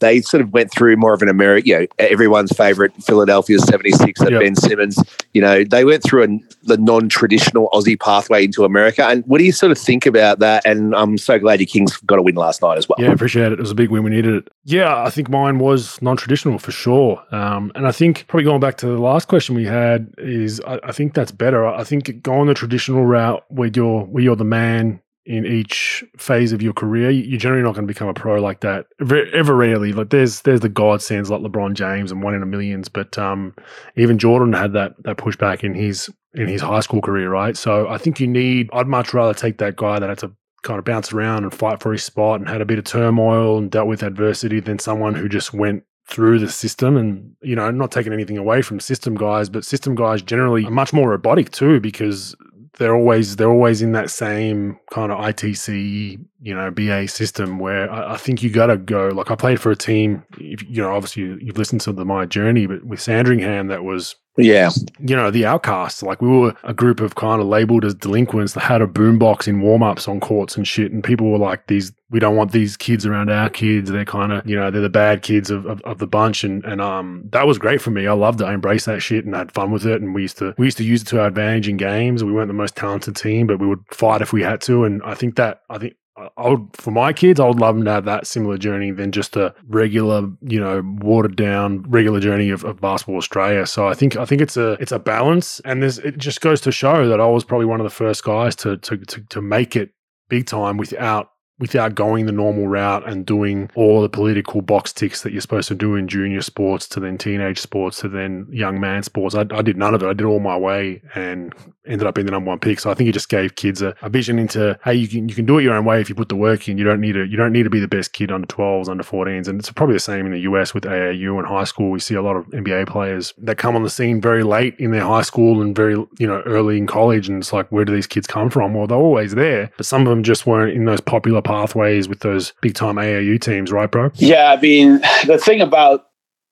[0.02, 4.20] they sort of went through more of an American, you know, everyone's favorite Philadelphia 76
[4.20, 4.40] yep.
[4.40, 4.98] Ben Simmons.
[5.32, 6.28] You know, they went through a,
[6.64, 9.04] the non traditional Aussie pathway into America.
[9.06, 10.66] And what do you sort of think about that?
[10.66, 12.96] And I'm so glad your Kings got a win last night as well.
[12.98, 13.54] Yeah, appreciate it.
[13.54, 14.02] It was a big win.
[14.02, 14.48] We needed it.
[14.64, 17.22] Yeah, I think mine was non traditional for sure.
[17.30, 20.80] Um, and I think probably going back to the last question we had is I,
[20.82, 21.66] I think that's better.
[21.66, 26.52] I think going the traditional route where you're, where you're the man, in each phase
[26.52, 28.86] of your career, you're generally not going to become a pro like that.
[29.00, 29.92] Ever, rarely.
[29.92, 33.54] Like there's there's the godsends like LeBron James and one in a millions, but um,
[33.96, 37.56] even Jordan had that that pushback in his in his high school career, right?
[37.56, 38.68] So I think you need.
[38.72, 40.32] I'd much rather take that guy that had to
[40.62, 43.58] kind of bounce around and fight for his spot and had a bit of turmoil
[43.58, 47.70] and dealt with adversity than someone who just went through the system and you know
[47.70, 51.50] not taking anything away from system guys but system guys generally are much more robotic
[51.52, 52.34] too because
[52.78, 57.90] they're always they're always in that same kind of ITC you know BA system where
[57.90, 59.08] I, I think you got to go.
[59.08, 62.04] Like I played for a team, if, you know, obviously you, have listened to the
[62.04, 66.02] my journey, but with Sandringham that was yeah, you know, the outcasts.
[66.02, 69.46] Like we were a group of kind of labeled as delinquents that had a boombox
[69.46, 70.90] in warm ups on courts and shit.
[70.90, 73.90] And people were like, these, we don't want these kids around our kids.
[73.90, 76.44] They're kind of, you know, they're the bad kids of, of, of, the bunch.
[76.44, 78.06] And, and, um, that was great for me.
[78.06, 78.44] I loved it.
[78.44, 80.00] I embraced that shit and had fun with it.
[80.00, 82.24] And we used to, we used to use it to our advantage in games.
[82.24, 84.84] We weren't the most talented team, but we would fight if we had to.
[84.84, 87.84] And I think that, I think I would for my kids, I would love them
[87.86, 92.50] to have that similar journey than just a regular, you know, watered down regular journey
[92.50, 93.66] of, of basketball Australia.
[93.66, 96.60] So I think I think it's a it's a balance, and this it just goes
[96.62, 99.40] to show that I was probably one of the first guys to to to, to
[99.40, 99.92] make it
[100.28, 101.31] big time without
[101.62, 105.68] without going the normal route and doing all the political box ticks that you're supposed
[105.68, 109.36] to do in junior sports to then teenage sports to then young man sports.
[109.36, 110.08] I, I did none of it.
[110.08, 111.54] I did all my way and
[111.86, 112.80] ended up being the number one pick.
[112.80, 115.34] So I think it just gave kids a, a, vision into hey, you can you
[115.34, 116.78] can do it your own way if you put the work in.
[116.78, 119.02] You don't need to you don't need to be the best kid under 12s, under
[119.02, 121.90] 14s, and it's probably the same in the US with AAU and high school.
[121.90, 124.90] We see a lot of NBA players that come on the scene very late in
[124.90, 127.92] their high school and very you know early in college, and it's like where do
[127.92, 128.74] these kids come from?
[128.74, 132.20] Well, they're always there, but some of them just weren't in those popular pathways with
[132.20, 134.10] those big time AAU teams, right, bro?
[134.14, 136.06] Yeah, I mean, the thing about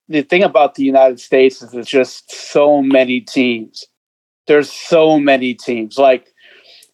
[0.09, 3.87] the thing about the United States is there's just so many teams.
[4.47, 5.97] There's so many teams.
[5.97, 6.35] Like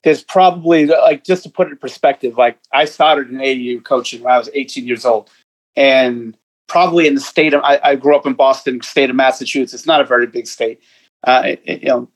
[0.05, 4.23] there's probably like just to put it in perspective, like I started in AAU coaching
[4.23, 5.29] when I was 18 years old.
[5.75, 6.37] And
[6.69, 9.75] probably in the state of I, I grew up in Boston, state of Massachusetts.
[9.75, 10.81] It's not a very big state.
[11.25, 12.09] Uh, you know,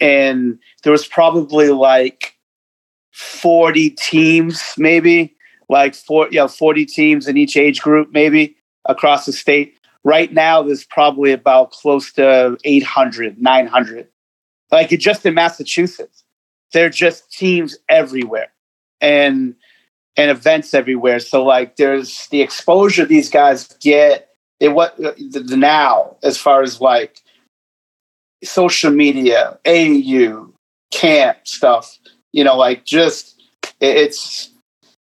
[0.00, 2.36] and there was probably like
[3.12, 5.33] 40 teams, maybe
[5.68, 9.78] like four, you know, 40 teams in each age group, maybe across the state.
[10.04, 14.08] Right now, there's probably about close to 800, 900.
[14.70, 16.24] Like just in Massachusetts,
[16.72, 18.52] they're just teams everywhere
[19.00, 19.54] and
[20.16, 21.18] and events everywhere.
[21.18, 24.28] So like, there's the exposure these guys get.
[24.60, 27.20] It what the, the now as far as like
[28.42, 30.52] social media, AU,
[30.92, 31.98] camp stuff
[32.34, 33.40] you know, like just
[33.80, 34.50] it's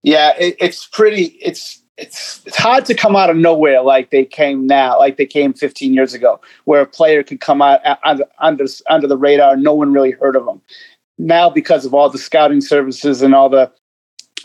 [0.03, 1.39] yeah, it, it's pretty.
[1.43, 5.27] It's it's it's hard to come out of nowhere like they came now, like they
[5.27, 9.17] came 15 years ago, where a player could come out uh, under under, under the
[9.17, 10.61] radar, no one really heard of them.
[11.19, 13.71] Now, because of all the scouting services and all the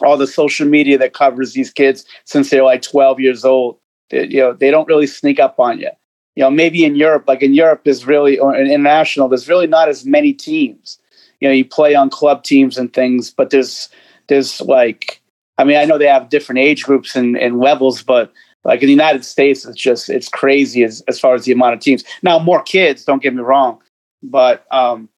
[0.02, 3.78] all the social media that covers these kids since they're like 12 years old,
[4.10, 5.90] they, you know, they don't really sneak up on you.
[6.36, 9.68] You know, maybe in Europe, like in Europe, there's really or in international, there's really
[9.68, 11.00] not as many teams
[11.40, 13.90] you know you play on club teams and things but there's
[14.28, 15.22] there's like
[15.58, 18.32] i mean i know they have different age groups and, and levels but
[18.64, 21.74] like in the united states it's just it's crazy as, as far as the amount
[21.74, 22.04] of teams.
[22.24, 23.80] Now more kids don't get me wrong
[24.24, 25.10] but um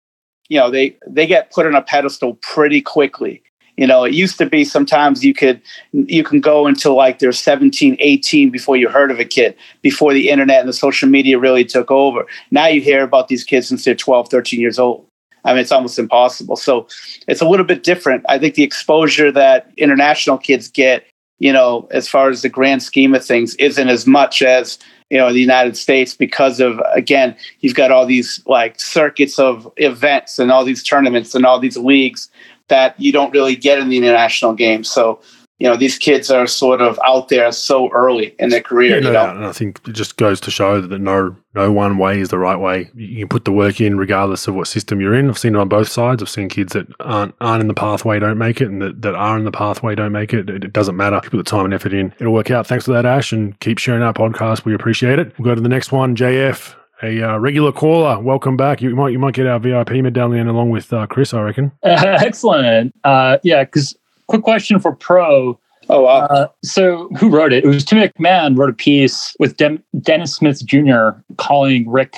[0.49, 3.41] you know they they get put on a pedestal pretty quickly.
[3.77, 5.61] You know it used to be sometimes you could
[5.91, 10.13] you can go until like they're 17 18 before you heard of a kid before
[10.13, 12.25] the internet and the social media really took over.
[12.51, 15.05] Now you hear about these kids since they're 12 13 years old
[15.45, 16.55] I mean, it's almost impossible.
[16.55, 16.87] So
[17.27, 18.25] it's a little bit different.
[18.27, 21.05] I think the exposure that international kids get,
[21.39, 24.77] you know, as far as the grand scheme of things, isn't as much as
[25.09, 29.71] you know, the United States because of again, you've got all these like circuits of
[29.77, 32.29] events and all these tournaments and all these leagues
[32.67, 34.83] that you don't really get in the international game.
[34.83, 35.19] So
[35.59, 38.95] you know these kids are sort of out there so early in their career.
[38.95, 39.13] Yeah, no you know?
[39.13, 39.35] doubt.
[39.37, 42.37] And I think it just goes to show that no no one way is the
[42.37, 42.91] right way.
[42.95, 45.29] You can put the work in regardless of what system you're in.
[45.29, 46.21] I've seen it on both sides.
[46.21, 49.15] I've seen kids that aren't aren't in the pathway don't make it, and that, that
[49.15, 50.47] are in the pathway don't make it.
[50.49, 50.63] it.
[50.63, 51.19] It doesn't matter.
[51.23, 52.67] You put the time and effort in, it'll work out.
[52.67, 54.63] Thanks for that, Ash, and keep sharing our podcast.
[54.63, 55.37] We appreciate it.
[55.39, 56.75] We'll go to the next one, JF.
[57.03, 58.81] A uh, regular caller, welcome back.
[58.81, 61.71] You might you might get our VIP medallion along with uh, Chris, I reckon.
[61.83, 62.95] Uh, excellent.
[63.03, 63.95] Uh, yeah, because
[64.27, 65.59] quick question for Pro.
[65.89, 66.19] Oh wow!
[66.19, 67.63] Uh, so who wrote it?
[67.63, 71.09] It was Tim McMahon wrote a piece with Dem- Dennis Smith Jr.
[71.37, 72.15] calling Rick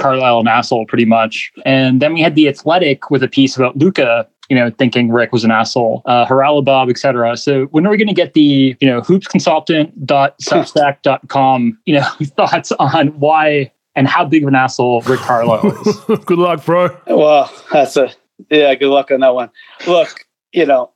[0.00, 1.52] Carlisle an asshole, pretty much.
[1.64, 5.32] And then we had the Athletic with a piece about Luka, You know, thinking Rick
[5.32, 7.36] was an asshole, uh, Haralabos, etc.
[7.36, 12.06] So when are we going to get the you know hoopsconsultant.substack.com you know
[12.36, 16.00] thoughts on why and how big of an asshole Rick Carlisle is?
[16.24, 16.96] Good luck, bro.
[17.06, 18.10] Well, that's a
[18.50, 18.74] yeah.
[18.74, 19.50] Good luck on that one.
[19.86, 20.91] Look, you know,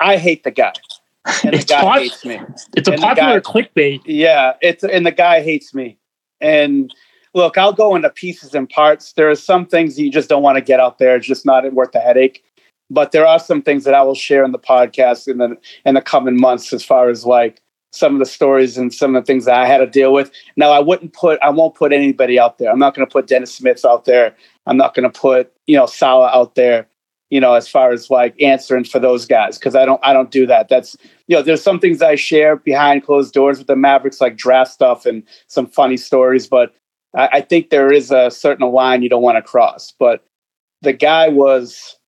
[0.00, 0.72] I hate the guy,
[1.44, 2.40] and the It's guy pop- hates me.
[2.76, 4.02] It's a And popular guy- clickbait.
[4.04, 5.98] Yeah, it's and the guy hates me.
[6.40, 6.92] And
[7.34, 9.12] look, I'll go into pieces and parts.
[9.14, 11.16] There are some things that you just don't want to get out there.
[11.16, 12.42] It's just not worth the headache.
[12.88, 15.94] But there are some things that I will share in the podcast in the in
[15.94, 17.60] the coming months, as far as like
[17.92, 20.30] some of the stories and some of the things that I had to deal with.
[20.56, 22.70] Now, I wouldn't put, I won't put anybody out there.
[22.70, 24.36] I'm not going to put Dennis Smith out there.
[24.66, 26.86] I'm not going to put, you know, Salah out there.
[27.30, 30.30] You know, as far as like answering for those guys, because I don't, I don't
[30.30, 30.68] do that.
[30.68, 30.96] That's
[31.26, 34.70] you know, there's some things I share behind closed doors with the Mavericks, like draft
[34.70, 36.46] stuff and some funny stories.
[36.46, 36.72] But
[37.16, 39.92] I, I think there is a certain line you don't want to cross.
[39.98, 40.24] But
[40.82, 41.98] the guy was,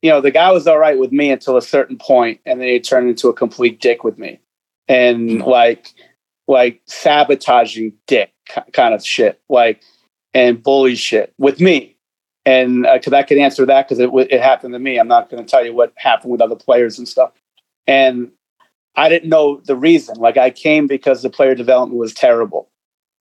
[0.00, 2.68] you know, the guy was all right with me until a certain point, and then
[2.68, 4.40] he turned into a complete dick with me,
[4.88, 5.48] and hmm.
[5.48, 5.88] like,
[6.46, 8.32] like sabotaging dick
[8.72, 9.82] kind of shit, like,
[10.34, 11.96] and bully shit with me.
[12.44, 14.98] And uh, because I can answer that because it, it happened to me.
[14.98, 17.32] I'm not going to tell you what happened with other players and stuff.
[17.86, 18.32] And
[18.96, 20.16] I didn't know the reason.
[20.16, 22.68] Like I came because the player development was terrible.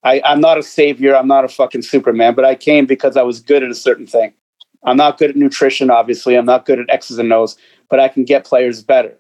[0.04, 1.16] I, I'm not a savior.
[1.16, 4.08] I'm not a fucking Superman, but I came because I was good at a certain
[4.08, 4.34] thing.
[4.84, 6.36] I'm not good at nutrition, obviously.
[6.36, 7.56] I'm not good at X's and O's,
[7.90, 9.16] but I can get players better.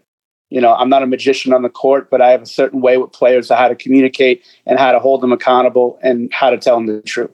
[0.50, 2.98] You know, I'm not a magician on the court, but I have a certain way
[2.98, 6.58] with players of how to communicate and how to hold them accountable and how to
[6.58, 7.32] tell them the truth.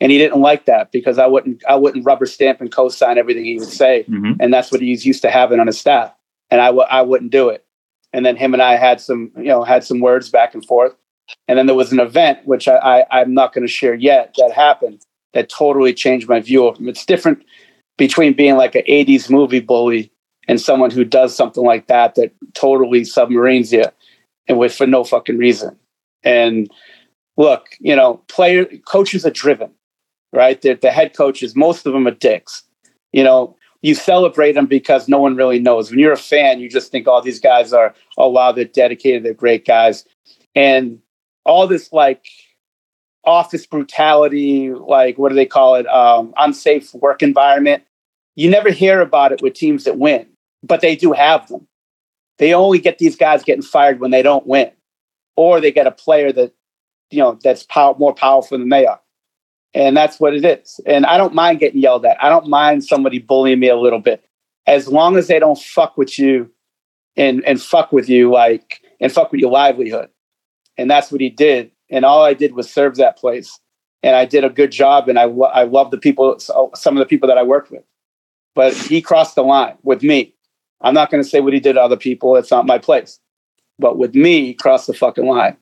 [0.00, 3.44] And he didn't like that because I wouldn't I wouldn't rubber stamp and co-sign everything
[3.44, 4.36] he would say, Mhm.
[4.40, 6.12] and that's what he's used to having on his staff.
[6.50, 7.64] And I w- I wouldn't do it.
[8.12, 10.94] And then him and I had some you know had some words back and forth.
[11.48, 14.34] And then there was an event which I, I I'm not going to share yet
[14.36, 15.00] that happened
[15.32, 16.88] that totally changed my view of him.
[16.88, 17.44] It's different
[17.96, 20.10] between being like an 80s movie bully
[20.48, 23.84] and someone who does something like that that totally submarines you
[24.48, 25.76] and with for no fucking reason.
[26.24, 26.68] And
[27.36, 29.70] look, you know, player coaches are driven,
[30.34, 30.60] right?
[30.60, 32.64] They're, the head coaches, most of them are dicks.
[33.12, 35.90] You know, you celebrate them because no one really knows.
[35.90, 39.22] When you're a fan, you just think all these guys are, oh wow, they're dedicated,
[39.22, 40.04] they're great guys.
[40.54, 41.00] And
[41.44, 42.26] all this like
[43.24, 45.86] office brutality, like what do they call it?
[45.86, 47.82] Um, unsafe work environment.
[48.36, 50.26] You never hear about it with teams that win,
[50.62, 51.66] but they do have them.
[52.38, 54.70] They only get these guys getting fired when they don't win,
[55.36, 56.52] or they get a player that
[57.10, 59.00] you know that's pow- more powerful than they are,
[59.74, 60.80] and that's what it is.
[60.86, 62.22] And I don't mind getting yelled at.
[62.22, 64.24] I don't mind somebody bullying me a little bit,
[64.66, 66.50] as long as they don't fuck with you,
[67.16, 70.08] and and fuck with you like and fuck with your livelihood.
[70.76, 71.70] And that's what he did.
[71.90, 73.58] And all I did was serve that place,
[74.02, 75.08] and I did a good job.
[75.08, 77.84] And I I love the people, oh, some of the people that I worked with,
[78.54, 80.34] but he crossed the line with me.
[80.80, 82.36] I'm not going to say what he did to other people.
[82.36, 83.18] It's not my place.
[83.78, 85.56] But with me, he crossed the fucking line.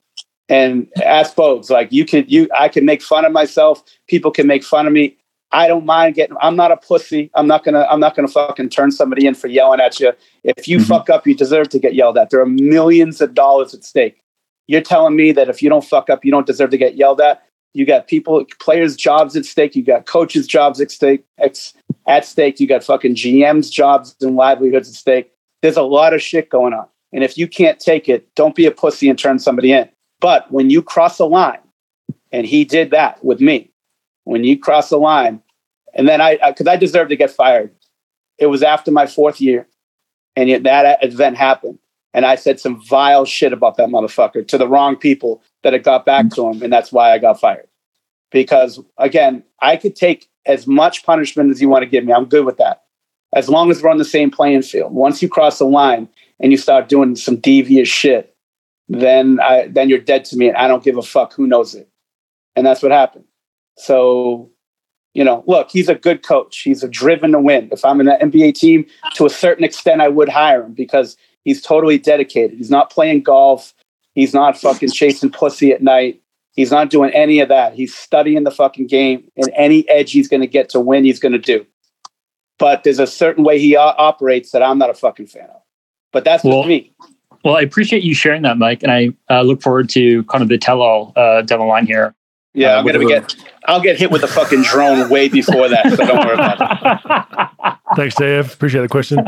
[0.49, 3.83] And ask Bogues, like you could, you, I can make fun of myself.
[4.09, 5.17] People can make fun of me.
[5.53, 6.37] I don't mind getting.
[6.41, 7.31] I'm not a pussy.
[7.35, 7.87] I'm not gonna.
[7.91, 10.13] I'm not gonna fucking turn somebody in for yelling at you.
[10.45, 10.89] If you Mhm.
[10.89, 12.31] fuck up, you deserve to get yelled at.
[12.31, 14.19] There are millions of dollars at stake.
[14.67, 17.21] You're telling me that if you don't fuck up, you don't deserve to get yelled
[17.21, 17.43] at.
[17.75, 19.77] You got people, players' jobs at stake.
[19.77, 21.25] You got coaches' jobs at stake.
[21.39, 21.75] Ex,
[22.07, 22.59] at stake.
[22.61, 25.33] You got fucking GMs' jobs and livelihoods at stake.
[25.61, 26.87] There's a lot of shit going on.
[27.13, 29.89] And if you can't take it, don't be a pussy and turn somebody in.
[30.23, 31.59] But when you cross a line,
[32.31, 33.71] and he did that with me,
[34.25, 35.43] when you cross the line,
[35.95, 37.75] and then I, because I, deserved to get fired.
[38.39, 39.67] It was after my fourth year,
[40.37, 41.79] and yet that event happened,
[42.15, 45.83] and I said some vile shit about that motherfucker to the wrong people that it
[45.83, 47.69] got back to him, and that's why I got fired.
[48.31, 52.13] Because again, I could take as much punishment as you want to give me.
[52.13, 52.85] I'm good with that,
[53.35, 54.93] as long as we're on the same playing field.
[54.93, 56.09] Once you cross the line
[56.41, 58.32] and you start doing some devious shit,
[58.89, 61.75] then I then you're dead to me, and I don't give a fuck who knows
[61.75, 61.89] it.
[62.57, 63.25] and that's what happened.
[63.79, 64.51] So,
[65.15, 66.59] you know, look, he's a good coach.
[66.61, 67.69] He's a driven to win.
[67.73, 68.85] If I'm in an NBA team,
[69.15, 72.59] to a certain extent, I would hire him because he's totally dedicated.
[72.59, 73.73] He's not playing golf.
[74.15, 76.21] He's not fucking chasing pussy at night.
[76.55, 77.73] He's not doing any of that.
[77.75, 81.19] He's studying the fucking game, and any edge he's going to get to win, he's
[81.21, 81.65] going to do.
[82.59, 85.63] But there's a certain way he o- operates that I'm not a fucking fan of.
[86.13, 86.93] But that's Well, just me.
[87.45, 90.49] Well, I appreciate you sharing that, Mike, and I uh, look forward to kind of
[90.49, 92.15] the tell-all uh, down the line here.
[92.55, 93.37] Yeah, uh, I'm gonna whatever- get.
[93.67, 95.89] I'll get hit with a fucking drone way before that.
[95.91, 97.79] So don't worry about it.
[97.97, 98.53] Thanks, Dave.
[98.53, 99.25] Appreciate the question.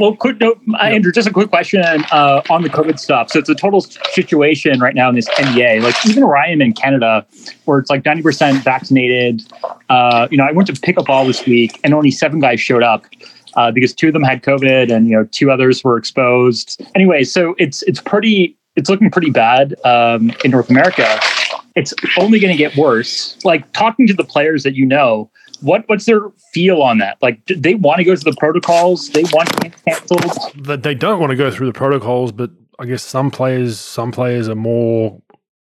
[0.00, 3.30] well, quick note, uh, Andrew, just a quick question uh, on the COVID stuff.
[3.30, 5.80] So it's a total situation right now in this NBA.
[5.82, 7.24] Like even where I am in Canada,
[7.66, 9.42] where it's like 90% vaccinated.
[9.88, 12.60] Uh, you know, I went to pick up all this week and only seven guys
[12.60, 13.04] showed up.
[13.54, 16.80] Uh, because two of them had COVID and you know two others were exposed.
[16.94, 21.20] Anyway, so it's it's pretty it's looking pretty bad um, in North America.
[21.74, 23.42] It's only going to get worse.
[23.44, 25.30] Like talking to the players that you know,
[25.60, 27.18] what what's their feel on that?
[27.22, 29.10] Like, they want to go through the protocols?
[29.10, 29.50] They want
[29.84, 30.64] canceled.
[30.64, 34.12] that they don't want to go through the protocols, but I guess some players, some
[34.12, 35.20] players are more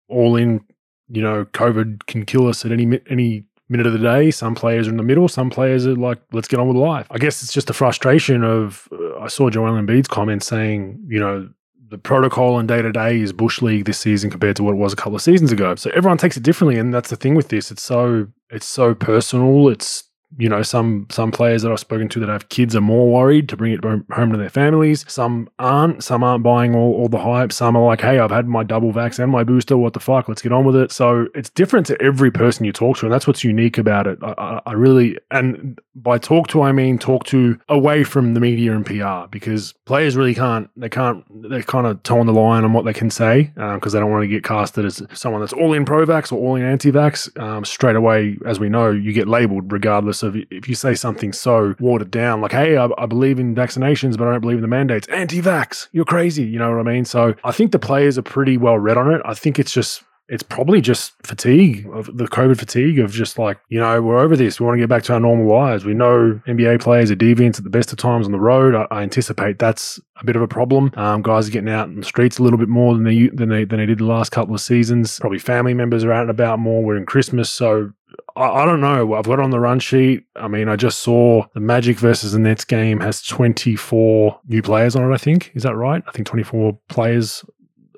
[0.09, 0.65] all in.
[1.12, 4.30] You know, COVID can kill us at any any minute of the day.
[4.30, 5.28] Some players are in the middle.
[5.28, 7.06] Some players are like, let's get on with life.
[7.10, 8.88] I guess it's just the frustration of.
[8.92, 11.48] Uh, I saw Joel Embiid's comment saying, you know.
[11.88, 14.76] The protocol and day to day is bush league this season compared to what it
[14.76, 15.74] was a couple of seasons ago.
[15.74, 17.72] So everyone takes it differently, and that's the thing with this.
[17.72, 19.68] It's so it's so personal.
[19.68, 20.05] It's
[20.39, 23.48] you know some some players that I've spoken to that have kids are more worried
[23.48, 25.05] to bring it home to their families.
[25.09, 26.05] Some aren't.
[26.05, 27.52] Some aren't buying all, all the hype.
[27.52, 29.77] Some are like, hey, I've had my double vax and my booster.
[29.77, 30.28] What the fuck?
[30.28, 30.93] Let's get on with it.
[30.93, 34.19] So it's different to every person you talk to, and that's what's unique about it.
[34.23, 38.40] I, I, I really and by talk to I mean talk to away from the
[38.40, 40.70] media and PR because players really can't.
[40.77, 41.24] They can't.
[41.51, 44.23] They're kind of toeing the line on what they can say because they don't want
[44.23, 47.36] to get casted as someone that's all in pro vax or all in anti vax.
[47.40, 51.32] Um, straight away, as we know, you get labeled regardless of if you say something
[51.32, 54.62] so watered down, like, hey, I, I believe in vaccinations, but I don't believe in
[54.62, 55.09] the mandates.
[55.09, 56.44] Anti vax, you're crazy.
[56.44, 57.05] You know what I mean?
[57.05, 59.22] So I think the players are pretty well read on it.
[59.24, 63.59] I think it's just it's probably just fatigue of the COVID fatigue of just like,
[63.68, 64.60] you know, we're over this.
[64.60, 65.84] We want to get back to our normal lives.
[65.84, 68.76] We know NBA players are deviants at the best of times on the road.
[68.76, 70.92] I, I anticipate that's a bit of a problem.
[70.94, 73.48] Um, guys are getting out in the streets a little bit more than they than
[73.48, 75.18] they than they did the last couple of seasons.
[75.18, 76.84] Probably family members are out and about more.
[76.84, 77.90] We're in Christmas, so
[78.36, 79.14] I, I don't know.
[79.14, 80.24] I've got on the run sheet.
[80.36, 84.97] I mean, I just saw the Magic versus the Nets game has 24 new players
[84.97, 85.14] on it.
[85.14, 86.02] I think is that right?
[86.06, 87.44] I think 24 players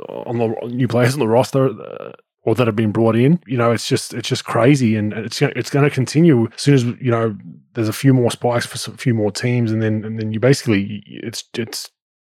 [0.09, 1.69] on the new players on the roster.
[1.69, 2.13] Uh,
[2.45, 5.41] or that have been brought in, you know, it's just it's just crazy, and it's
[5.41, 7.37] it's going to continue as soon as you know
[7.75, 10.41] there's a few more spikes for a few more teams, and then and then you
[10.41, 11.89] basically it's it's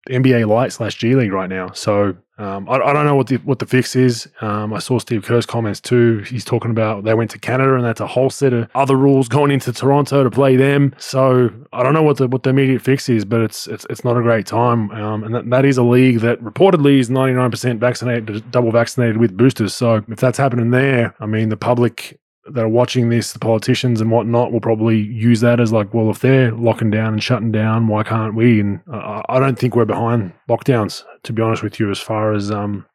[0.09, 1.71] NBA Light slash G League right now.
[1.71, 4.27] So um, I, I don't know what the what the fix is.
[4.41, 6.19] Um, I saw Steve Kerr's comments too.
[6.19, 9.27] He's talking about they went to Canada and that's a whole set of other rules
[9.27, 10.95] going into Toronto to play them.
[10.97, 14.03] So I don't know what the what the immediate fix is, but it's it's it's
[14.03, 14.89] not a great time.
[14.91, 18.71] Um, and that, that is a league that reportedly is ninety nine percent vaccinated, double
[18.71, 19.75] vaccinated with boosters.
[19.75, 22.19] So if that's happening there, I mean the public
[22.49, 26.09] that are watching this, the politicians and whatnot, will probably use that as like, well,
[26.09, 28.59] if they're locking down and shutting down, why can't we?
[28.59, 32.49] And I don't think we're behind lockdowns, to be honest with you, as far as
[32.51, 32.85] um,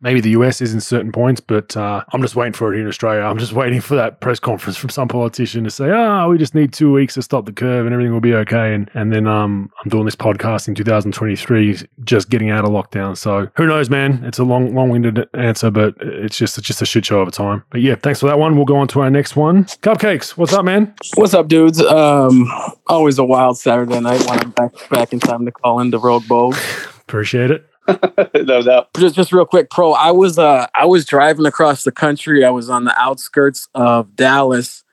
[0.00, 2.84] maybe the US is in certain points, but uh, I'm just waiting for it here
[2.84, 3.22] in Australia.
[3.22, 6.38] I'm just waiting for that press conference from some politician to say, "Ah, oh, we
[6.38, 9.12] just need two weeks to stop the curve and everything will be okay." And and
[9.12, 13.16] then um, I'm doing this podcast in 2023, just getting out of lockdown.
[13.16, 14.22] So who knows, man?
[14.24, 17.32] It's a long, long-winded answer, but it's just it's just a shit show of a
[17.32, 17.64] time.
[17.70, 18.56] But yeah, thanks for that one.
[18.56, 19.64] We'll go on to our next one.
[19.64, 20.94] Cupcakes, what's up, man?
[21.14, 21.80] What's up, dudes?
[21.80, 22.50] Um,
[22.86, 25.98] always a wild Saturday night when I'm back back in time to call in the
[25.98, 26.90] Rogue Bogues.
[27.02, 27.68] Appreciate it.
[28.34, 28.88] no doubt.
[28.96, 29.92] Just just real quick, pro.
[29.92, 32.44] I was uh I was driving across the country.
[32.44, 34.84] I was on the outskirts of Dallas,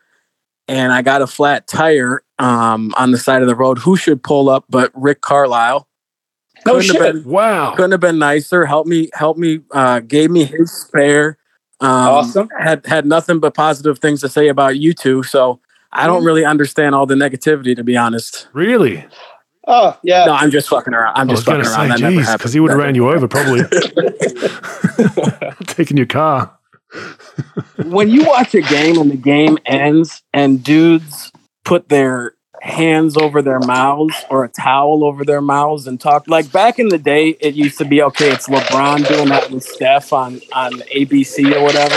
[0.68, 3.78] and I got a flat tire um on the side of the road.
[3.80, 5.88] Who should pull up but Rick Carlisle?
[6.66, 7.24] No Couldn't have shit.
[7.24, 7.74] been- Wow.
[7.76, 8.66] couldn't have been nicer.
[8.66, 9.62] Help me, help me.
[9.72, 11.38] Uh, gave me his spare.
[11.80, 12.50] Um, Awesome.
[12.60, 15.24] Had had nothing but positive things to say about you two.
[15.24, 15.60] So
[15.92, 18.48] I don't really understand all the negativity, to be honest.
[18.54, 19.04] Really?
[19.68, 20.26] Oh yeah.
[20.26, 21.16] No, I'm just fucking around.
[21.18, 21.70] I'm just fucking around.
[21.70, 22.40] say, That never geez, happened.
[22.40, 23.62] because he would have ran you over probably.
[25.66, 26.58] Taking your car.
[27.86, 31.32] when you watch a game and the game ends and dudes
[31.64, 36.52] put their hands over their mouths or a towel over their mouths and talk like
[36.52, 40.14] back in the day it used to be okay it's lebron doing that with steph
[40.14, 41.96] on on abc or whatever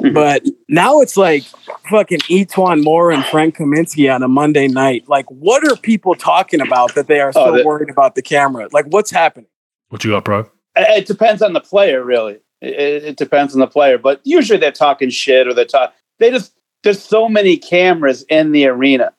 [0.00, 0.14] Mhm.
[0.14, 1.42] but now it's like
[1.90, 5.04] fucking E'Twaun Moore and Frank Kaminsky on a Monday night.
[5.08, 8.22] Like, what are people talking about that they are so Oh, that- worried about the
[8.22, 8.68] camera?
[8.72, 9.48] Like, what's happening?
[9.88, 10.40] What you got, bro?
[10.76, 12.38] It it depends on the player, really.
[12.60, 15.92] It, it depends on the player, but usually they're talking shit or they're talk.
[16.18, 16.52] They just
[16.84, 19.12] there's so many cameras in the arena.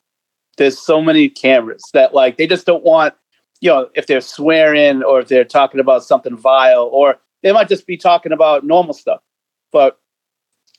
[0.58, 3.14] There's so many cameras that like they just don't want
[3.62, 7.68] you know if they're swearing or if they're talking about something vile or they might
[7.68, 9.22] just be talking about normal stuff,
[9.74, 9.98] but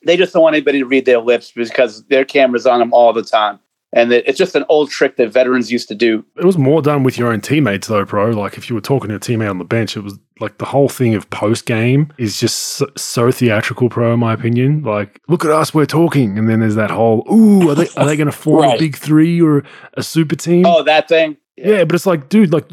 [0.05, 3.13] they just don't want anybody to read their lips because their cameras on them all
[3.13, 3.61] the time.
[3.93, 6.25] And it's just an old trick that veterans used to do.
[6.37, 8.31] It was more done with your own teammates, though, bro.
[8.31, 10.65] Like if you were talking to a teammate on the bench, it was like the
[10.65, 14.15] whole thing of post game is just so, so theatrical, pro.
[14.15, 17.69] In my opinion, like look at us, we're talking, and then there's that whole, ooh,
[17.69, 19.65] are they are they going to form a big three or
[19.95, 20.67] a super team?
[20.67, 21.37] Oh, that thing.
[21.63, 22.69] Yeah, but it's like, dude, like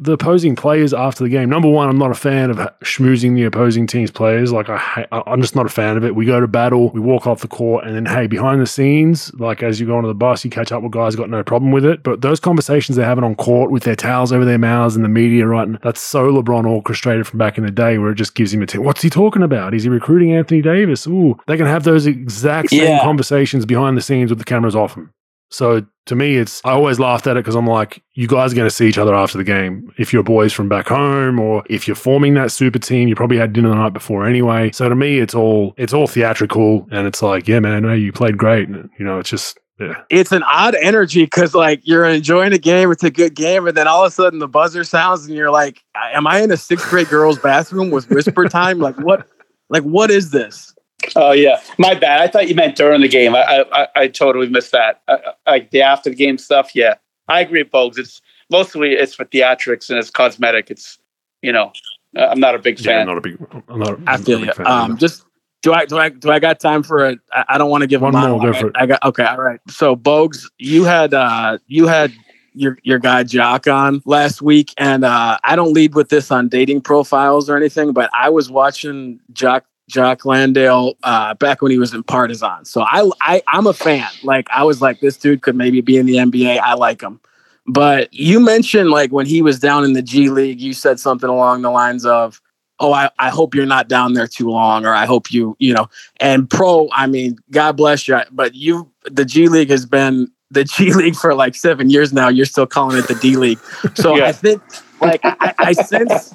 [0.00, 1.50] the opposing players after the game.
[1.50, 4.50] Number one, I'm not a fan of schmoozing the opposing team's players.
[4.52, 6.14] Like, I, I- I'm just not a fan of it.
[6.14, 9.32] We go to battle, we walk off the court, and then hey, behind the scenes,
[9.34, 11.72] like as you go onto the bus, you catch up with guys, got no problem
[11.72, 12.02] with it.
[12.02, 15.10] But those conversations they're having on court with their towels over their mouths and the
[15.10, 15.68] media, right?
[15.68, 18.62] And that's so LeBron orchestrated from back in the day, where it just gives him
[18.62, 18.66] a.
[18.66, 19.74] T- What's he talking about?
[19.74, 21.06] Is he recruiting Anthony Davis?
[21.06, 23.02] Ooh, they can have those exact same Yeah.
[23.02, 25.12] conversations behind the scenes with the cameras off them.
[25.50, 28.56] So to me, it's I always laughed at it because I'm like, you guys are
[28.56, 29.92] going to see each other after the game.
[29.98, 33.38] If you're boys from back home, or if you're forming that super team, you probably
[33.38, 34.72] had dinner the night before anyway.
[34.72, 38.12] So to me, it's all it's all theatrical, and it's like, yeah, man, hey, you
[38.12, 38.68] played great.
[38.68, 42.58] And, you know, it's just yeah, it's an odd energy because like you're enjoying a
[42.58, 45.34] game, it's a good game, and then all of a sudden the buzzer sounds and
[45.36, 48.78] you're like, "Am I in a sixth grade girl's bathroom with whisper time?
[48.78, 49.26] Like what?
[49.70, 50.71] Like what is this?"
[51.16, 52.20] Oh yeah, my bad.
[52.20, 53.34] I thought you meant during the game.
[53.34, 55.02] I I, I totally missed that.
[55.08, 56.74] I, I, like the after the game stuff.
[56.74, 56.94] Yeah,
[57.28, 57.98] I agree, Bogues.
[57.98, 58.20] It's
[58.50, 60.70] mostly it's for theatrics and it's cosmetic.
[60.70, 60.98] It's
[61.42, 61.72] you know,
[62.16, 62.84] uh, I'm not a big fan.
[62.92, 63.06] yeah, fan.
[63.06, 63.36] not a big.
[63.68, 63.98] I'm not.
[64.06, 64.52] I not a feel big you.
[64.52, 65.00] fan Um, either.
[65.00, 65.24] just
[65.62, 67.16] do I do I do I got time for a?
[67.32, 68.60] I, I don't want to give One more, monologue.
[68.60, 68.70] go.
[68.74, 69.24] I, I got okay.
[69.24, 69.60] All right.
[69.68, 72.12] So Bogues, you had uh you had
[72.54, 76.48] your your guy Jock on last week, and uh I don't lead with this on
[76.48, 81.78] dating profiles or anything, but I was watching Jock Jock Landale uh, back when he
[81.78, 82.64] was in Partizan.
[82.64, 84.08] So I, I I'm a fan.
[84.24, 86.58] Like I was like, this dude could maybe be in the NBA.
[86.58, 87.20] I like him.
[87.66, 91.28] But you mentioned like when he was down in the G League, you said something
[91.28, 92.40] along the lines of,
[92.80, 95.72] "Oh, I, I hope you're not down there too long," or "I hope you you
[95.72, 95.88] know."
[96.18, 100.64] And pro, I mean, God bless you, but you the G League has been the
[100.72, 102.28] G League for like seven years now.
[102.28, 103.60] You're still calling it the D League.
[103.94, 104.26] So Yeah.
[104.26, 104.62] I think
[105.02, 106.34] like I, I sense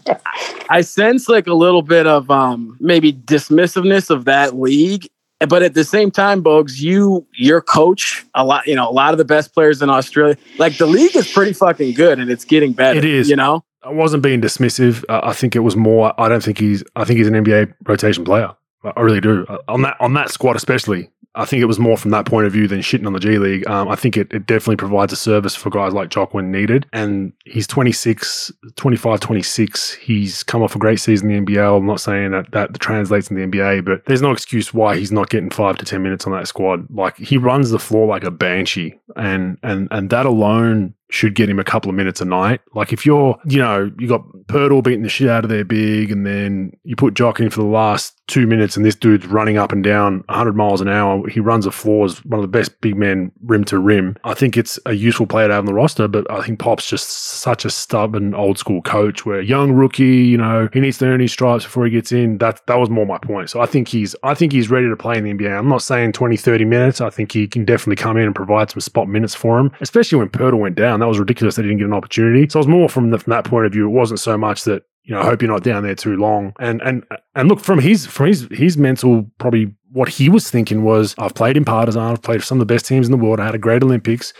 [0.69, 5.07] I sense like a little bit of um maybe dismissiveness of that league.
[5.48, 9.14] But at the same time, Bogues, you your coach a lot, you know, a lot
[9.14, 10.35] of the best players in Australia.
[10.57, 12.98] Like the league is pretty fucking good and it's getting better.
[12.98, 13.30] It is.
[13.30, 13.64] you know.
[13.84, 15.06] I wasn't being dismissive.
[15.07, 16.14] Uh, I think it was more.
[16.19, 16.84] I don't think he's.
[16.95, 18.53] I think he's an NBA rotation player.
[18.83, 19.45] I really do.
[19.47, 21.09] Uh, On that on that squad especially.
[21.35, 23.37] I think it was more from that point of view than shitting on the G
[23.37, 23.67] League.
[23.69, 26.87] Um, I think it, it definitely provides a service for guys like Jock when needed.
[26.93, 29.93] And he's 26, 25, 26.
[29.93, 31.77] He's come off a great season in the NBL.
[31.77, 35.11] I'm not saying that that translates in the NBA, but there's no excuse why he's
[35.11, 36.87] not getting five to 10 minutes on that squad.
[36.89, 38.99] Like he runs the floor like a banshee.
[39.15, 42.61] And, and, and that alone should get him a couple of minutes a night.
[42.73, 46.11] Like if you're, you know, you got Poeltl beating the shit out of their big,
[46.11, 49.57] and then you put Jock in for the last two minutes, and this dude's running
[49.57, 51.27] up and down 100 miles an hour.
[51.29, 54.17] He runs the floor as one of the best big men rim to rim.
[54.23, 56.89] I think it's a useful player to have on the roster, but I think Pop's
[56.89, 61.05] just such a stubborn old school coach where young rookie, you know, he needs to
[61.05, 62.38] earn his stripes before he gets in.
[62.39, 63.49] That that was more my point.
[63.49, 65.57] So I think he's I think he's ready to play in the NBA.
[65.57, 67.01] I'm not saying 20, 30 minutes.
[67.01, 70.17] I think he can definitely come in and provide some spot minutes for him, especially
[70.17, 70.97] when Poeltl went down.
[70.99, 72.48] That was ridiculous he didn't get an opportunity.
[72.49, 73.86] So it was more from, the, from that point of view.
[73.86, 76.53] It wasn't so much that you know, I hope you're not down there too long.
[76.60, 80.84] And and and look from his from his his mental probably what he was thinking
[80.84, 83.18] was I've played in Partizan, I've played for some of the best teams in the
[83.18, 84.34] world, I had a great Olympics.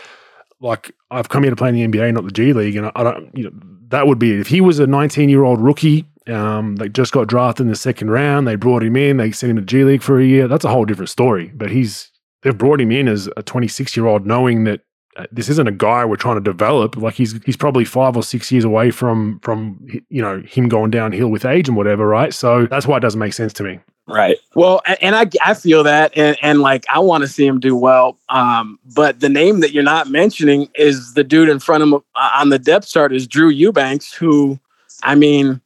[0.60, 2.92] Like I've come here to play in the NBA, not the G League, and I,
[2.96, 3.50] I don't you know
[3.88, 4.40] that would be it.
[4.40, 7.76] If he was a 19 year old rookie, um, they just got drafted in the
[7.76, 10.48] second round, they brought him in, they sent him to G League for a year.
[10.48, 11.50] That's a whole different story.
[11.54, 12.10] But he's
[12.42, 14.82] they've brought him in as a 26 year old, knowing that
[15.32, 16.96] this isn't a guy we're trying to develop.
[16.96, 20.90] Like he's he's probably five or six years away from from you know him going
[20.90, 22.32] downhill with age and whatever, right?
[22.32, 23.80] So that's why it doesn't make sense to me.
[24.06, 24.38] Right.
[24.54, 27.76] Well, and I I feel that, and and like I want to see him do
[27.76, 28.16] well.
[28.30, 31.94] Um, but the name that you're not mentioning is the dude in front of him
[32.14, 34.58] uh, on the depth chart is Drew Eubanks, who,
[35.02, 35.60] I mean,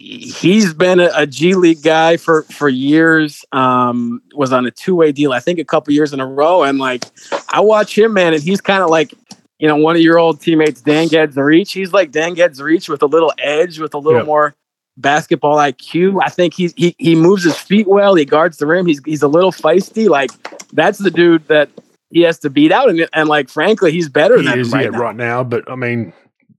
[0.00, 3.44] he's been a, a G League guy for for years.
[3.52, 6.62] Um, was on a two way deal, I think, a couple years in a row,
[6.62, 7.04] and like
[7.50, 9.14] I watch him, man, and he's kind of like.
[9.62, 11.70] You know, one of your old teammates, Dan Gadzuric.
[11.70, 14.54] He's like Dan Gadzuric with a little edge, with a little more
[14.96, 16.18] basketball IQ.
[16.24, 18.14] I think he's he he moves his feet well.
[18.14, 18.86] He guards the rim.
[18.86, 20.08] He's he's a little feisty.
[20.08, 20.30] Like
[20.72, 21.68] that's the dude that
[22.08, 22.88] he has to beat out.
[22.88, 24.98] And and like frankly, he's better He than is right yeah, now.
[24.98, 26.14] right now, but I mean,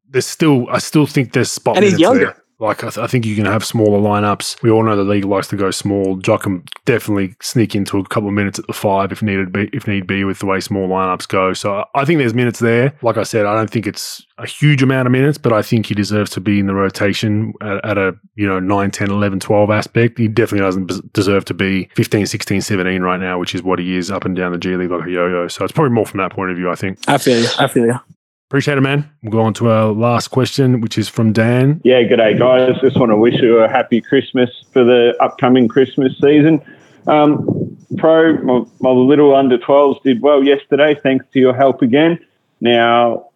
[0.08, 2.26] there's still I still think there's spot And he's younger.
[2.26, 2.41] there.
[2.62, 4.62] Like I, th- I think you can have smaller lineups.
[4.62, 6.18] We all know the league likes to go small.
[6.18, 9.68] Jock can definitely sneak into a couple of minutes at the five if needed be,
[9.74, 11.54] if need be with the way small lineups go.
[11.54, 12.94] So I think there's minutes there.
[13.02, 15.88] Like I said, I don't think it's a huge amount of minutes, but I think
[15.88, 19.40] he deserves to be in the rotation at, at a you know 9, 10, 11,
[19.40, 20.20] 12 aspect.
[20.20, 23.98] He definitely doesn't deserve to be 15, 16, 17 right now, which is what he
[23.98, 25.48] is up and down the G League like a yo-yo.
[25.48, 27.00] So it's probably more from that point of view, I think.
[27.08, 27.48] I feel you.
[27.58, 28.00] I feel you.
[28.52, 29.10] Appreciate it, man.
[29.24, 31.80] We'll go on to our last question, which is from Dan.
[31.86, 32.76] Yeah, good day, guys.
[32.82, 36.62] Just want to wish you a happy Christmas for the upcoming Christmas season.
[37.08, 42.20] Um, pro, my, my little under 12s did well yesterday, thanks to your help again.
[42.60, 43.30] Now,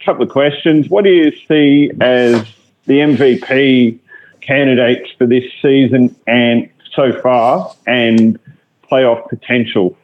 [0.00, 0.88] a couple of questions.
[0.88, 2.42] What do you see as
[2.86, 3.98] the MVP
[4.40, 8.38] candidates for this season and so far, and
[8.90, 9.98] playoff potential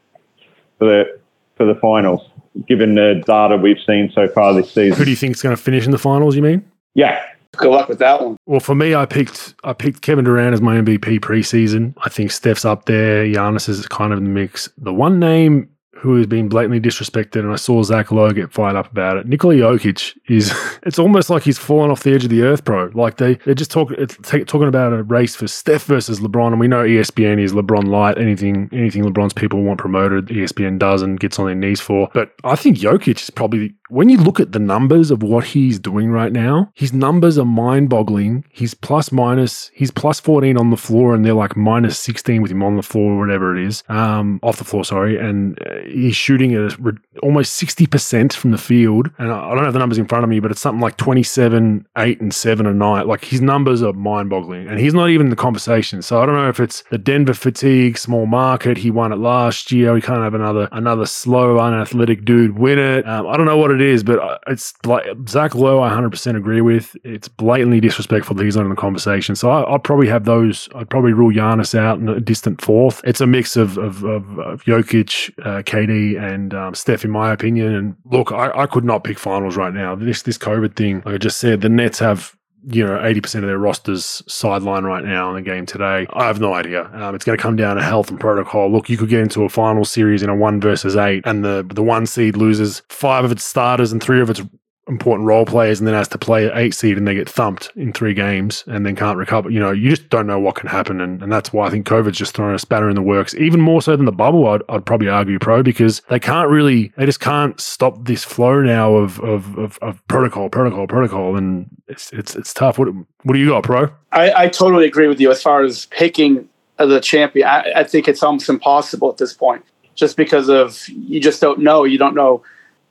[0.79, 1.21] for the
[1.57, 2.21] for the finals?
[2.67, 4.99] Given the data we've seen so far this season.
[4.99, 6.35] Who do you think is going to finish in the finals?
[6.35, 6.71] You mean?
[6.95, 7.23] Yeah.
[7.53, 8.37] Good luck with that one.
[8.47, 11.95] Well, for me, I picked I picked Kevin Durant as my MVP preseason.
[12.05, 13.25] I think Steph's up there.
[13.25, 14.69] Giannis is kind of in the mix.
[14.77, 15.69] The one name
[15.99, 19.27] who has been blatantly disrespected, and I saw Zach Lowe get fired up about it.
[19.27, 20.53] Nikola Jokic is,
[20.83, 22.91] it's almost like he's fallen off the edge of the earth, bro.
[22.95, 26.69] Like they, they're just talking, talking about a race for Steph versus LeBron, and we
[26.69, 28.19] know ESPN is LeBron light.
[28.19, 32.09] Anything, anything LeBron's people want promoted, ESPN does and gets on their knees for.
[32.15, 35.79] But I think Jokic is probably when you look at the numbers of what he's
[35.79, 38.45] doing right now, his numbers are mind boggling.
[38.51, 42.51] He's plus minus, he's plus 14 on the floor, and they're like minus 16 with
[42.51, 45.19] him on the floor, or whatever it is, um, off the floor, sorry.
[45.19, 46.77] And uh, he's shooting at
[47.23, 49.11] almost 60% from the field.
[49.19, 51.87] And I don't have the numbers in front of me, but it's something like 27,
[51.97, 53.07] 8, and 7 a night.
[53.07, 54.69] Like his numbers are mind boggling.
[54.69, 56.03] And he's not even in the conversation.
[56.03, 58.79] So I don't know if it's the Denver fatigue, small market.
[58.79, 59.93] He won it last year.
[59.93, 63.07] We can't have another another slow, unathletic dude win it.
[63.09, 66.37] Um, I don't know what it is, but uh, it's like Zach Lowe, I 100%
[66.37, 66.97] agree with.
[67.05, 69.35] It's blatantly disrespectful that he's not in the conversation.
[69.35, 70.69] So I, probably have those.
[70.75, 73.01] I'd probably rule Giannis out in a distant fourth.
[73.05, 77.33] It's a mix of, of, of, of Jokic, uh, KD, and um, Steph, in my
[77.33, 77.75] opinion.
[77.75, 79.95] And look, I, I could not pick finals right now.
[79.95, 82.37] This this COVID thing, like I just said, the Nets have
[82.71, 86.07] you know, 80% of their rosters sideline right now in the game today.
[86.13, 86.91] I have no idea.
[86.93, 88.71] Um, it's going to come down to health and protocol.
[88.71, 91.67] Look, you could get into a final series in a one versus eight, and the,
[91.73, 94.43] the one seed loses five of its starters and three of its
[94.89, 97.93] important role players and then has to play eight seed and they get thumped in
[97.93, 99.51] three games and then can't recover.
[99.51, 101.01] You know, you just don't know what can happen.
[101.01, 103.61] And, and that's why I think COVID's just thrown a spanner in the works, even
[103.61, 107.07] more so than the bubble, I'd, I'd probably argue pro because they can't really, they
[107.07, 111.37] just can't stop this flow now of, of, of, of protocol, protocol, protocol.
[111.37, 112.79] And it's, it's, it's tough.
[112.79, 113.91] What, what do you got, pro?
[114.13, 116.49] I, I totally agree with you as far as picking
[116.79, 117.47] the champion.
[117.47, 121.59] I, I think it's almost impossible at this point just because of you just don't
[121.59, 121.85] know.
[121.85, 122.43] You don't know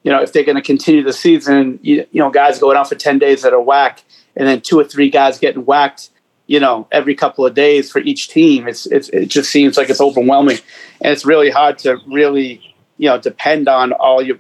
[0.08, 2.88] you know, if they're going to continue the season, you, you know, guys going out
[2.88, 4.06] for 10 days that are whack
[4.38, 6.12] and then two or three guys getting whacked,
[6.46, 8.70] you know, every couple of days for each team.
[8.70, 10.60] It's, it's, it just seems like it's overwhelming
[11.02, 14.38] and it's really hard to really, you know, depend on all your,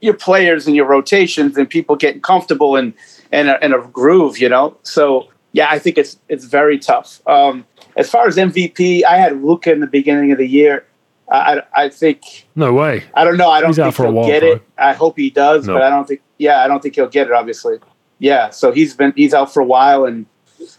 [0.00, 2.94] your players and your rotations and people getting comfortable and,
[3.32, 4.76] and a, and a groove, you know?
[4.84, 7.20] So yeah, I think it's, it's very tough.
[7.26, 10.86] Um, as far as MVP, I had Luka in the beginning of the year.
[11.30, 12.46] I, I think.
[12.54, 13.04] No way.
[13.14, 13.50] I don't know.
[13.50, 14.62] I don't he's think he'll while, get it.
[14.78, 15.74] I hope he does, no.
[15.74, 16.22] but I don't think.
[16.38, 17.32] Yeah, I don't think he'll get it.
[17.32, 17.78] Obviously,
[18.18, 18.50] yeah.
[18.50, 20.26] So he's been he's out for a while, and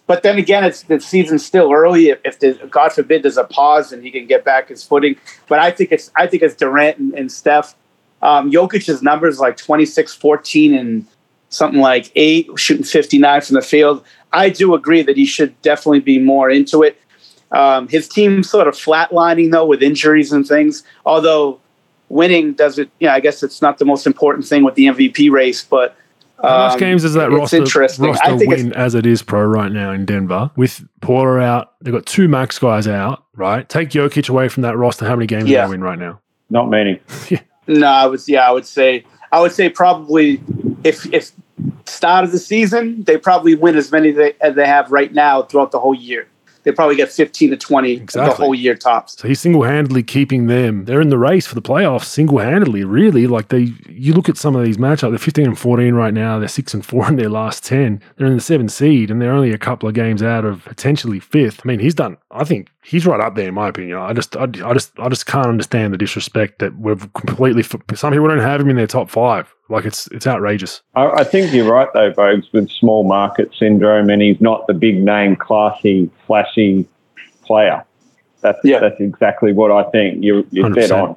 [0.07, 2.09] but then again, it's the season's still early.
[2.09, 5.17] If, if the, God forbid there's a pause and he can get back his footing,
[5.47, 7.75] but I think it's I think it's Durant and, and Steph.
[8.21, 11.07] Um, Jokic's numbers like 26, 14, and
[11.47, 14.03] something like eight, shooting 59 from the field.
[14.33, 16.99] I do agree that he should definitely be more into it.
[17.51, 20.83] Um, his team sort of flatlining though with injuries and things.
[21.05, 21.59] Although
[22.09, 25.31] winning doesn't, you know, I guess it's not the most important thing with the MVP
[25.31, 25.95] race, but.
[26.41, 29.71] Um, How much um, games does that roster, roster win as it is pro right
[29.71, 30.49] now in Denver?
[30.55, 33.67] With Porter out, they've got two max guys out, right?
[33.67, 35.05] Take Jokic away from that roster.
[35.05, 35.63] How many games yeah.
[35.63, 36.21] do they win right now?
[36.49, 37.01] Not many.
[37.29, 37.41] yeah.
[37.67, 39.03] No, I was yeah, I would say
[39.33, 40.41] I would say probably
[40.85, 41.31] if if
[41.85, 45.43] start of the season, they probably win as many they, as they have right now
[45.43, 46.27] throughout the whole year
[46.63, 48.29] they probably get 15 to 20 exactly.
[48.29, 49.17] the whole year tops.
[49.17, 50.85] So he's single handedly keeping them.
[50.85, 53.27] They're in the race for the playoffs single handedly, really.
[53.27, 56.39] Like they, you look at some of these matchups, they're 15 and 14 right now.
[56.39, 58.01] They're 6 and 4 in their last 10.
[58.17, 61.19] They're in the seven seed and they're only a couple of games out of potentially
[61.19, 61.61] fifth.
[61.63, 63.97] I mean, he's done, I think he's right up there in my opinion.
[63.97, 68.11] I just, I, I just, I just can't understand the disrespect that we've completely, some
[68.11, 69.53] people don't have him in their top five.
[69.69, 70.81] Like it's it's outrageous.
[70.95, 74.73] I, I think you're right though, Bogues, with small market syndrome, and he's not the
[74.73, 76.87] big name, classy, flashy
[77.43, 77.85] player.
[78.41, 78.79] That's yeah.
[78.79, 80.23] that's exactly what I think.
[80.23, 81.15] You you're dead on.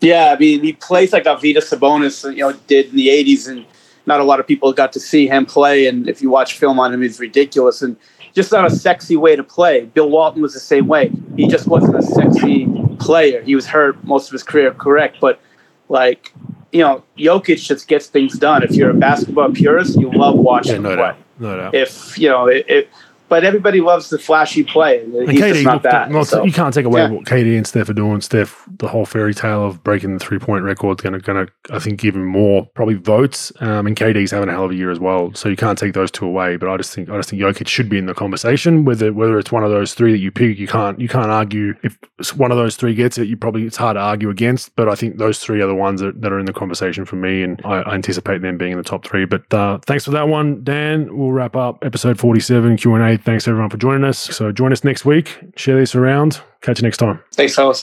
[0.00, 3.64] Yeah, I mean he plays like Arvydas Sabonis, you know, did in the '80s, and
[4.06, 5.86] not a lot of people got to see him play.
[5.86, 7.96] And if you watch film on him, he's ridiculous and
[8.34, 9.84] just not a sexy way to play.
[9.86, 11.10] Bill Walton was the same way.
[11.36, 12.66] He just wasn't a sexy
[12.98, 13.40] player.
[13.42, 15.18] He was hurt most of his career, correct.
[15.20, 15.40] But
[15.88, 16.32] like,
[16.74, 18.64] you know, Jokic just gets things done.
[18.64, 20.96] If you're a basketball purist, you love watching Yeah, him no play.
[20.96, 21.16] doubt.
[21.38, 21.74] No doubt.
[21.74, 22.88] If you know it,
[23.34, 25.00] but everybody loves the flashy play.
[25.00, 26.08] and He's just not that.
[26.08, 26.44] not- so.
[26.44, 27.10] you can't take away yeah.
[27.10, 28.20] what KD and Steph are doing.
[28.20, 31.44] Steph, the whole fairy tale of breaking the three point record is going to, going
[31.44, 33.50] to, I think, give him more probably votes.
[33.58, 35.94] Um, and KD's having a hell of a year as well, so you can't take
[35.94, 36.56] those two away.
[36.56, 38.84] But I just think, I just think Jokic should be in the conversation.
[38.84, 41.74] Whether whether it's one of those three that you pick, you can't you can't argue
[41.82, 41.98] if
[42.36, 43.26] one of those three gets it.
[43.26, 44.76] You probably it's hard to argue against.
[44.76, 47.16] But I think those three are the ones that, that are in the conversation for
[47.16, 49.24] me, and I, I anticipate them being in the top three.
[49.24, 51.18] But uh, thanks for that one, Dan.
[51.18, 53.18] We'll wrap up episode forty seven Q and A.
[53.24, 54.18] Thanks everyone for joining us.
[54.18, 55.38] So join us next week.
[55.56, 56.40] Share this around.
[56.60, 57.20] Catch you next time.
[57.32, 57.82] Thanks, fellas.